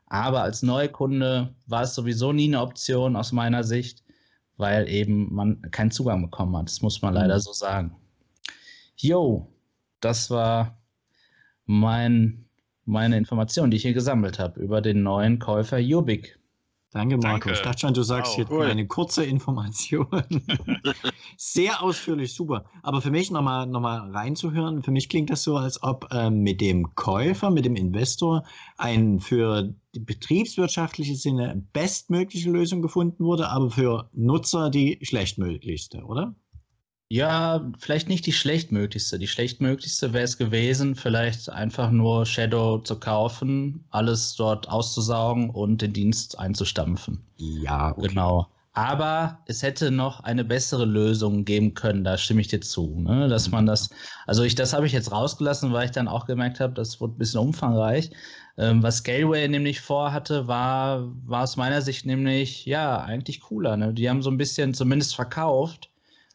[0.09, 4.03] Aber als Neukunde war es sowieso nie eine Option aus meiner Sicht,
[4.57, 6.67] weil eben man keinen Zugang bekommen hat.
[6.67, 7.41] Das muss man leider mhm.
[7.41, 7.95] so sagen.
[8.97, 9.47] Jo,
[10.01, 10.81] das war
[11.65, 12.45] mein,
[12.85, 16.38] meine Information, die ich hier gesammelt habe über den neuen Käufer Jubik.
[16.91, 17.49] Danke, Marco.
[17.49, 17.51] Danke.
[17.51, 18.65] Ich dachte schon, du sagst wow, jetzt cool.
[18.65, 20.07] eine kurze Information.
[21.37, 22.65] Sehr ausführlich, super.
[22.81, 26.41] Aber für mich nochmal noch mal reinzuhören, für mich klingt das so, als ob ähm,
[26.41, 28.43] mit dem Käufer, mit dem Investor
[28.77, 36.35] ein für die betriebswirtschaftliche Sinne bestmögliche Lösung gefunden wurde, aber für Nutzer die schlechtmöglichste, oder?
[37.11, 39.17] Ja, vielleicht nicht die schlechtmöglichste.
[39.17, 45.81] Die schlechtmöglichste wäre es gewesen, vielleicht einfach nur Shadow zu kaufen, alles dort auszusaugen und
[45.81, 47.19] den Dienst einzustampfen.
[47.37, 48.09] Ja, okay.
[48.09, 48.47] genau.
[48.73, 52.99] Aber es hätte noch eine bessere Lösung geben können, da stimme ich dir zu.
[52.99, 53.27] Ne?
[53.27, 53.89] Dass man das,
[54.27, 57.15] also ich, das habe ich jetzt rausgelassen, weil ich dann auch gemerkt habe, das wird
[57.15, 58.11] ein bisschen umfangreich.
[58.57, 63.75] Ähm, was Galway nämlich vorhatte, war, war aus meiner Sicht nämlich, ja, eigentlich cooler.
[63.77, 63.93] Ne?
[63.93, 65.89] Die haben so ein bisschen zumindest verkauft,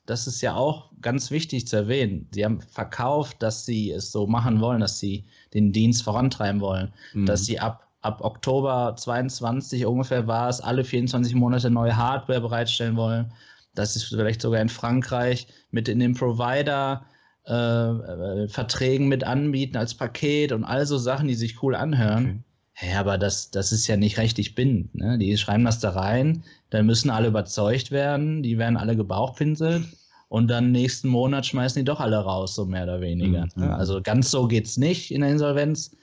[0.06, 2.28] das ist ja auch ganz wichtig zu erwähnen.
[2.32, 5.24] Sie haben verkauft, dass sie es so machen wollen, dass sie
[5.54, 7.26] den Dienst vorantreiben wollen, mhm.
[7.26, 12.96] dass sie ab, ab Oktober 22 ungefähr war es, alle 24 Monate neue Hardware bereitstellen
[12.96, 13.32] wollen,
[13.74, 17.04] dass sie vielleicht sogar in Frankreich mit in den Provider
[17.46, 22.24] äh, äh, Verträgen mit anbieten als Paket und all so Sachen, die sich cool anhören.
[22.24, 22.43] Okay.
[22.80, 24.94] Ja, aber das, das ist ja nicht rechtlich bindend.
[24.94, 25.18] Ne?
[25.18, 29.84] Die schreiben das da rein, dann müssen alle überzeugt werden, die werden alle gebauchpinselt
[30.28, 33.46] und dann nächsten Monat schmeißen die doch alle raus, so mehr oder weniger.
[33.54, 33.62] Mhm.
[33.62, 33.76] Ne?
[33.76, 35.96] Also ganz so geht es nicht in der Insolvenz,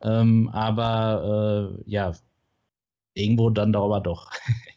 [0.00, 2.12] ähm, aber äh, ja,
[3.12, 4.30] irgendwo dann darüber doch.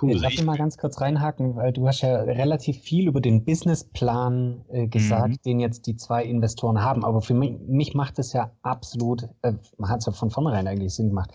[0.00, 0.20] Cool.
[0.20, 4.64] Darf ich mal ganz kurz reinhaken, weil du hast ja relativ viel über den Businessplan
[4.68, 5.42] äh, gesagt, mhm.
[5.44, 7.04] den jetzt die zwei Investoren haben.
[7.04, 9.52] Aber für mich, mich macht es ja absolut, äh,
[9.82, 11.30] hat es ja von vornherein eigentlich Sinn gemacht.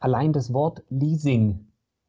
[0.00, 1.66] Allein das Wort Leasing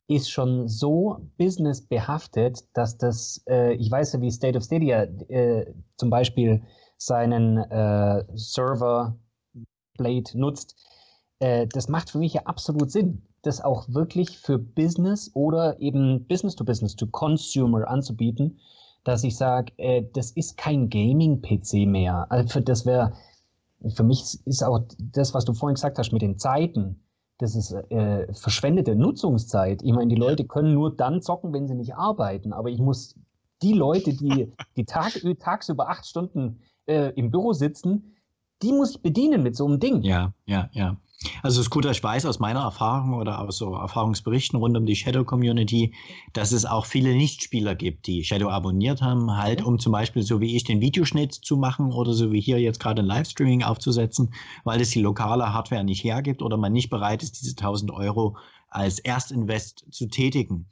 [0.07, 5.65] ist schon so businessbehaftet, dass das, äh, ich weiß ja, wie State of Stadia äh,
[5.97, 6.63] zum Beispiel
[6.97, 9.17] seinen äh, Server
[9.97, 10.75] Blade nutzt.
[11.39, 16.25] Äh, das macht für mich ja absolut Sinn das auch wirklich für Business oder eben
[16.27, 18.59] Business to Business to Consumer anzubieten,
[19.03, 22.27] dass ich sage, äh, das ist kein Gaming-PC mehr.
[22.29, 23.13] Also das wäre,
[23.87, 27.01] für mich ist auch das, was du vorhin gesagt hast mit den Zeiten,
[27.37, 29.81] das ist äh, verschwendete Nutzungszeit.
[29.81, 33.15] Ich meine, die Leute können nur dann zocken, wenn sie nicht arbeiten, aber ich muss
[33.61, 38.15] die Leute, die, die Tag, tagsüber acht Stunden äh, im Büro sitzen,
[38.61, 40.01] die muss ich bedienen mit so einem Ding.
[40.01, 40.97] Ja, ja, ja.
[41.43, 45.93] Also Scooter, ich weiß aus meiner Erfahrung oder aus so Erfahrungsberichten rund um die Shadow-Community,
[46.31, 50.39] dass es auch viele Nichtspieler gibt, die Shadow abonniert haben, halt um zum Beispiel so
[50.39, 54.33] wie ich den Videoschnitt zu machen oder so wie hier jetzt gerade ein Livestreaming aufzusetzen,
[54.63, 58.37] weil es die lokale Hardware nicht hergibt oder man nicht bereit ist, diese 1000 Euro
[58.69, 60.67] als Erstinvest zu tätigen.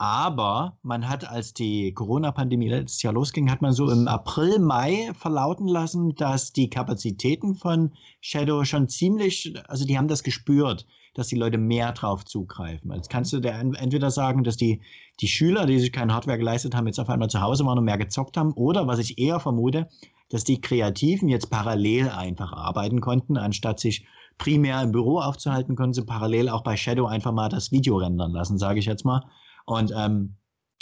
[0.00, 5.10] Aber man hat, als die Corona-Pandemie letztes Jahr losging, hat man so im April, Mai
[5.12, 11.26] verlauten lassen, dass die Kapazitäten von Shadow schon ziemlich, also die haben das gespürt, dass
[11.26, 12.90] die Leute mehr drauf zugreifen.
[12.94, 14.80] Jetzt kannst du dir entweder sagen, dass die,
[15.20, 17.84] die Schüler, die sich kein Hardware geleistet haben, jetzt auf einmal zu Hause waren und
[17.84, 19.86] mehr gezockt haben, oder was ich eher vermute,
[20.30, 24.06] dass die Kreativen jetzt parallel einfach arbeiten konnten, anstatt sich
[24.38, 28.32] primär im Büro aufzuhalten, können sie parallel auch bei Shadow einfach mal das Video rendern
[28.32, 29.26] lassen, sage ich jetzt mal
[29.70, 30.36] und ähm,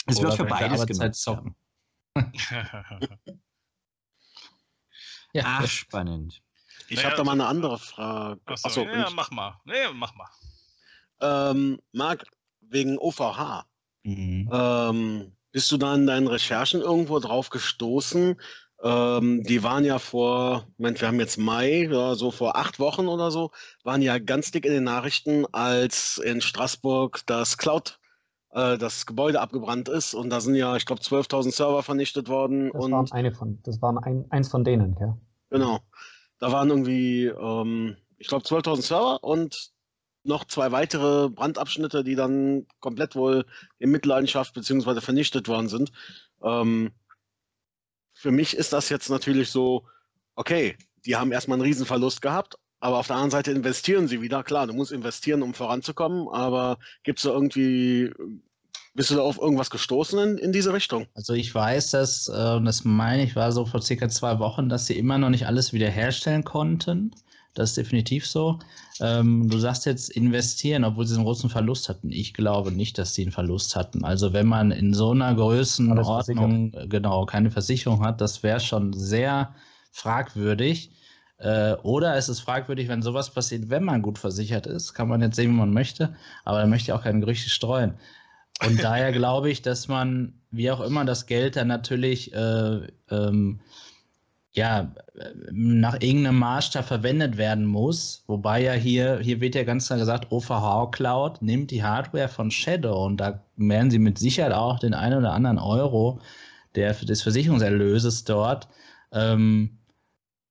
[0.07, 1.21] es Oder wird für beides genutzt.
[1.21, 1.55] Zocken.
[5.33, 5.43] ja.
[5.43, 6.41] Ach, spannend.
[6.87, 8.41] Ich naja, habe da mal eine andere Frage.
[8.45, 9.59] Achso, Achso ja, mach mal.
[9.65, 10.29] Nee, mach mal.
[11.21, 12.25] Ähm, Marc,
[12.61, 13.65] wegen OVH.
[14.03, 14.49] Mhm.
[14.51, 18.41] Ähm, bist du da in deinen Recherchen irgendwo drauf gestoßen?
[18.81, 23.07] Ähm, die waren ja vor, Moment, wir haben jetzt Mai, ja, so vor acht Wochen
[23.07, 23.51] oder so,
[23.83, 27.99] waren ja ganz dick in den Nachrichten, als in Straßburg das Cloud
[28.51, 32.71] äh, das Gebäude abgebrannt ist und da sind ja, ich glaube, 12.000 Server vernichtet worden.
[32.73, 35.17] Das und waren eine von, das waren ein, eins von denen, ja.
[35.49, 35.79] Genau.
[36.39, 39.71] Da waren irgendwie, ähm, ich glaube, 12.000 Server und
[40.23, 43.45] noch zwei weitere Brandabschnitte, die dann komplett wohl
[43.77, 45.01] in Mitleidenschaft bzw.
[45.01, 45.91] vernichtet worden sind.
[46.43, 46.91] Ähm,
[48.13, 49.85] für mich ist das jetzt natürlich so,
[50.35, 54.43] okay, die haben erstmal einen Riesenverlust gehabt, aber auf der anderen Seite investieren sie wieder.
[54.43, 58.11] Klar, du musst investieren, um voranzukommen, aber gibt es da irgendwie,
[58.93, 61.07] bist du da auf irgendwas gestoßen in, in diese Richtung?
[61.13, 64.69] Also ich weiß, dass, äh, und das meine ich, war so vor circa zwei Wochen,
[64.69, 67.11] dass sie immer noch nicht alles wiederherstellen konnten.
[67.53, 68.59] Das ist definitiv so.
[69.01, 72.11] Ähm, du sagst jetzt investieren, obwohl sie einen großen Verlust hatten.
[72.11, 74.05] Ich glaube nicht, dass sie einen Verlust hatten.
[74.05, 79.55] Also wenn man in so einer Größenordnung genau keine Versicherung hat, das wäre schon sehr
[79.91, 80.91] fragwürdig.
[81.39, 84.93] Äh, oder es ist fragwürdig, wenn sowas passiert, wenn man gut versichert ist.
[84.93, 87.93] Kann man jetzt sehen, wie man möchte, aber dann möchte ich auch keine Gerüchte streuen.
[88.65, 93.61] Und daher glaube ich, dass man, wie auch immer, das Geld dann natürlich äh, ähm,
[94.51, 94.91] ja,
[95.51, 98.23] nach irgendeinem Maßstab verwendet werden muss.
[98.27, 102.51] Wobei ja hier, hier wird ja ganz klar gesagt, OVH Cloud nimmt die Hardware von
[102.51, 106.19] Shadow und da werden sie mit Sicherheit auch den einen oder anderen Euro
[106.75, 108.67] der, des Versicherungserlöses dort
[109.11, 109.78] ähm,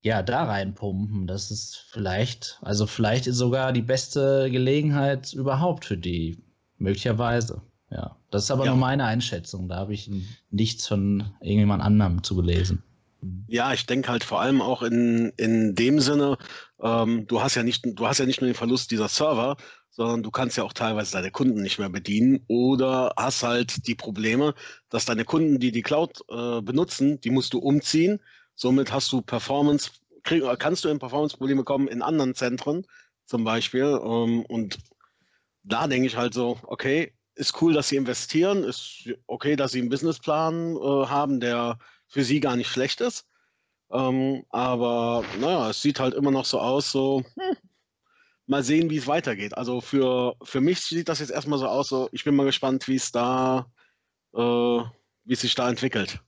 [0.08, 1.26] ja, da reinpumpen.
[1.26, 6.42] Das ist vielleicht, also vielleicht ist sogar die beste Gelegenheit überhaupt für die,
[6.78, 7.60] möglicherweise.
[7.90, 8.70] Ja, das ist aber ja.
[8.70, 9.68] nur meine Einschätzung.
[9.68, 10.10] Da habe ich
[10.50, 12.82] nichts von irgendjemand anderem zugelesen.
[13.48, 16.38] Ja, ich denke halt vor allem auch in, in dem Sinne,
[16.80, 19.56] ähm, du hast ja nicht, du hast ja nicht nur den Verlust dieser Server,
[19.90, 23.96] sondern du kannst ja auch teilweise deine Kunden nicht mehr bedienen oder hast halt die
[23.96, 24.54] Probleme,
[24.88, 28.20] dass deine Kunden, die die Cloud äh, benutzen, die musst du umziehen.
[28.58, 29.92] Somit hast du Performance,
[30.24, 32.84] krieg, kannst du in Performance-Probleme kommen in anderen Zentren
[33.24, 34.00] zum Beispiel.
[34.02, 34.78] Ähm, und
[35.62, 39.78] da denke ich halt so, okay, ist cool, dass sie investieren, ist okay, dass sie
[39.78, 41.78] einen Businessplan äh, haben, der
[42.08, 43.28] für sie gar nicht schlecht ist.
[43.92, 47.56] Ähm, aber naja, es sieht halt immer noch so aus, so hm,
[48.46, 49.56] mal sehen, wie es weitergeht.
[49.56, 52.88] Also für, für mich sieht das jetzt erstmal so aus, so ich bin mal gespannt,
[52.88, 53.70] wie es da,
[54.34, 56.20] äh, wie es sich da entwickelt.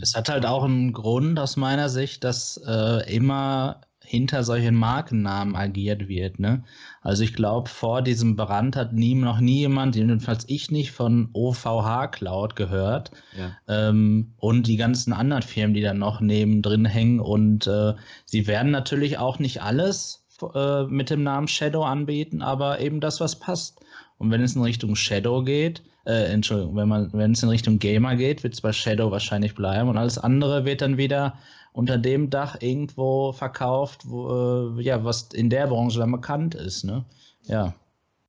[0.00, 5.54] Es hat halt auch einen Grund aus meiner Sicht, dass äh, immer hinter solchen Markennamen
[5.54, 6.38] agiert wird.
[6.38, 6.64] Ne?
[7.02, 11.28] Also ich glaube, vor diesem Brand hat nie, noch nie jemand, jedenfalls ich nicht, von
[11.34, 13.10] OVH Cloud gehört.
[13.36, 13.56] Ja.
[13.68, 17.20] Ähm, und die ganzen anderen Firmen, die dann noch nebendrin hängen.
[17.20, 17.94] Und äh,
[18.24, 23.20] sie werden natürlich auch nicht alles äh, mit dem Namen Shadow anbieten, aber eben das,
[23.20, 23.80] was passt.
[24.16, 27.78] Und wenn es in Richtung Shadow geht, äh, Entschuldigung, wenn man, wenn es in Richtung
[27.78, 31.34] Gamer geht, wird es bei Shadow wahrscheinlich bleiben und alles andere wird dann wieder
[31.72, 36.84] unter dem Dach irgendwo verkauft, wo, äh, ja, was in der Branche dann bekannt ist,
[36.84, 37.04] ne?
[37.44, 37.74] Ja.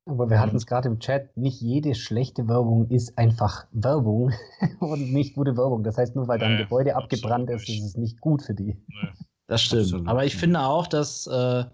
[0.04, 4.32] Aber wir hatten es gerade im Chat, nicht jede schlechte Werbung ist einfach Werbung
[4.80, 5.82] und nicht gute Werbung.
[5.82, 8.76] Das heißt, nur weil dein Gebäude abgebrannt ist, ist es nicht gut für die.
[8.88, 9.08] Nee.
[9.46, 9.84] Das stimmt.
[9.84, 10.08] Absolut.
[10.08, 11.64] Aber ich finde auch, dass, äh,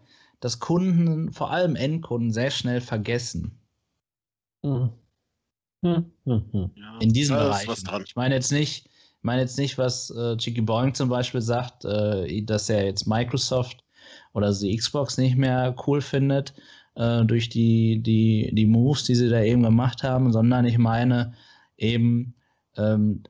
[0.40, 3.58] dass Kunden, vor allem Endkunden, sehr schnell vergessen.
[4.62, 4.90] Mhm.
[5.82, 6.70] Hm, hm, hm.
[6.74, 7.68] Ja, in diesem Bereich.
[8.04, 8.88] Ich meine jetzt nicht,
[9.22, 13.84] meine jetzt nicht, was äh, Chicky Boing zum Beispiel sagt, äh, dass er jetzt Microsoft
[14.32, 16.54] oder die Xbox nicht mehr cool findet
[16.94, 21.34] äh, durch die, die, die Moves, die sie da eben gemacht haben, sondern ich meine
[21.76, 22.34] eben
[22.76, 23.22] ähm,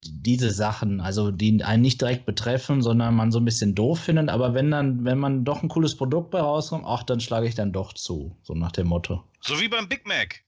[0.00, 4.28] diese Sachen, also die einen nicht direkt betreffen, sondern man so ein bisschen doof findet,
[4.28, 7.54] aber wenn dann, wenn man doch ein cooles Produkt bei rauskommt, ach, dann schlage ich
[7.54, 9.22] dann doch zu, so nach dem Motto.
[9.40, 10.42] So wie beim Big Mac.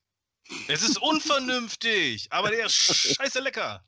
[0.69, 3.85] Es ist unvernünftig, aber der ist scheiße lecker.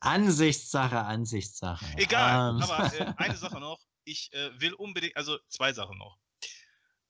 [0.00, 1.84] Ansichtssache, Ansichtssache.
[1.96, 2.62] Egal, ähm.
[2.62, 3.80] aber äh, eine Sache noch.
[4.04, 6.18] Ich äh, will unbedingt, also zwei Sachen noch.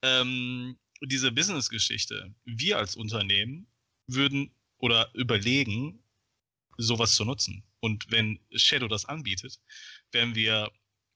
[0.02, 2.34] Ähm, diese Business-Geschichte.
[2.44, 3.66] Wir als Unternehmen
[4.06, 6.04] würden oder überlegen,
[6.76, 7.64] sowas zu nutzen.
[7.80, 9.60] Und wenn Shadow das anbietet,
[10.10, 10.70] wären wir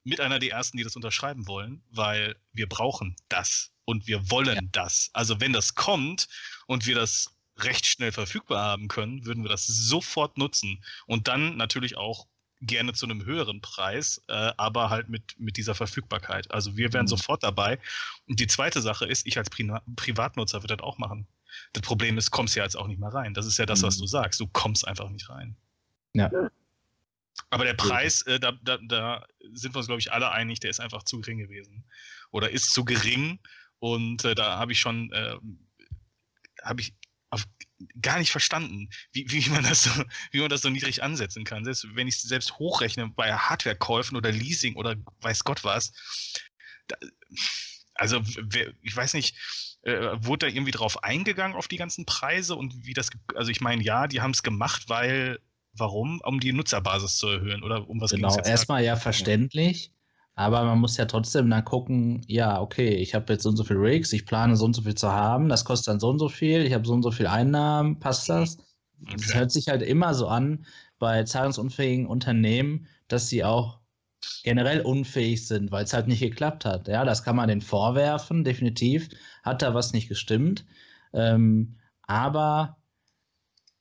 [0.05, 4.57] mit einer der ersten, die das unterschreiben wollen, weil wir brauchen das und wir wollen
[4.57, 4.69] ja.
[4.73, 5.09] das.
[5.15, 6.29] Also wenn das kommt
[6.67, 11.57] und wir das recht schnell verfügbar haben können, würden wir das sofort nutzen und dann
[11.57, 12.27] natürlich auch
[12.61, 16.51] gerne zu einem höheren Preis, äh, aber halt mit, mit dieser Verfügbarkeit.
[16.51, 17.11] Also wir wären mhm.
[17.11, 17.79] sofort dabei.
[18.27, 21.27] Und die zweite Sache ist, ich als Pri Privatnutzer würde das auch machen.
[21.73, 23.35] Das Problem ist, kommst ja jetzt auch nicht mehr rein.
[23.35, 23.87] Das ist ja das, mhm.
[23.87, 24.41] was du sagst.
[24.41, 25.57] Du kommst einfach nicht rein.
[26.15, 26.31] Ja.
[27.51, 30.71] Aber der Preis, äh, da, da, da sind wir uns, glaube ich, alle einig, der
[30.71, 31.85] ist einfach zu gering gewesen.
[32.31, 33.39] Oder ist zu gering.
[33.79, 35.37] Und äh, da habe ich schon, äh,
[36.63, 36.95] habe ich
[37.31, 37.45] auf,
[38.01, 39.91] gar nicht verstanden, wie, wie, man das so,
[40.33, 41.65] wie man das so niedrig ansetzen kann.
[41.65, 45.93] Selbst wenn ich es selbst hochrechne bei Hardwarekäufen oder Leasing oder weiß Gott was.
[46.89, 46.97] Da,
[47.95, 48.23] also
[48.83, 49.37] ich weiß nicht,
[49.83, 53.61] äh, wurde da irgendwie drauf eingegangen auf die ganzen Preise und wie das, also ich
[53.61, 55.39] meine, ja, die haben es gemacht, weil,
[55.73, 56.21] warum?
[56.25, 59.93] Um die Nutzerbasis zu erhöhen oder um was Genau, erstmal ja verständlich.
[60.37, 63.65] Aber man muss ja trotzdem dann gucken, ja, okay, ich habe jetzt so und so
[63.65, 66.19] viel Rigs, ich plane so und so viel zu haben, das kostet dann so und
[66.19, 68.59] so viel, ich habe so und so viel Einnahmen, passt das?
[69.03, 69.17] Okay.
[69.17, 70.67] Das hört sich halt immer so an
[70.99, 73.81] bei zahlungsunfähigen Unternehmen, dass sie auch
[74.43, 76.87] generell unfähig sind, weil es halt nicht geklappt hat.
[76.87, 79.09] Ja, das kann man denen vorwerfen, definitiv.
[79.43, 80.67] Hat da was nicht gestimmt.
[81.15, 82.77] Ähm, aber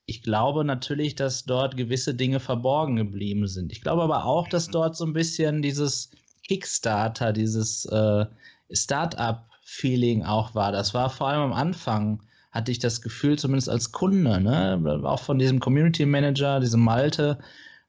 [0.06, 3.72] ich glaube natürlich, dass dort gewisse Dinge verborgen geblieben sind.
[3.72, 6.10] Ich glaube aber auch, dass dort so ein bisschen dieses
[6.48, 8.26] Kickstarter, dieses äh,
[8.70, 10.72] Startup-Feeling auch war.
[10.72, 15.00] Das war vor allem am Anfang, hatte ich das Gefühl, zumindest als Kunde, ne?
[15.04, 17.38] auch von diesem Community Manager, diesem Malte,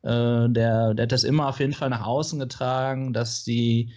[0.04, 3.92] Äh, der, der hat das immer auf jeden Fall nach außen getragen, dass die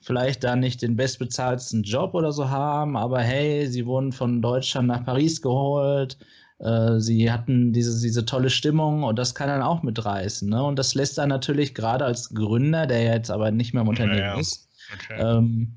[0.00, 4.88] vielleicht da nicht den bestbezahlten Job oder so haben, aber hey, sie wurden von Deutschland
[4.88, 6.18] nach Paris geholt,
[6.60, 10.48] äh, sie hatten diese, diese tolle Stimmung und das kann dann auch mitreißen.
[10.48, 10.62] Ne?
[10.62, 14.18] Und das lässt dann natürlich gerade als Gründer, der jetzt aber nicht mehr im Unternehmen
[14.18, 14.40] ja, ja.
[14.40, 15.18] ist, okay.
[15.18, 15.76] ähm,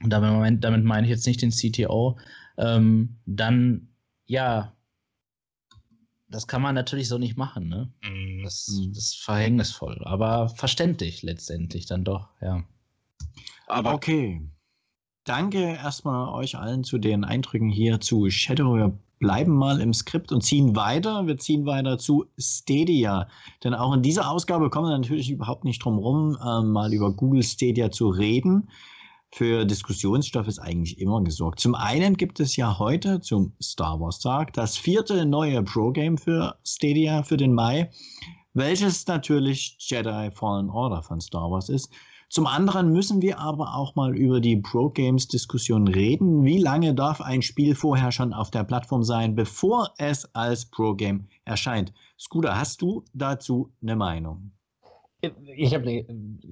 [0.00, 2.18] damit, damit meine ich jetzt nicht den CTO,
[2.58, 3.88] ähm, dann
[4.26, 4.72] ja,
[6.28, 7.92] das kann man natürlich so nicht machen, ne?
[8.02, 8.42] Mm.
[8.42, 12.64] Das, das ist verhängnisvoll, aber verständlich letztendlich dann doch, ja.
[13.68, 14.42] Aber okay.
[15.24, 18.96] Danke erstmal euch allen zu den Eindrücken hier zu Shadow.
[19.18, 21.26] Bleiben mal im Skript und ziehen weiter.
[21.26, 23.28] Wir ziehen weiter zu Stadia.
[23.64, 27.12] Denn auch in dieser Ausgabe kommen wir natürlich überhaupt nicht drum rum, äh, mal über
[27.12, 28.68] Google Stadia zu reden.
[29.32, 31.60] Für Diskussionsstoff ist eigentlich immer gesorgt.
[31.60, 36.56] Zum einen gibt es ja heute zum Star Wars Tag das vierte neue Pro-Game für
[36.64, 37.90] Stadia für den Mai,
[38.54, 41.90] welches natürlich Jedi Fallen Order von Star Wars ist.
[42.28, 46.44] Zum anderen müssen wir aber auch mal über die Pro-Games-Diskussion reden.
[46.44, 51.28] Wie lange darf ein Spiel vorher schon auf der Plattform sein, bevor es als Pro-Game
[51.44, 51.92] erscheint?
[52.18, 54.50] Scooter, hast du dazu eine Meinung?
[55.56, 56.04] Ich habe ne,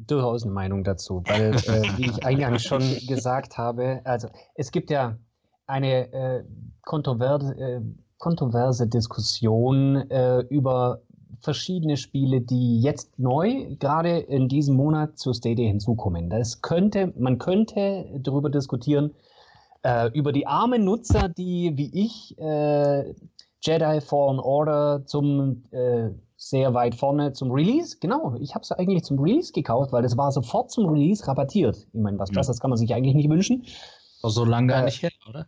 [0.06, 4.90] durchaus eine Meinung dazu, weil, äh, wie ich eingangs schon gesagt habe, also es gibt
[4.90, 5.18] ja
[5.66, 6.44] eine äh,
[6.82, 7.80] kontroverse, äh,
[8.18, 11.02] kontroverse Diskussion äh, über
[11.40, 16.30] verschiedene Spiele, die jetzt neu, gerade in diesem Monat zu Stadia hinzukommen.
[16.30, 19.14] Das könnte, man könnte darüber diskutieren,
[19.82, 23.14] äh, über die armen Nutzer, die wie ich äh,
[23.62, 27.96] Jedi Fallen Order zum äh, sehr weit vorne zum Release.
[28.00, 31.86] Genau, ich habe es eigentlich zum Release gekauft, weil das war sofort zum Release rabattiert.
[31.92, 32.36] Ich meine, was ja.
[32.36, 33.64] das kann man sich eigentlich nicht wünschen.
[34.22, 35.46] So lange gar äh, nicht her, oder?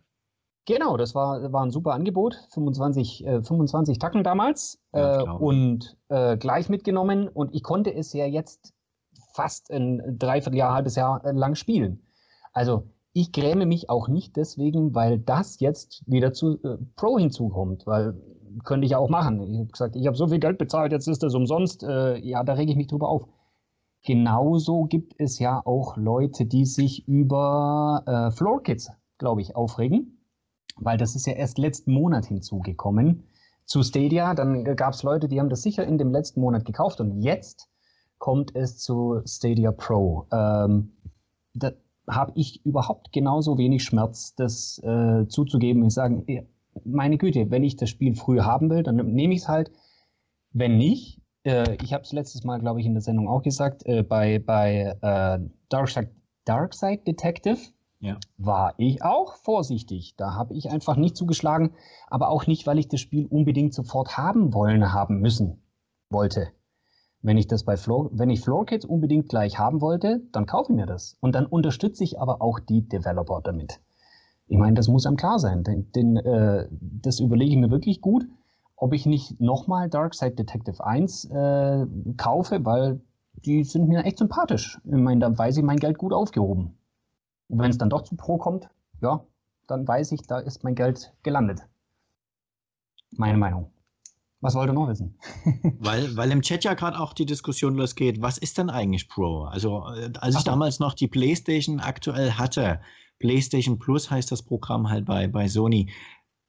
[0.67, 2.37] Genau, das war, war ein super Angebot.
[2.49, 7.29] 25, äh, 25 Tacken damals ja, äh, und äh, gleich mitgenommen.
[7.29, 8.73] Und ich konnte es ja jetzt
[9.33, 12.05] fast ein Dreivierteljahr, halbes Jahr äh, lang spielen.
[12.51, 12.83] Also
[13.13, 18.21] ich gräme mich auch nicht deswegen, weil das jetzt wieder zu äh, Pro hinzukommt, weil
[18.65, 19.41] könnte ich ja auch machen.
[19.41, 21.83] Ich habe gesagt, ich habe so viel Geld bezahlt, jetzt ist das umsonst.
[21.83, 23.25] Äh, ja, da rege ich mich drüber auf.
[24.03, 30.16] Genauso gibt es ja auch Leute, die sich über Floor Kids, glaube ich, aufregen
[30.75, 33.23] weil das ist ja erst letzten Monat hinzugekommen
[33.65, 34.33] zu Stadia.
[34.33, 37.69] Dann gab es Leute, die haben das sicher in dem letzten Monat gekauft und jetzt
[38.17, 40.27] kommt es zu Stadia Pro.
[40.31, 40.93] Ähm,
[41.53, 41.71] da
[42.09, 46.25] habe ich überhaupt genauso wenig Schmerz, das äh, zuzugeben und sagen,
[46.85, 49.71] meine Güte, wenn ich das Spiel früh haben will, dann nehme ich es halt.
[50.53, 53.85] Wenn nicht, äh, ich habe es letztes Mal, glaube ich, in der Sendung auch gesagt,
[53.85, 55.39] äh, bei, bei äh,
[55.69, 56.11] Darkside,
[56.45, 57.57] Darkside Detective
[57.99, 58.17] ja.
[58.37, 60.15] war ich auch vorsichtig.
[60.17, 61.71] Da habe ich einfach nicht zugeschlagen,
[62.07, 65.61] aber auch nicht, weil ich das Spiel unbedingt sofort haben wollen, haben müssen,
[66.09, 66.49] wollte.
[67.21, 70.71] Wenn ich das bei Floor, wenn ich Floor Kids unbedingt gleich haben wollte, dann kaufe
[70.71, 71.17] ich mir das.
[71.19, 73.81] Und dann unterstütze ich aber auch die Developer damit.
[74.47, 75.63] Ich meine, das muss einem klar sein.
[75.63, 78.25] Den, den, äh, das überlege ich mir wirklich gut,
[78.75, 83.01] ob ich nicht nochmal Darkside Detective 1 äh, kaufe, weil
[83.45, 84.79] die sind mir echt sympathisch.
[84.85, 86.76] Ich meine, da weiß ich mein Geld gut aufgehoben.
[87.49, 88.69] Und wenn es dann doch zu Pro kommt,
[89.01, 89.23] ja,
[89.67, 91.61] dann weiß ich, da ist mein Geld gelandet.
[93.11, 93.71] Meine Meinung.
[94.39, 95.17] Was wollt ihr noch wissen?
[95.79, 99.45] weil, weil im Chat ja gerade auch die Diskussion losgeht, was ist denn eigentlich Pro?
[99.45, 100.45] Also, äh, als ich Ach.
[100.45, 102.79] damals noch die PlayStation aktuell hatte,
[103.19, 105.91] PlayStation Plus heißt das Programm halt bei, bei Sony,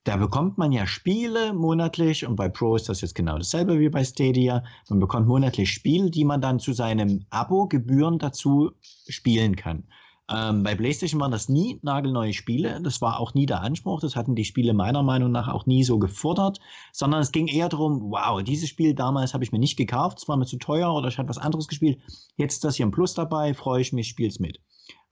[0.04, 3.88] da bekommt man ja Spiele monatlich und bei Pro ist das jetzt genau dasselbe wie
[3.88, 4.64] bei Stadia.
[4.88, 8.72] Man bekommt monatlich Spiele, die man dann zu seinem Abo-Gebühren dazu
[9.08, 9.84] spielen kann.
[10.30, 12.80] Ähm, bei PlayStation waren das nie nagelneue Spiele.
[12.82, 14.00] Das war auch nie der Anspruch.
[14.00, 16.60] Das hatten die Spiele meiner Meinung nach auch nie so gefordert,
[16.92, 20.28] sondern es ging eher darum, wow, dieses Spiel damals habe ich mir nicht gekauft, es
[20.28, 21.98] war mir zu teuer oder ich habe was anderes gespielt.
[22.36, 24.60] Jetzt ist das hier ein Plus dabei, freue ich mich, spiel's mit.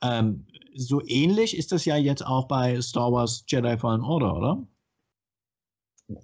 [0.02, 4.66] Ähm, so ähnlich ist das ja jetzt auch bei Star Wars Jedi Fallen Order, oder?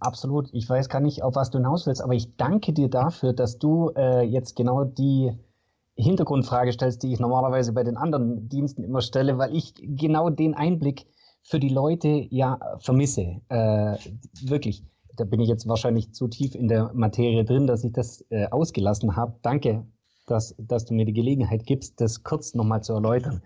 [0.01, 0.49] Absolut.
[0.53, 3.59] Ich weiß gar nicht, auf was du hinaus willst, aber ich danke dir dafür, dass
[3.59, 5.33] du äh, jetzt genau die
[5.97, 10.55] Hintergrundfrage stellst, die ich normalerweise bei den anderen Diensten immer stelle, weil ich genau den
[10.55, 11.07] Einblick
[11.43, 13.41] für die Leute ja vermisse.
[13.49, 13.97] Äh,
[14.43, 14.85] wirklich.
[15.17, 18.47] Da bin ich jetzt wahrscheinlich zu tief in der Materie drin, dass ich das äh,
[18.47, 19.35] ausgelassen habe.
[19.43, 19.85] Danke,
[20.27, 23.43] dass, dass du mir die Gelegenheit gibst, das kurz nochmal zu erläutern.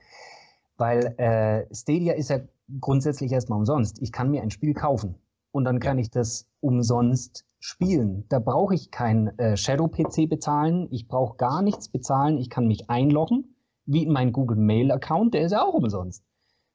[0.76, 2.38] Weil äh, Stadia ist ja
[2.80, 4.00] grundsätzlich erstmal umsonst.
[4.00, 5.16] Ich kann mir ein Spiel kaufen
[5.50, 8.26] und dann kann ich das umsonst spielen.
[8.28, 12.88] Da brauche ich kein äh, Shadow-PC bezahlen, ich brauche gar nichts bezahlen, ich kann mich
[12.88, 13.56] einloggen,
[13.86, 16.24] wie in meinen Google Mail-Account, der ist ja auch umsonst.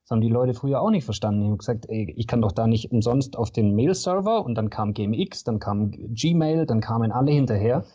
[0.04, 1.42] Das haben die Leute früher auch nicht verstanden.
[1.42, 4.70] Die haben gesagt, ey, ich kann doch da nicht umsonst auf den Mail-Server und dann
[4.70, 7.86] kam GMX, dann kam Gmail, dann kamen alle hinterher.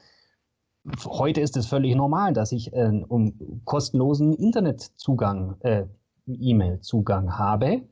[1.04, 5.84] heute ist es völlig normal, dass ich äh, um kostenlosen Internetzugang, äh,
[6.26, 7.82] E-Mail-Zugang habe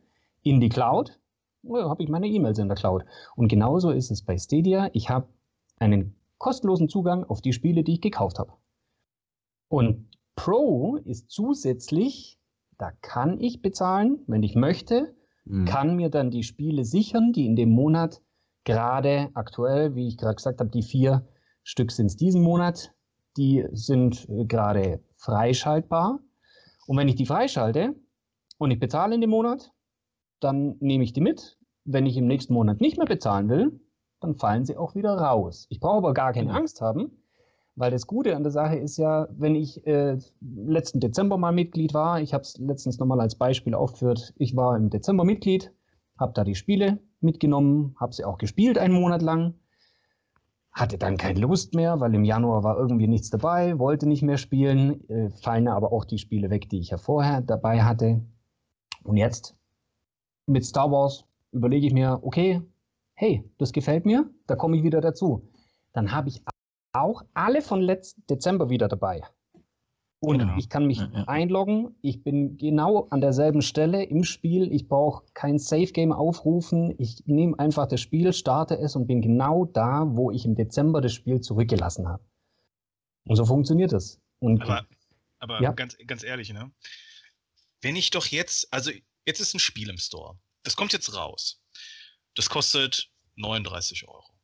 [0.43, 1.21] in die Cloud.
[1.67, 3.05] Oh, habe ich meine E-Mails in der Cloud.
[3.37, 4.91] Und genauso ist es bei Stadia.
[4.93, 5.29] Ich habe
[5.79, 8.53] einen kostenlosen Zugang auf die Spiele, die ich gekauft habe.
[9.69, 12.39] Und Pro ist zusätzlich,
[12.79, 15.15] da kann ich bezahlen, wenn ich möchte,
[15.45, 15.65] mhm.
[15.65, 18.21] kann mir dann die Spiele sichern, die in dem Monat
[18.65, 21.27] gerade aktuell, wie ich gerade gesagt habe, die vier
[21.63, 22.93] Stück sind es diesen Monat,
[23.37, 26.21] die sind äh, gerade freischaltbar.
[26.87, 27.95] Und wenn ich die freischalte
[28.59, 29.73] und ich bezahle in dem Monat,
[30.41, 31.59] dann nehme ich die mit.
[31.85, 33.81] Wenn ich im nächsten Monat nicht mehr bezahlen will,
[34.21, 35.67] dann fallen sie auch wieder raus.
[35.71, 36.59] Ich brauche aber gar keine genau.
[36.59, 37.13] Angst haben,
[37.77, 41.93] weil das Gute an der Sache ist ja, wenn ich äh, letzten Dezember mal Mitglied
[41.93, 45.73] war, ich habe es letztens nochmal als Beispiel aufgeführt, ich war im Dezember Mitglied,
[46.19, 49.55] habe da die Spiele mitgenommen, habe sie auch gespielt einen Monat lang,
[50.73, 54.39] hatte dann keine Lust mehr, weil im Januar war irgendwie nichts dabei, wollte nicht mehr
[54.39, 58.23] spielen, äh, fallen aber auch die Spiele weg, die ich ja vorher dabei hatte.
[59.03, 59.57] Und jetzt
[60.47, 62.61] mit Star Wars überlege ich mir, okay,
[63.15, 65.49] hey, das gefällt mir, da komme ich wieder dazu.
[65.93, 66.43] Dann habe ich
[66.93, 69.23] auch alle von letzten Dezember wieder dabei.
[70.21, 70.57] Und genau.
[70.57, 71.25] ich kann mich ja, ja.
[71.25, 71.95] einloggen.
[72.01, 74.73] Ich bin genau an derselben Stelle im Spiel.
[74.73, 76.95] Ich brauche kein Safe Game aufrufen.
[76.99, 81.03] Ich nehme einfach das Spiel, starte es und bin genau da, wo ich im Dezember
[81.03, 82.25] das Spiel zurückgelassen habe.
[83.27, 84.19] Und so funktioniert es.
[84.39, 84.87] Und aber
[85.45, 85.73] aber ja.
[85.73, 86.71] ganz, ganz ehrlich, ne?
[87.83, 88.91] Wenn ich doch jetzt, also
[89.27, 90.39] jetzt ist ein Spiel im Store.
[90.63, 91.63] Das kommt jetzt raus.
[92.35, 94.35] Das kostet 39 Euro.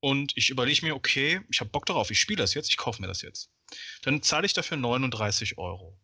[0.00, 3.00] Und ich überlege mir, okay, ich habe Bock darauf, ich spiele das jetzt, ich kaufe
[3.00, 3.50] mir das jetzt.
[4.02, 6.00] Dann zahle ich dafür 39 Euro.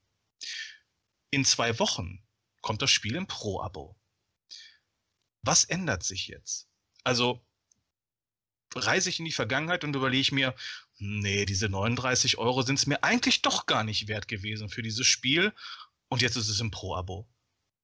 [1.31, 2.25] In zwei Wochen
[2.61, 3.99] kommt das Spiel im Pro-Abo.
[5.43, 6.69] Was ändert sich jetzt?
[7.05, 7.45] Also
[8.75, 10.55] reise ich in die Vergangenheit und überlege mir,
[10.99, 15.07] nee, diese 39 Euro sind es mir eigentlich doch gar nicht wert gewesen für dieses
[15.07, 15.53] Spiel
[16.09, 17.29] und jetzt ist es im Pro-Abo.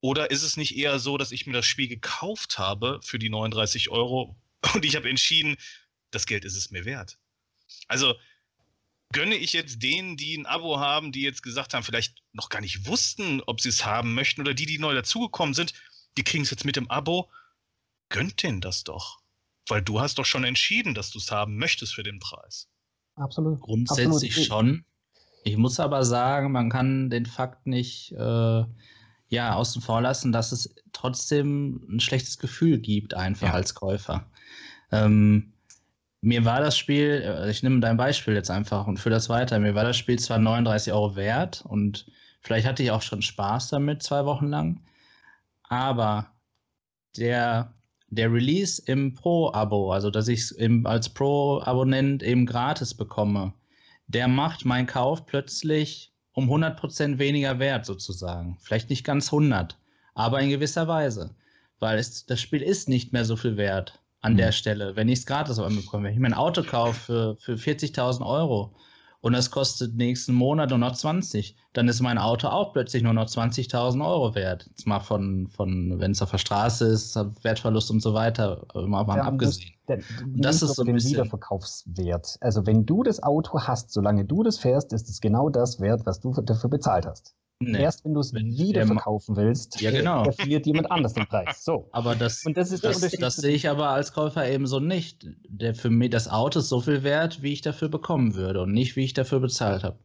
[0.05, 3.31] Oder ist es nicht eher so, dass ich mir das Spiel gekauft habe für die
[3.31, 4.37] 39 Euro
[4.75, 5.57] und ich habe entschieden,
[6.11, 7.17] das Geld ist es mir wert?
[7.89, 8.15] Also
[9.15, 12.61] gönne ich jetzt denen, die ein Abo haben, die jetzt gesagt haben, vielleicht noch gar
[12.61, 15.73] nicht wussten, ob sie es haben möchten, oder die, die neu dazugekommen sind,
[16.19, 17.31] die kriegen es jetzt mit dem Abo.
[18.11, 19.23] Gönnt denen das doch.
[19.71, 22.69] Weil du hast doch schon entschieden, dass du es haben möchtest für den Preis.
[23.15, 23.59] Absolut.
[23.59, 24.47] Grundsätzlich Absolut.
[24.47, 24.85] schon.
[25.45, 28.65] Ich muss aber sagen, man kann den Fakt nicht äh,
[29.35, 33.55] ja, außen vor lassen, dass es trotzdem ein schlechtes Gefühl gibt, einfach ja.
[33.55, 34.27] als Käufer.
[34.93, 35.52] Ähm,
[36.20, 39.59] mir war das Spiel, äh, ich nehme dein Beispiel jetzt einfach und führe das weiter,
[39.59, 42.06] mir war das Spiel zwar 39 Euro wert und
[42.40, 44.81] vielleicht hatte ich auch schon Spaß damit zwei Wochen lang,
[45.65, 46.31] aber
[47.16, 47.74] der,
[48.09, 53.52] der Release im Pro-Abo, also dass ich es als Pro-Abonnent eben gratis bekomme,
[54.06, 58.59] der macht meinen Kauf plötzlich um 100% weniger wert sozusagen.
[58.61, 59.78] Vielleicht nicht ganz 100,
[60.15, 61.35] aber in gewisser Weise.
[61.78, 64.39] Weil es, das Spiel ist nicht mehr so viel wert an mhm.
[64.39, 66.05] der Stelle, wenn ich es gratis bekomme.
[66.05, 68.74] Wenn ich mir ein Auto kaufe für, für 40.000 Euro
[69.25, 73.15] und das kostet nächsten Monat nur noch 20, dann ist mein Auto auch plötzlich nur
[73.15, 74.67] noch 20.000 Euro wert.
[74.69, 79.03] Jetzt mal von, von wenn es auf der Straße ist, Wertverlust und so weiter, mal,
[79.05, 79.73] mal ja, abgesehen.
[79.89, 82.37] Der, das ist so ein bisschen Wiederverkaufswert.
[82.43, 86.05] Also wenn du das Auto hast, solange du das fährst, ist es genau das wert,
[86.05, 87.35] was du dafür bezahlt hast.
[87.61, 87.81] Nee.
[87.81, 90.31] Erst wenn du es wieder verkaufen willst, ja, genau.
[90.33, 91.65] verliert jemand anders den Preis.
[91.65, 91.89] So.
[91.93, 95.27] Aber das, Und das, ist das, das sehe ich aber als Käufer ebenso nicht.
[95.49, 98.73] Der für mich das Auto ist so viel wert, wie ich dafür bekommen würde und
[98.73, 99.99] nicht, wie ich dafür bezahlt habe.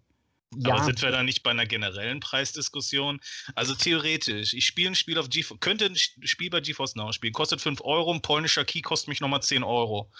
[0.55, 0.73] Ja.
[0.73, 3.19] Aber sind wir da nicht bei einer generellen Preisdiskussion?
[3.53, 7.33] Also theoretisch, ich spiele ein Spiel auf GeForce, könnte ein Spiel bei GeForce Now spielen,
[7.33, 10.11] kostet 5 Euro, ein polnischer Key kostet mich nochmal 10 Euro.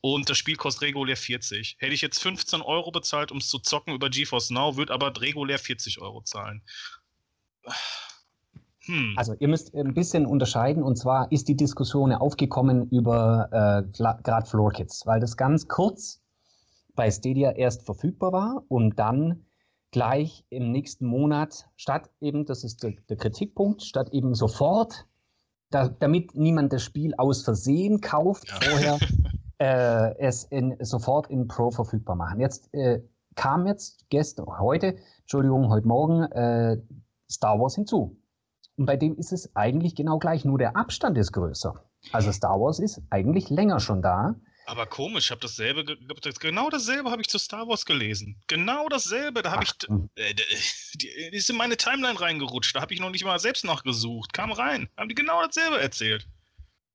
[0.00, 1.76] Und das Spiel kostet regulär 40.
[1.78, 5.12] Hätte ich jetzt 15 Euro bezahlt, um es zu zocken über GeForce Now, würde aber
[5.20, 6.62] regulär 40 Euro zahlen.
[8.86, 9.14] Hm.
[9.16, 13.92] Also ihr müsst ein bisschen unterscheiden und zwar ist die Diskussion aufgekommen über äh,
[14.22, 16.22] gerade Floor Kits, weil das ganz kurz
[16.94, 19.44] bei Stadia erst verfügbar war und dann
[19.90, 25.06] gleich im nächsten Monat statt eben, das ist der, der Kritikpunkt, statt eben sofort,
[25.70, 28.58] da, damit niemand das Spiel aus Versehen kauft, ja.
[28.60, 28.98] vorher
[29.58, 32.40] äh, es in, sofort in Pro verfügbar machen.
[32.40, 33.02] Jetzt äh,
[33.34, 36.78] kam jetzt gestern, heute, Entschuldigung, heute Morgen äh,
[37.30, 38.16] Star Wars hinzu.
[38.76, 41.74] Und bei dem ist es eigentlich genau gleich, nur der Abstand ist größer.
[42.12, 44.36] Also Star Wars ist eigentlich länger schon da.
[44.66, 45.84] Aber komisch, ich habe dasselbe,
[46.40, 48.42] genau dasselbe habe ich zu Star Wars gelesen.
[48.48, 49.72] Genau dasselbe, da habe ich,
[50.16, 50.34] äh,
[50.94, 54.50] die, ist in meine Timeline reingerutscht, da habe ich noch nicht mal selbst nachgesucht, kam
[54.50, 56.26] rein, haben die genau dasselbe erzählt.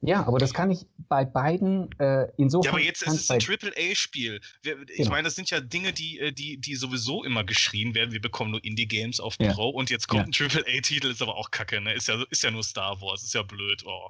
[0.03, 2.65] Ja, aber das kann ich bei beiden äh, insofern.
[2.65, 4.41] Ja, aber jetzt ist es ein Triple-A-Spiel.
[4.64, 5.11] Ich genau.
[5.11, 8.11] meine, das sind ja Dinge, die, äh, die, die sowieso immer geschrien werden.
[8.11, 9.53] Wir bekommen nur Indie-Games auf ja.
[9.53, 10.26] Pro und jetzt kommt ja.
[10.26, 11.93] ein Triple-A-Titel, ist aber auch kacke, ne?
[11.93, 13.84] Ist ja, ist ja nur Star Wars, ist ja blöd.
[13.85, 14.10] Oh.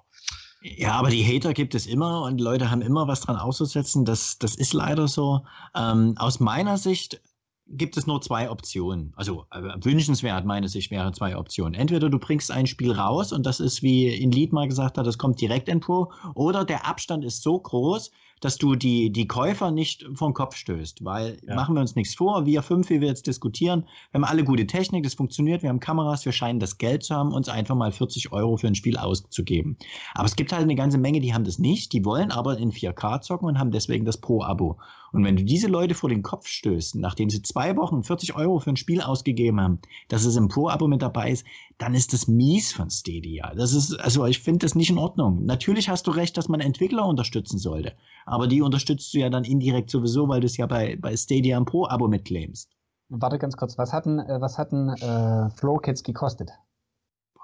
[0.64, 4.06] Ja, aber die Hater gibt es immer und Leute haben immer was dran auszusetzen.
[4.06, 5.44] Das, das ist leider so.
[5.76, 7.20] Ähm, aus meiner Sicht
[7.68, 9.12] gibt es nur zwei Optionen.
[9.16, 11.74] Also äh, wünschenswert, meine Sicht, wären zwei Optionen.
[11.74, 15.08] Entweder du bringst ein Spiel raus und das ist, wie in Lied mal gesagt hat,
[15.08, 18.12] das kommt direkt in Pro, oder der Abstand ist so groß,
[18.42, 21.06] dass du die, die Käufer nicht vom Kopf stößt.
[21.06, 21.56] Weil, ja.
[21.56, 24.68] machen wir uns nichts vor, wir fünf, wie wir jetzt diskutieren, wir haben alle gute
[24.68, 27.92] Technik, das funktioniert, wir haben Kameras, wir scheinen das Geld zu haben, uns einfach mal
[27.92, 29.78] 40 Euro für ein Spiel auszugeben.
[30.14, 32.72] Aber es gibt halt eine ganze Menge, die haben das nicht, die wollen aber in
[32.72, 34.78] 4K zocken und haben deswegen das Pro-Abo.
[35.12, 38.60] Und wenn du diese Leute vor den Kopf stößt, nachdem sie zwei Wochen 40 Euro
[38.60, 41.46] für ein Spiel ausgegeben haben, dass es im Pro-Abo mit dabei ist,
[41.82, 43.56] dann ist das mies von Stadia.
[43.56, 45.46] Das ist, also ich finde das nicht in Ordnung.
[45.46, 47.98] Natürlich hast du recht, dass man Entwickler unterstützen sollte.
[48.28, 51.58] Aber die unterstützt du ja dann indirekt sowieso, weil du es ja bei, bei Stadia
[51.58, 52.70] im Pro-Abo mitclaimst.
[53.10, 56.52] Warte ganz kurz, was hatten, äh, was hatten äh, Floor Kids gekostet?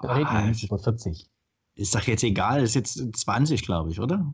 [0.02, 1.28] Da reden wir nicht über 40.
[1.74, 4.32] Ist doch jetzt egal, ist jetzt 20, glaube ich, oder?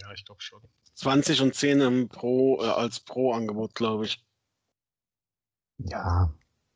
[0.00, 0.62] Ja, ich glaube schon.
[0.94, 4.24] 20 und 10 im Pro, äh, als Pro-Angebot, glaube ich.
[5.76, 6.32] Ja,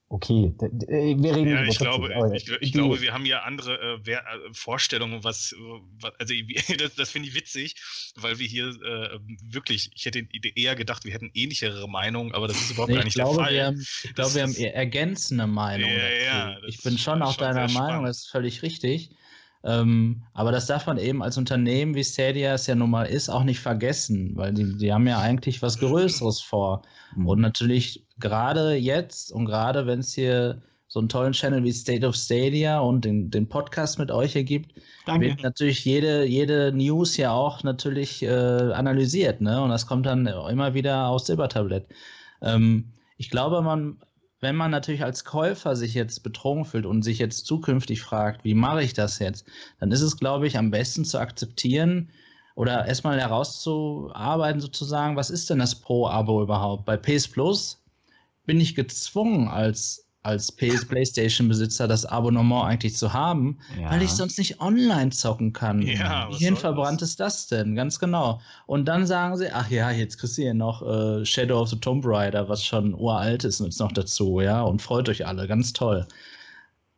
[0.08, 4.12] Okay, äh, wir reden ja, ich glaube, ich, ich glaube, wir haben ja andere äh,
[4.12, 4.18] äh
[4.52, 5.52] Vorstellungen, was,
[6.00, 6.32] was also
[6.78, 7.74] das, das finde ich witzig,
[8.14, 9.18] weil wir hier äh,
[9.50, 10.24] wirklich, ich hätte
[10.54, 13.44] eher gedacht, wir hätten ähnlichere Meinungen, aber das ist überhaupt nee, gar nicht glaube, der
[13.44, 13.54] Fall.
[13.54, 15.92] Wir haben, ich glaube, wir haben ergänzende Meinungen.
[15.92, 19.10] Ja, ja, ich bin schon auch deiner Meinung, das ist völlig richtig.
[19.66, 23.28] Ähm, aber das darf man eben als Unternehmen, wie Stadia es ja nun mal ist,
[23.28, 26.82] auch nicht vergessen, weil die, die haben ja eigentlich was Größeres vor.
[27.16, 27.26] Mhm.
[27.26, 32.06] Und natürlich gerade jetzt und gerade wenn es hier so einen tollen Channel wie State
[32.06, 34.72] of Stadia und den, den Podcast mit euch ergibt,
[35.04, 35.26] Danke.
[35.26, 39.60] wird natürlich jede, jede News ja auch natürlich äh, analysiert, ne?
[39.60, 41.88] Und das kommt dann immer wieder aus Silbertablett.
[42.40, 43.98] Ähm, ich glaube, man,
[44.46, 48.54] wenn man natürlich als Käufer sich jetzt betrogen fühlt und sich jetzt zukünftig fragt, wie
[48.54, 49.44] mache ich das jetzt,
[49.80, 52.10] dann ist es, glaube ich, am besten zu akzeptieren,
[52.54, 56.86] oder erstmal herauszuarbeiten, sozusagen, was ist denn das Pro-Abo überhaupt?
[56.86, 57.82] Bei PS Plus
[58.46, 63.90] bin ich gezwungen, als als PS PlayStation-Besitzer das Abonnement eigentlich zu haben, ja.
[63.90, 65.82] weil ich sonst nicht online zocken kann.
[65.82, 67.76] Ja, Wie hinverbrannt ist das denn?
[67.76, 68.40] Ganz genau.
[68.66, 71.76] Und dann sagen sie, ach ja, jetzt kriegst du hier noch äh, Shadow of the
[71.76, 75.72] Tomb Raider, was schon uralt ist, jetzt noch dazu, ja, und freut euch alle, ganz
[75.72, 76.06] toll.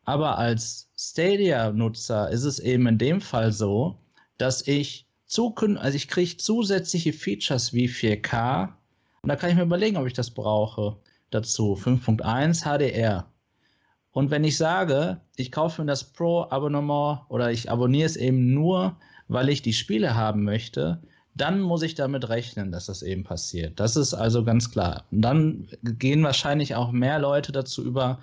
[0.05, 3.99] Aber als Stadia-Nutzer ist es eben in dem Fall so,
[4.39, 8.69] dass ich zukünftig, also ich kriege zusätzliche Features wie 4K
[9.21, 10.97] und da kann ich mir überlegen, ob ich das brauche
[11.31, 11.75] dazu.
[11.75, 13.25] 5.1 HDR.
[14.11, 18.97] Und wenn ich sage, ich kaufe mir das Pro-Abonnement oder ich abonniere es eben nur,
[19.27, 21.01] weil ich die Spiele haben möchte,
[21.35, 23.79] dann muss ich damit rechnen, dass das eben passiert.
[23.79, 25.05] Das ist also ganz klar.
[25.11, 28.19] Und dann gehen wahrscheinlich auch mehr Leute dazu über,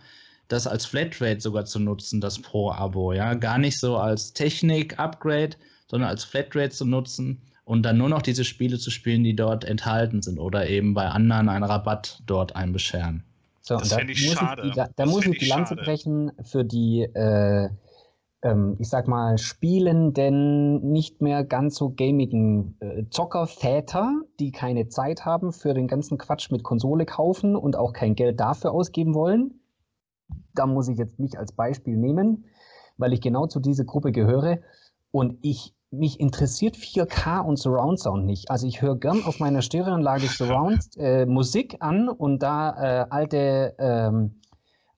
[0.48, 3.12] das als Flatrate sogar zu nutzen, das Pro-Abo.
[3.12, 3.34] Ja?
[3.34, 5.56] Gar nicht so als Technik-Upgrade,
[5.88, 9.64] sondern als Flatrate zu nutzen und dann nur noch diese Spiele zu spielen, die dort
[9.64, 13.24] enthalten sind oder eben bei anderen einen Rabatt dort einbescheren.
[13.60, 14.62] So, das finde ich schade.
[14.62, 17.68] Ich die, da, da muss ich die Lanze brechen für die, äh,
[18.43, 25.24] ähm, ich sag mal, spielenden, nicht mehr ganz so gamigen äh, Zockerväter, die keine Zeit
[25.24, 29.59] haben für den ganzen Quatsch mit Konsole kaufen und auch kein Geld dafür ausgeben wollen.
[30.55, 32.44] Da muss ich jetzt mich als Beispiel nehmen,
[32.97, 34.60] weil ich genau zu dieser Gruppe gehöre.
[35.10, 38.51] Und ich mich interessiert 4K und Surround Sound nicht.
[38.51, 43.74] Also ich höre gern auf meiner Stereoanlage Surround äh, Musik an und da äh, alte,
[43.78, 44.40] ähm,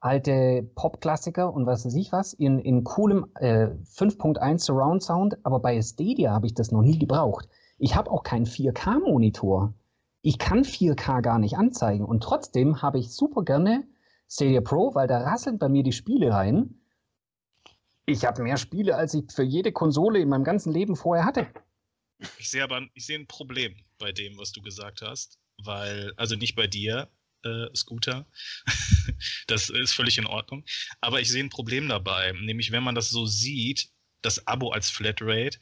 [0.00, 5.60] alte Pop-Klassiker und was weiß ich was in, in coolem äh, 5.1 Surround Sound, aber
[5.60, 7.48] bei Stadia habe ich das noch nie gebraucht.
[7.78, 9.74] Ich habe auch keinen 4K-Monitor.
[10.22, 13.84] Ich kann 4K gar nicht anzeigen und trotzdem habe ich super gerne
[14.28, 16.74] Stadia Pro, weil da rasseln bei mir die Spiele rein
[18.08, 21.46] ich habe mehr Spiele, als ich für jede Konsole in meinem ganzen Leben vorher hatte.
[22.38, 26.34] Ich sehe aber ich sehe ein Problem bei dem, was du gesagt hast, weil, also
[26.34, 27.08] nicht bei dir,
[27.44, 28.26] äh, Scooter,
[29.46, 30.64] das ist völlig in Ordnung,
[31.00, 33.90] aber ich sehe ein Problem dabei, nämlich wenn man das so sieht,
[34.22, 35.58] das Abo als Flatrate,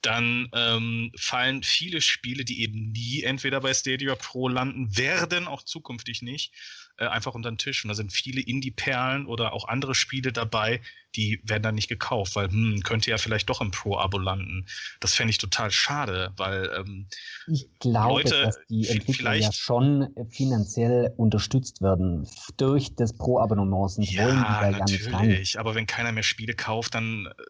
[0.00, 5.62] dann ähm, fallen viele Spiele, die eben nie entweder bei Stadia Pro landen, werden auch
[5.62, 6.52] zukünftig nicht,
[6.96, 7.84] äh, einfach unter den Tisch.
[7.84, 10.80] Und da sind viele Indie-Perlen oder auch andere Spiele dabei,
[11.16, 14.66] die werden dann nicht gekauft, weil hm, könnte ja vielleicht doch im Pro-Abo landen.
[15.00, 17.06] Das fände ich total schade, weil ähm,
[17.46, 23.90] ich glaube, Leute, dass die Entwickler ja schon finanziell unterstützt werden durch das Pro-Abonnement.
[23.90, 25.44] Sonst ja, wollen die da gar nicht rein.
[25.56, 27.44] Aber wenn keiner mehr Spiele kauft, dann äh,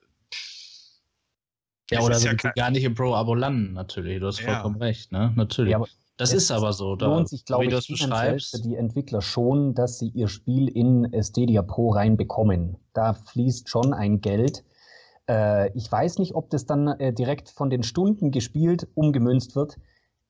[1.91, 4.21] Ja, oder ist ja gar nicht im Pro-Abo landen, natürlich.
[4.21, 4.47] Du hast Ja.
[4.47, 5.33] vollkommen recht, ne?
[5.37, 5.73] Natürlich.
[5.73, 6.97] Ja, aber das es ist aber so.
[6.97, 11.11] Da, lohnt sich, glaube ich, finanziell für die Entwickler schon, dass sie ihr Spiel in
[11.23, 12.77] Stadia Pro reinbekommen.
[12.93, 14.65] Da fließt schon ein Geld.
[15.29, 19.79] Äh, ich weiß nicht, ob das dann äh, direkt von den Stunden gespielt umgemünzt wird.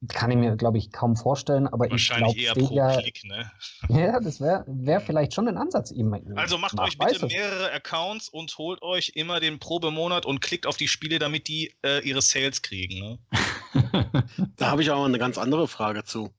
[0.09, 3.25] Kann ich mir, glaube ich, kaum vorstellen, aber ich glaube, Wahrscheinlich eher pro Stadia, Klick,
[3.25, 3.51] ne?
[3.89, 5.91] ja, das wäre wär vielleicht schon ein Ansatz.
[5.91, 10.67] Eben, Also macht euch bitte mehrere Accounts und holt euch immer den Probemonat und klickt
[10.67, 12.99] auf die Spiele, damit die äh, ihre Sales kriegen.
[12.99, 13.19] Ne?
[14.57, 16.31] Da habe ich aber eine ganz andere Frage zu.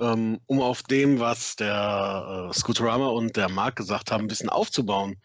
[0.00, 4.50] Ähm, um auf dem, was der äh, Scooterama und der Marc gesagt haben, ein bisschen
[4.50, 5.16] aufzubauen.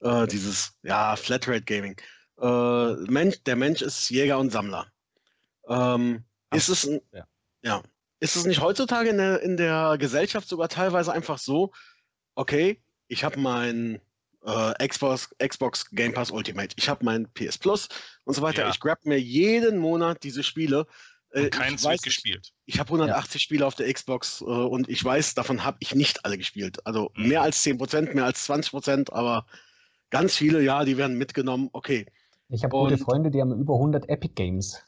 [0.00, 1.96] Äh, dieses, ja, Flatrate Gaming.
[2.40, 4.86] Äh, Mensch, der Mensch ist Jäger und Sammler.
[5.68, 7.26] Ähm, ist es, Ja.
[7.62, 7.82] ja.
[8.20, 11.72] Ist es nicht heutzutage in der, in der Gesellschaft sogar teilweise einfach so,
[12.34, 14.00] okay, ich habe mein
[14.44, 17.88] äh, Xbox, Xbox Game Pass Ultimate, ich habe mein PS Plus
[18.24, 18.62] und so weiter.
[18.62, 18.70] Ja.
[18.70, 20.86] Ich grab mir jeden Monat diese Spiele.
[21.32, 22.52] Äh, keins weiß wird gespielt.
[22.64, 26.24] ich habe 180 Spiele auf der Xbox äh, und ich weiß, davon habe ich nicht
[26.24, 26.78] alle gespielt.
[26.86, 27.28] Also Mhm.
[27.28, 29.44] mehr als 10%, mehr als 20%, aber
[30.10, 31.68] ganz viele, ja, die werden mitgenommen.
[31.72, 32.06] Okay.
[32.48, 34.80] Ich habe gute Und- Freunde, die haben über 100 Epic Games.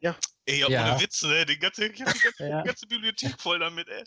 [0.00, 0.92] Ey, ja, Ja.
[0.92, 1.44] ohne Witz, ne?
[1.46, 2.62] Die ganze, ich hab die ganze, Ja.
[2.62, 4.04] die ganze Bibliothek voll damit, ey.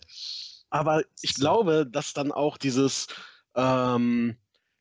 [0.70, 3.08] Aber ich glaube, dass dann auch dieses,
[3.56, 4.36] ähm,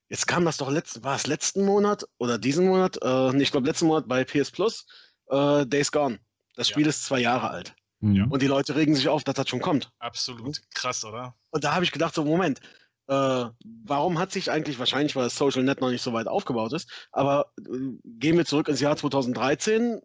[0.10, 2.98] jetzt kam das doch letzten, war es letzten Monat oder diesen Monat?
[3.02, 4.86] Äh, nee, ich glaube letzten Monat bei PS Plus,
[5.30, 6.20] äh, Days Gone.
[6.56, 6.74] Das Ja.
[6.74, 7.74] Spiel ist zwei Jahre alt.
[8.02, 8.32] Mhm.
[8.32, 9.92] Und die Leute regen sich auf, dass das schon kommt.
[10.00, 10.62] Absolut.
[10.74, 11.36] Krass, oder?
[11.50, 12.60] Und da habe ich gedacht, so Moment,
[13.08, 13.46] äh,
[13.86, 16.90] warum hat sich eigentlich, wahrscheinlich weil das Social Net noch nicht so weit aufgebaut ist,
[17.12, 20.00] aber äh, gehen wir zurück ins Jahr 2013,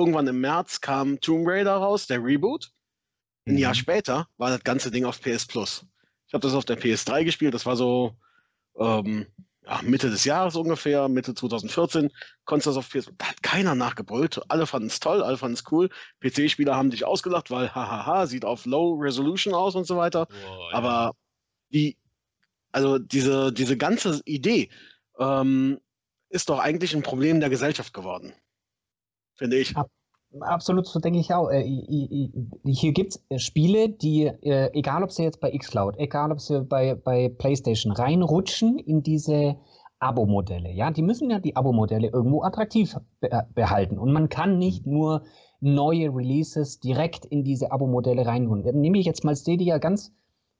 [0.00, 2.72] irgendwann im März kam Tomb Raider raus, der Reboot.
[3.46, 3.76] Ein Jahr Mhm.
[3.76, 5.86] später war das ganze Ding auf PS Plus.
[6.26, 8.16] Ich habe das auf der PS3 gespielt, das war so
[8.78, 9.26] ähm,
[9.64, 12.10] ja, Mitte des Jahres ungefähr, Mitte 2014,
[12.44, 14.40] konntest du das auf PS Da hat keiner nachgebrüllt.
[14.48, 15.90] Alle fanden es toll, alle fanden es cool.
[16.20, 20.28] PC-Spieler haben dich ausgelacht, weil hahaha, sieht auf Low Resolution aus und so weiter.
[20.28, 21.12] Boah, Aber
[21.70, 21.98] die,
[22.72, 24.70] also diese, diese ganze Idee
[25.18, 25.80] ähm,
[26.30, 28.34] ist doch eigentlich ein Problem der Gesellschaft geworden.
[29.40, 29.74] Finde ich.
[29.74, 29.90] Ab-
[30.40, 31.48] Absolut, so denke ich auch.
[31.50, 31.64] Äh,
[32.66, 36.62] Hier gibt es Spiele, die, äh, egal ob sie jetzt bei Xcloud, egal ob sie
[36.62, 39.56] bei, bei PlayStation reinrutschen in diese
[39.98, 40.70] Abo-Modelle.
[40.70, 43.98] Ja, die müssen ja die Abo-Modelle irgendwo attraktiv be behalten.
[43.98, 45.22] Und man kann nicht nur
[45.60, 48.62] neue Releases direkt in diese Abo-Modelle reinholen.
[48.80, 50.12] Nehme ich jetzt mal Stadia ganz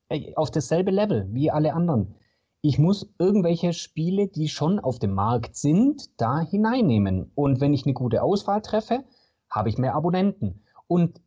[0.09, 2.17] äh, auf dasselbe Level wie alle anderen.
[2.63, 7.31] Ich muss irgendwelche Spiele, die schon auf dem Markt sind, da hineinnehmen.
[7.35, 9.05] Und wenn ich eine gute Auswahl treffe,
[9.49, 10.63] habe ich mehr Abonnenten.
[10.87, 11.21] Und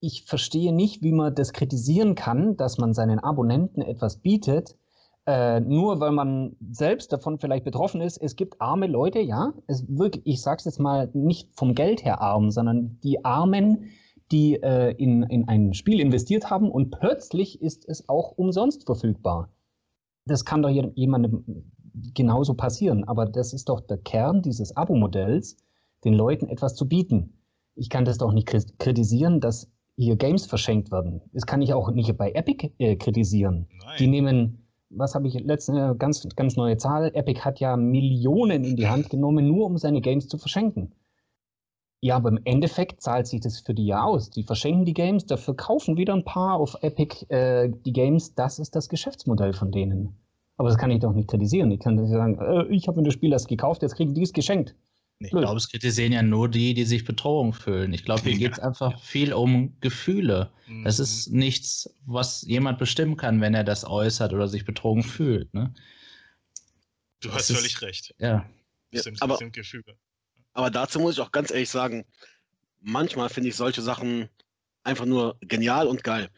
[0.00, 4.76] ich verstehe nicht, wie man das kritisieren kann, dass man seinen Abonnenten etwas bietet,
[5.26, 8.16] äh, nur weil man selbst davon vielleicht betroffen ist.
[8.16, 12.04] Es gibt arme Leute, ja, es wirklich, ich sage es jetzt mal nicht vom Geld
[12.04, 13.90] her arm, sondern die Armen,
[14.32, 19.50] die äh, in, in ein Spiel investiert haben und plötzlich ist es auch umsonst verfügbar.
[20.26, 21.44] Das kann doch je- jemandem
[22.14, 25.56] genauso passieren, aber das ist doch der Kern dieses Abo-Modells,
[26.04, 27.34] den Leuten etwas zu bieten.
[27.74, 31.20] Ich kann das doch nicht kri- kritisieren, dass hier Games verschenkt werden.
[31.32, 33.66] Das kann ich auch nicht bei Epic äh, kritisieren.
[33.98, 34.10] Die Nein.
[34.10, 38.88] nehmen, was habe ich letzte, ganz, ganz neue Zahl, Epic hat ja Millionen in die
[38.88, 40.92] Hand genommen, nur um seine Games zu verschenken.
[42.02, 44.30] Ja, aber im Endeffekt zahlt sich das für die ja aus.
[44.30, 48.34] Die verschenken die Games, dafür kaufen wieder ein paar auf Epic äh, die Games.
[48.34, 50.16] Das ist das Geschäftsmodell von denen.
[50.56, 51.70] Aber das kann ich doch nicht kritisieren.
[51.70, 54.22] Ich kann nicht sagen, äh, ich habe mir das Spiel erst gekauft, jetzt kriegen die
[54.22, 54.74] es geschenkt.
[55.22, 57.92] Ich glaube, es kritisieren ja nur die, die sich Bedrohung fühlen.
[57.92, 60.50] Ich glaube, hier geht es einfach viel um Gefühle.
[60.66, 60.86] Mhm.
[60.86, 65.52] Es ist nichts, was jemand bestimmen kann, wenn er das äußert oder sich betrogen fühlt.
[65.52, 65.74] Ne?
[67.20, 68.14] Du das hast ist- völlig recht.
[68.18, 68.46] Ja.
[68.92, 69.94] Ja, Das aber- das sind Gefühle.
[70.52, 72.04] Aber dazu muss ich auch ganz ehrlich sagen,
[72.80, 74.28] manchmal finde ich solche Sachen
[74.82, 76.30] einfach nur genial und geil.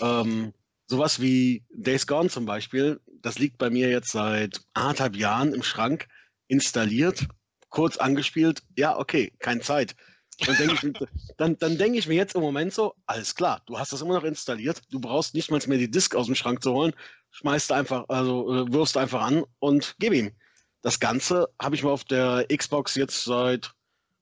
[0.00, 0.52] Ähm,
[0.86, 5.62] sowas wie Days Gone zum Beispiel, das liegt bei mir jetzt seit anderthalb Jahren im
[5.62, 6.08] Schrank,
[6.48, 7.26] installiert,
[7.68, 9.96] kurz angespielt, ja, okay, keine Zeit.
[10.44, 10.94] Dann denke ich, mir-
[11.36, 14.14] dann, dann denk ich mir jetzt im Moment so, alles klar, du hast das immer
[14.14, 16.92] noch installiert, du brauchst nicht mal mehr die Disk aus dem Schrank zu holen,
[17.30, 20.32] schmeißt einfach, also äh, wirfst einfach an und gib ihm.
[20.82, 23.72] Das Ganze habe ich mal auf der Xbox jetzt seit,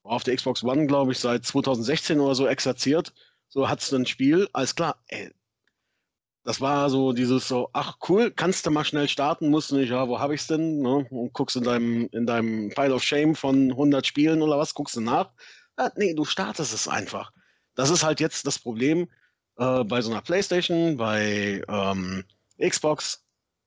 [0.02, 3.12] auf der Xbox One, glaube ich, seit 2016 oder so exerziert.
[3.48, 5.30] So hat es ein Spiel, alles klar, ey.
[6.44, 9.88] Das war so dieses so, ach cool, kannst du mal schnell starten, musst du nicht,
[9.88, 10.80] ja, wo habe ich's denn?
[10.80, 11.06] Ne?
[11.08, 14.96] Und guckst in deinem, in deinem Pile of Shame von 100 Spielen oder was, guckst
[14.96, 15.32] du nach.
[15.76, 17.32] Ah, nee, du startest es einfach.
[17.74, 19.08] Das ist halt jetzt das Problem
[19.56, 22.24] äh, bei so einer Playstation, bei ähm,
[22.60, 23.23] Xbox,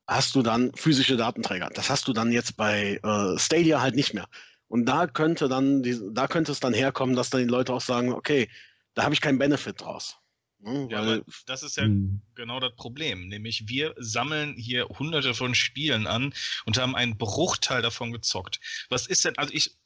[0.08, 1.70] hast du dann physische Datenträger.
[1.74, 4.28] Das hast du dann jetzt bei äh, Stadia halt nicht mehr.
[4.68, 7.82] Und da könnte dann, die, da könnte es dann herkommen, dass dann die Leute auch
[7.82, 8.50] sagen, okay,
[8.94, 10.18] da habe ich keinen Benefit draus.
[10.64, 12.22] Hm, ja, das ist ja hm.
[12.36, 13.28] genau das Problem.
[13.28, 16.34] Nämlich wir sammeln hier hunderte von Spielen an
[16.66, 18.60] und haben einen Bruchteil davon gezockt.
[18.90, 19.78] Was ist denn, also ich,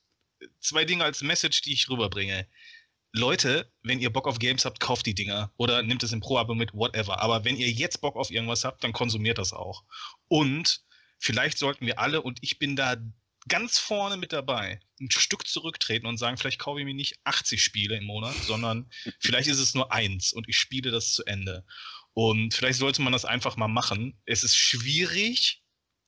[0.59, 2.47] zwei Dinge als Message, die ich rüberbringe.
[3.13, 6.55] Leute, wenn ihr Bock auf Games habt, kauft die Dinger oder nimmt es im Pro-Abo
[6.55, 7.19] mit, whatever.
[7.21, 9.83] Aber wenn ihr jetzt Bock auf irgendwas habt, dann konsumiert das auch.
[10.27, 10.81] Und
[11.19, 12.95] vielleicht sollten wir alle, und ich bin da
[13.47, 17.61] ganz vorne mit dabei, ein Stück zurücktreten und sagen, vielleicht kaufe ich mir nicht 80
[17.61, 18.89] Spiele im Monat, sondern
[19.19, 21.65] vielleicht ist es nur eins und ich spiele das zu Ende.
[22.13, 24.19] Und vielleicht sollte man das einfach mal machen.
[24.25, 25.63] Es ist schwierig,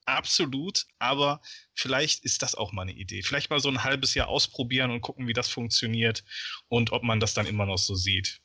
[0.05, 1.41] absolut, aber
[1.73, 3.21] vielleicht ist das auch mal eine Idee.
[3.21, 6.23] Vielleicht mal so ein halbes Jahr ausprobieren und gucken, wie das funktioniert
[6.67, 8.41] und ob man das dann immer noch so sieht.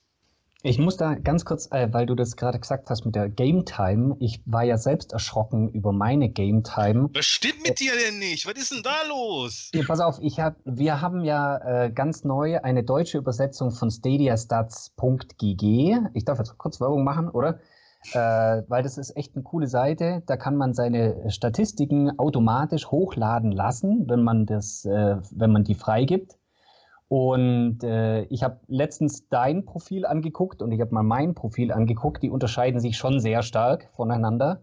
[0.64, 3.64] Ich muss da ganz kurz, äh, weil du das gerade gesagt hast mit der Game
[3.64, 4.16] Time.
[4.18, 7.10] Ich war ja selbst erschrocken über meine Game Time.
[7.12, 8.44] Was stimmt mit dir denn nicht?
[8.44, 9.70] Was ist denn da los?
[9.72, 13.88] Ja, pass auf, ich hab, wir haben ja äh, ganz neu eine deutsche Übersetzung von
[13.88, 15.62] stadiastats.gg.
[16.14, 17.60] Ich darf jetzt kurz Werbung machen, oder?
[18.12, 20.22] Äh, weil das ist echt eine coole Seite.
[20.26, 25.74] Da kann man seine Statistiken automatisch hochladen lassen, wenn man das, äh, wenn man die
[25.74, 26.38] freigibt.
[27.08, 32.22] Und äh, ich habe letztens dein Profil angeguckt und ich habe mal mein Profil angeguckt.
[32.22, 34.62] Die unterscheiden sich schon sehr stark voneinander.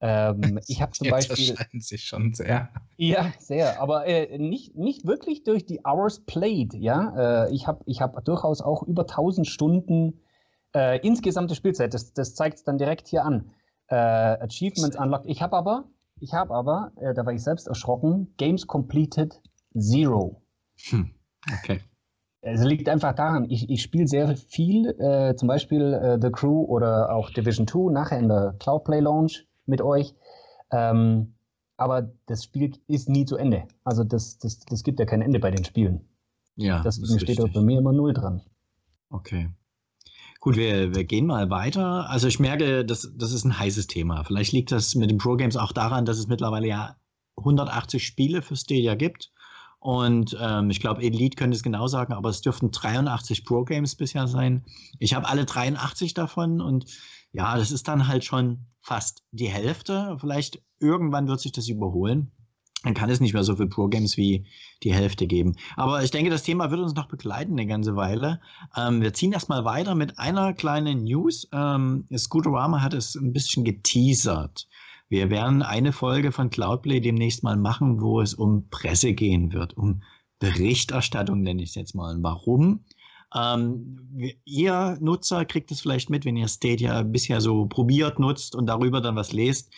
[0.00, 1.50] Ähm, ich habe zum die Beispiel.
[1.50, 2.70] unterscheiden sich schon sehr.
[2.96, 3.80] Ja, sehr.
[3.80, 6.74] Aber äh, nicht, nicht wirklich durch die Hours Played.
[6.74, 10.20] Ja, äh, ich habe ich hab durchaus auch über 1000 Stunden
[10.74, 11.94] äh, insgesamte Spielzeit.
[11.94, 13.50] Das, das zeigt es dann direkt hier an.
[13.88, 15.26] Äh, Achievements unlocked.
[15.26, 15.84] Ich habe aber,
[16.20, 19.40] ich habe aber, äh, da war ich selbst erschrocken, Games completed
[19.78, 20.42] zero.
[20.90, 21.14] Hm.
[21.58, 21.80] Okay.
[22.40, 26.64] Es liegt einfach daran, ich, ich spiele sehr viel, äh, zum Beispiel äh, The Crew
[26.64, 30.14] oder auch Division 2, nachher in der Cloud Play Launch mit euch.
[30.70, 31.34] Ähm,
[31.76, 33.66] aber das Spiel ist nie zu Ende.
[33.84, 36.08] Also das, das, das gibt ja kein Ende bei den Spielen.
[36.56, 36.82] Ja.
[36.82, 38.42] Deswegen steht dort bei mir immer null dran.
[39.10, 39.50] Okay.
[40.40, 42.08] Gut, wir, wir gehen mal weiter.
[42.08, 44.22] Also ich merke, das, das ist ein heißes Thema.
[44.24, 46.96] Vielleicht liegt das mit den Pro Games auch daran, dass es mittlerweile ja
[47.38, 49.32] 180 Spiele für Stadia gibt.
[49.80, 54.26] Und ähm, ich glaube, Elite könnte es genau sagen, aber es dürften 83 Pro-Games bisher
[54.26, 54.64] sein.
[54.98, 56.86] Ich habe alle 83 davon und
[57.32, 60.16] ja, das ist dann halt schon fast die Hälfte.
[60.20, 62.32] Vielleicht irgendwann wird sich das überholen.
[62.84, 64.46] Dann kann es nicht mehr so viele Pro-Games wie
[64.84, 65.56] die Hälfte geben.
[65.76, 68.40] Aber ich denke, das Thema wird uns noch begleiten eine ganze Weile.
[68.76, 71.48] Ähm, wir ziehen erstmal weiter mit einer kleinen News.
[71.52, 74.68] Ähm, Scooterama hat es ein bisschen geteasert.
[75.08, 79.76] Wir werden eine Folge von Cloudplay demnächst mal machen, wo es um Presse gehen wird,
[79.76, 80.02] um
[80.38, 82.16] Berichterstattung nenne ich es jetzt mal.
[82.20, 82.84] Warum?
[83.34, 84.08] Ähm,
[84.44, 89.00] ihr Nutzer kriegt es vielleicht mit, wenn ihr Stadia bisher so probiert, nutzt und darüber
[89.00, 89.72] dann was lest.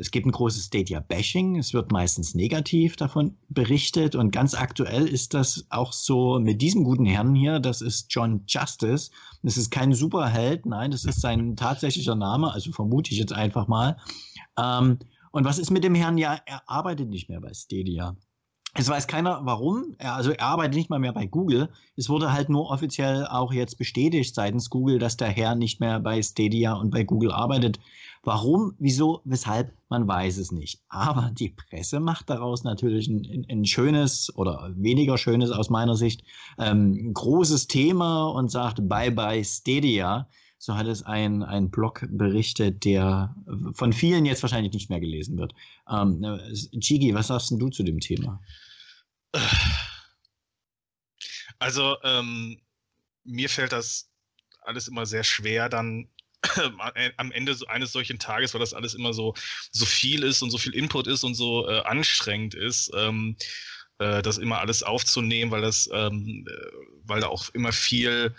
[0.00, 1.56] Es gibt ein großes Stadia-Bashing.
[1.58, 4.14] Es wird meistens negativ davon berichtet.
[4.14, 7.60] Und ganz aktuell ist das auch so mit diesem guten Herrn hier.
[7.60, 9.10] Das ist John Justice.
[9.42, 10.64] Das ist kein Superheld.
[10.64, 12.50] Nein, das ist sein tatsächlicher Name.
[12.50, 13.98] Also vermute ich jetzt einfach mal.
[14.58, 14.98] Ähm,
[15.32, 16.16] und was ist mit dem Herrn?
[16.16, 18.16] Ja, er arbeitet nicht mehr bei Stadia.
[18.74, 19.96] Es weiß keiner, warum.
[19.98, 21.70] Er, also er arbeitet nicht mal mehr bei Google.
[21.96, 25.98] Es wurde halt nur offiziell auch jetzt bestätigt seitens Google, dass der Herr nicht mehr
[25.98, 27.80] bei Stadia und bei Google arbeitet.
[28.22, 30.82] Warum, wieso, weshalb, man weiß es nicht.
[30.88, 36.22] Aber die Presse macht daraus natürlich ein, ein schönes oder weniger schönes aus meiner Sicht
[36.58, 40.28] ähm, großes Thema und sagt Bye bye Stadia.
[40.58, 43.34] So hat es ein, ein Blog berichtet, der
[43.72, 45.54] von vielen jetzt wahrscheinlich nicht mehr gelesen wird.
[45.88, 46.20] Ähm,
[46.72, 48.42] Gigi, was sagst du zu dem Thema?
[51.58, 52.60] Also, ähm,
[53.24, 54.10] mir fällt das
[54.60, 56.08] alles immer sehr schwer, dann
[57.16, 59.34] am Ende eines solchen Tages, weil das alles immer so,
[59.70, 63.36] so viel ist und so viel Input ist und so äh, anstrengend ist, ähm,
[63.98, 66.52] äh, das immer alles aufzunehmen, weil das, ähm, äh,
[67.04, 68.34] weil da auch immer viel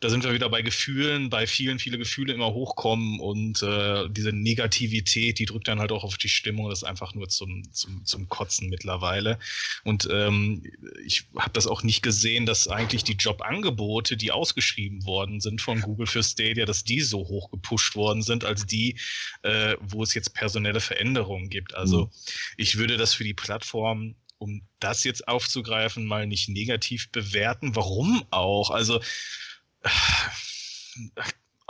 [0.00, 4.32] da sind wir wieder bei Gefühlen, bei vielen, viele Gefühle immer hochkommen und äh, diese
[4.32, 8.04] Negativität, die drückt dann halt auch auf die Stimmung, das ist einfach nur zum, zum,
[8.06, 9.38] zum Kotzen mittlerweile.
[9.84, 10.62] Und ähm,
[11.04, 15.82] ich habe das auch nicht gesehen, dass eigentlich die Jobangebote, die ausgeschrieben worden sind von
[15.82, 18.96] Google für Stadia, dass die so hoch gepusht worden sind, als die,
[19.42, 21.74] äh, wo es jetzt personelle Veränderungen gibt.
[21.74, 22.10] Also mhm.
[22.56, 27.76] ich würde das für die Plattform um das jetzt aufzugreifen, mal nicht negativ bewerten.
[27.76, 28.70] Warum auch?
[28.70, 29.00] Also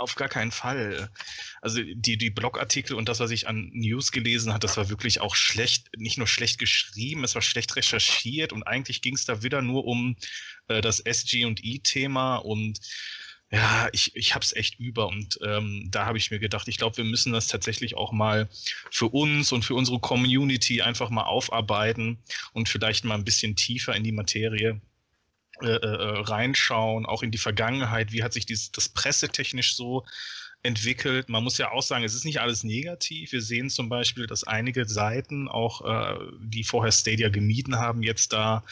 [0.00, 1.10] auf gar keinen Fall.
[1.60, 5.20] Also die, die Blogartikel und das, was ich an News gelesen habe, das war wirklich
[5.20, 9.42] auch schlecht, nicht nur schlecht geschrieben, es war schlecht recherchiert und eigentlich ging es da
[9.42, 10.16] wieder nur um
[10.68, 12.80] äh, das SG und I-Thema und
[13.52, 16.78] ja, ich, ich habe es echt über und ähm, da habe ich mir gedacht, ich
[16.78, 18.48] glaube, wir müssen das tatsächlich auch mal
[18.90, 22.22] für uns und für unsere Community einfach mal aufarbeiten
[22.52, 24.80] und vielleicht mal ein bisschen tiefer in die Materie
[25.62, 28.12] äh, äh, äh reinschauen, auch in die Vergangenheit.
[28.12, 30.04] Wie hat sich dieses, das pressetechnisch so
[30.62, 31.28] entwickelt.
[31.28, 33.32] Man muss ja auch sagen, es ist nicht alles negativ.
[33.32, 38.32] Wir sehen zum Beispiel, dass einige Seiten, auch äh, die vorher Stadia gemieden haben, jetzt
[38.32, 38.62] da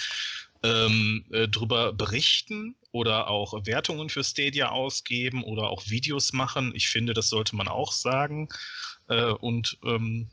[0.62, 6.72] ähm, äh, drüber berichten oder auch Wertungen für Stadia ausgeben oder auch Videos machen.
[6.74, 8.48] Ich finde, das sollte man auch sagen.
[9.08, 10.28] Äh, und ähm,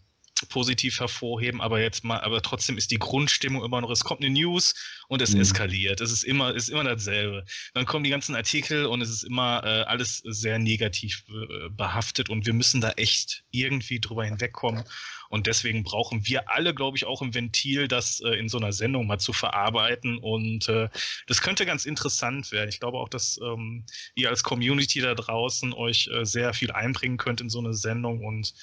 [0.50, 4.30] positiv hervorheben, aber jetzt mal, aber trotzdem ist die Grundstimmung immer noch, es kommt eine
[4.30, 4.74] News
[5.08, 5.42] und es mhm.
[5.42, 6.02] eskaliert.
[6.02, 7.46] Es ist immer, ist immer dasselbe.
[7.74, 12.30] Dann kommen die ganzen Artikel und es ist immer äh, alles sehr negativ äh, behaftet
[12.30, 14.84] und wir müssen da echt irgendwie drüber hinwegkommen
[15.30, 18.74] und deswegen brauchen wir alle, glaube ich, auch ein Ventil, das äh, in so einer
[18.74, 20.18] Sendung mal zu verarbeiten.
[20.18, 20.90] Und äh,
[21.28, 22.70] das könnte ganz interessant werden.
[22.70, 23.86] Ich glaube auch, dass ähm,
[24.16, 28.24] ihr als Community da draußen euch äh, sehr viel einbringen könnt in so eine Sendung.
[28.24, 28.54] Und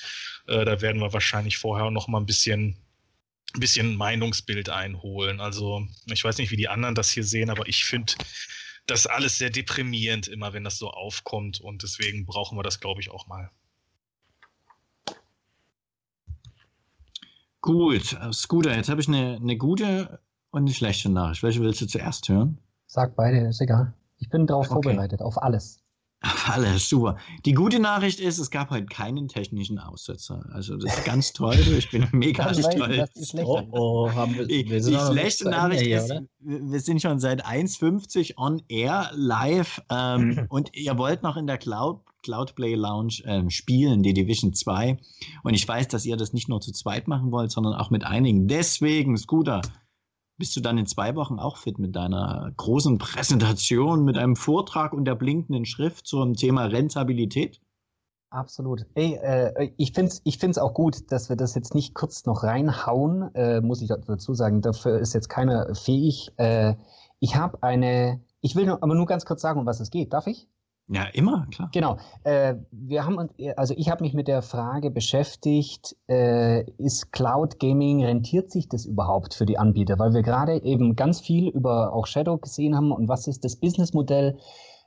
[0.47, 2.77] äh, da werden wir wahrscheinlich vorher noch mal ein bisschen
[3.55, 5.41] ein bisschen Meinungsbild einholen.
[5.41, 8.15] Also ich weiß nicht, wie die anderen das hier sehen, aber ich finde
[8.87, 13.01] das alles sehr deprimierend immer, wenn das so aufkommt und deswegen brauchen wir das, glaube
[13.01, 13.51] ich, auch mal.
[17.63, 20.19] Gut, äh, Scooter, jetzt habe ich eine, eine gute
[20.51, 21.45] und eine schlechte Nachricht.
[21.45, 22.59] Welche willst du zuerst hören?
[22.89, 23.95] Sag beide, ist egal.
[24.19, 24.83] Ich bin darauf okay.
[24.83, 25.79] vorbereitet, auf alles.
[26.25, 27.17] Auf alles, super.
[27.45, 30.45] Die gute Nachricht ist, es gab heute keinen technischen Aussetzer.
[30.53, 31.55] Also das ist ganz toll.
[31.79, 33.33] Ich bin mega stolz.
[33.45, 36.23] Oh, oh, haben wir, wir die schlechte Nachricht ist, oder?
[36.41, 41.59] wir sind schon seit 1,50 on air live ähm, und ihr wollt noch in der
[41.59, 44.99] Cloud Cloudplay Lounge äh, spielen, die Division 2.
[45.43, 48.05] Und ich weiß, dass ihr das nicht nur zu zweit machen wollt, sondern auch mit
[48.05, 48.49] einigen.
[48.49, 49.61] Deswegen, Scooter,
[50.39, 54.93] bist du dann in zwei Wochen auch fit mit deiner großen Präsentation, mit einem Vortrag
[54.93, 57.61] und der blinkenden Schrift zum Thema Rentabilität?
[58.31, 58.87] Absolut.
[58.95, 62.25] Ey, äh, ich finde es ich find's auch gut, dass wir das jetzt nicht kurz
[62.25, 64.63] noch reinhauen, äh, muss ich dazu sagen.
[64.63, 66.33] Dafür ist jetzt keiner fähig.
[66.39, 66.77] Äh,
[67.21, 70.15] ich habe eine, ich will nur, aber nur ganz kurz sagen, um was es geht.
[70.15, 70.49] Darf ich?
[70.93, 71.71] Ja, immer, klar.
[71.73, 71.97] Genau.
[72.25, 78.05] Äh, wir haben, also ich habe mich mit der Frage beschäftigt, äh, ist Cloud Gaming,
[78.05, 79.99] rentiert sich das überhaupt für die Anbieter?
[79.99, 83.57] Weil wir gerade eben ganz viel über auch Shadow gesehen haben und was ist das
[83.57, 84.37] Businessmodell?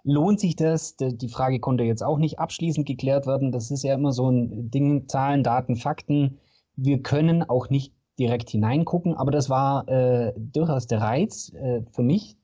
[0.03, 0.95] Lohnt sich das?
[0.98, 3.52] Die Frage konnte jetzt auch nicht abschließend geklärt werden.
[3.52, 6.38] Das ist ja immer so ein Ding, Zahlen, Daten, Fakten.
[6.76, 12.03] Wir können auch nicht direkt hineingucken, aber das war äh, durchaus der Reiz äh, für
[12.03, 12.38] mich,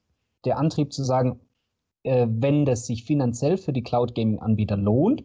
[0.46, 1.40] der Antrieb zu sagen,
[2.04, 5.24] äh, wenn das sich finanziell für die Cloud Gaming Anbieter lohnt,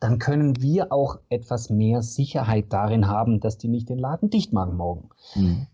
[0.00, 4.52] dann können wir auch etwas mehr Sicherheit darin haben, dass die nicht den Laden dicht
[4.52, 5.10] machen morgen.
[5.34, 5.66] Mhm.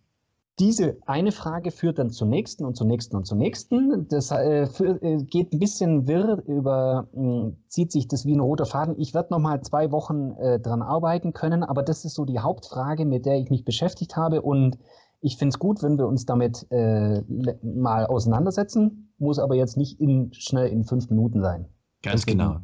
[0.59, 4.09] Diese eine Frage führt dann zur nächsten und zur nächsten und zur nächsten.
[4.09, 8.41] Das äh, für, äh, geht ein bisschen wirr über, mh, zieht sich das wie ein
[8.41, 8.97] roter Faden.
[8.99, 12.41] Ich werde noch mal zwei Wochen äh, dran arbeiten können, aber das ist so die
[12.41, 14.79] Hauptfrage, mit der ich mich beschäftigt habe und
[15.21, 17.23] ich finde es gut, wenn wir uns damit äh,
[17.63, 21.67] mal auseinandersetzen muss aber jetzt nicht in, schnell in fünf Minuten sein.
[22.03, 22.61] Ganz Deswegen, genau.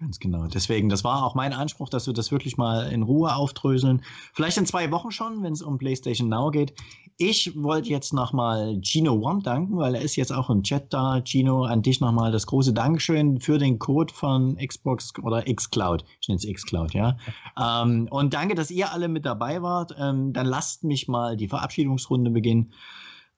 [0.00, 0.48] Ganz genau.
[0.48, 4.02] Deswegen, das war auch mein Anspruch, dass wir das wirklich mal in Ruhe aufdröseln.
[4.32, 6.74] Vielleicht in zwei Wochen schon, wenn es um PlayStation Now geht.
[7.16, 11.22] Ich wollte jetzt nochmal Gino One danken, weil er ist jetzt auch im Chat da.
[11.24, 16.04] Gino, an dich nochmal das große Dankeschön für den Code von Xbox oder Xcloud.
[16.20, 17.16] Ich nenne es Xcloud, ja.
[17.56, 19.94] ähm, und danke, dass ihr alle mit dabei wart.
[19.96, 22.72] Ähm, dann lasst mich mal die Verabschiedungsrunde beginnen.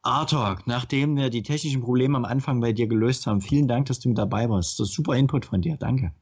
[0.00, 4.00] Artok, nachdem wir die technischen Probleme am Anfang bei dir gelöst haben, vielen Dank, dass
[4.00, 4.80] du mit dabei warst.
[4.80, 5.76] Das ist super Input von dir.
[5.76, 6.12] Danke.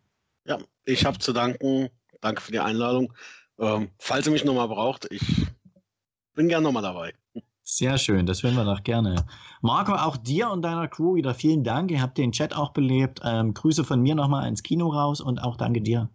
[0.46, 1.88] Ja, ich habe zu danken.
[2.20, 3.12] Danke für die Einladung.
[3.58, 5.22] Ähm, falls ihr mich nochmal braucht, ich
[6.34, 7.12] bin gern nochmal dabei.
[7.62, 9.24] Sehr schön, das hören wir doch gerne.
[9.62, 11.90] Marco, auch dir und deiner Crew wieder vielen Dank.
[11.90, 13.20] Ihr habt den Chat auch belebt.
[13.24, 16.10] Ähm, Grüße von mir nochmal ins Kino raus und auch danke dir.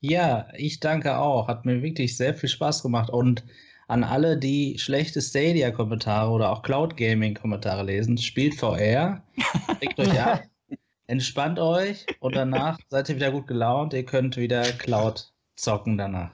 [0.00, 1.48] Ja, ich danke auch.
[1.48, 3.44] Hat mir wirklich sehr viel Spaß gemacht und
[3.88, 9.22] an alle, die schlechte Stadia-Kommentare oder auch Cloud Gaming-Kommentare lesen, spielt VR,
[9.80, 10.42] regt euch ab,
[11.10, 13.92] entspannt euch und danach seid ihr wieder gut gelaunt.
[13.92, 16.30] Ihr könnt wieder Cloud zocken danach.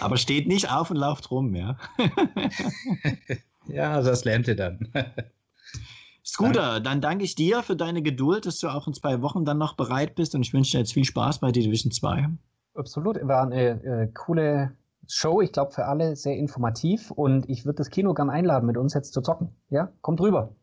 [0.00, 1.76] Aber steht nicht auf und lauft rum, ja?
[3.68, 4.88] ja, also das lernt ihr dann.
[6.24, 9.58] Scooter, dann danke ich dir für deine Geduld, dass du auch in zwei Wochen dann
[9.58, 12.28] noch bereit bist und ich wünsche dir jetzt viel Spaß bei Division 2.
[12.74, 14.72] Absolut, war eine äh, coole
[15.06, 18.78] Show, ich glaube für alle sehr informativ und ich würde das Kino gern einladen, mit
[18.78, 19.50] uns jetzt zu zocken.
[19.68, 20.56] Ja, kommt rüber.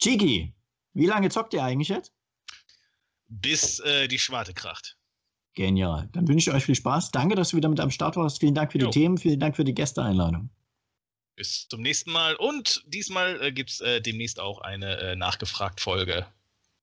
[0.00, 0.54] Chiki,
[0.94, 2.12] wie lange zockt ihr eigentlich jetzt?
[3.28, 4.96] Bis äh, die Schwarte kracht.
[5.54, 6.08] Genial.
[6.12, 7.10] Dann wünsche ich euch viel Spaß.
[7.10, 8.40] Danke, dass du wieder mit am Start warst.
[8.40, 8.90] Vielen Dank für die jo.
[8.90, 9.18] Themen.
[9.18, 10.50] Vielen Dank für die Gästeeinladung.
[11.36, 12.36] Bis zum nächsten Mal.
[12.36, 16.26] Und diesmal äh, gibt es äh, demnächst auch eine äh, Nachgefragt-Folge.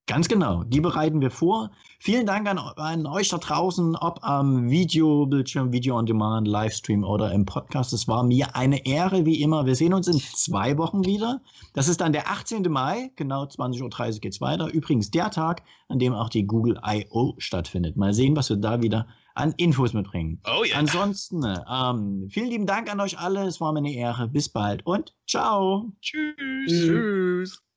[0.10, 1.69] Ganz genau, die bereiten wir vor.
[1.99, 7.31] Vielen Dank an, an, euch da draußen, ob am Videobildschirm, Video on Demand, Livestream oder
[7.31, 7.94] im Podcast.
[7.94, 9.68] Es war mir eine Ehre, wie immer.
[9.68, 11.41] Wir sehen uns in zwei Wochen wieder.
[11.76, 12.64] Das ist dann der 18.
[12.72, 14.73] Mai, genau 20.30 Uhr geht es weiter.
[14.73, 17.36] Übrigens der Tag, an dem auch die Google I.O.
[17.38, 17.95] stattfindet.
[17.95, 19.06] Mal sehen, was wir da wieder
[19.36, 20.41] an Infos mitbringen.
[20.48, 20.69] Oh ja.
[20.69, 20.80] Yeah.
[20.80, 23.44] Ansonsten, ähm, vielen lieben Dank an euch alle.
[23.44, 24.27] Es war mir eine Ehre.
[24.27, 25.91] Bis bald und ciao.
[26.02, 26.34] Tschüss.
[26.65, 27.69] Tschüss.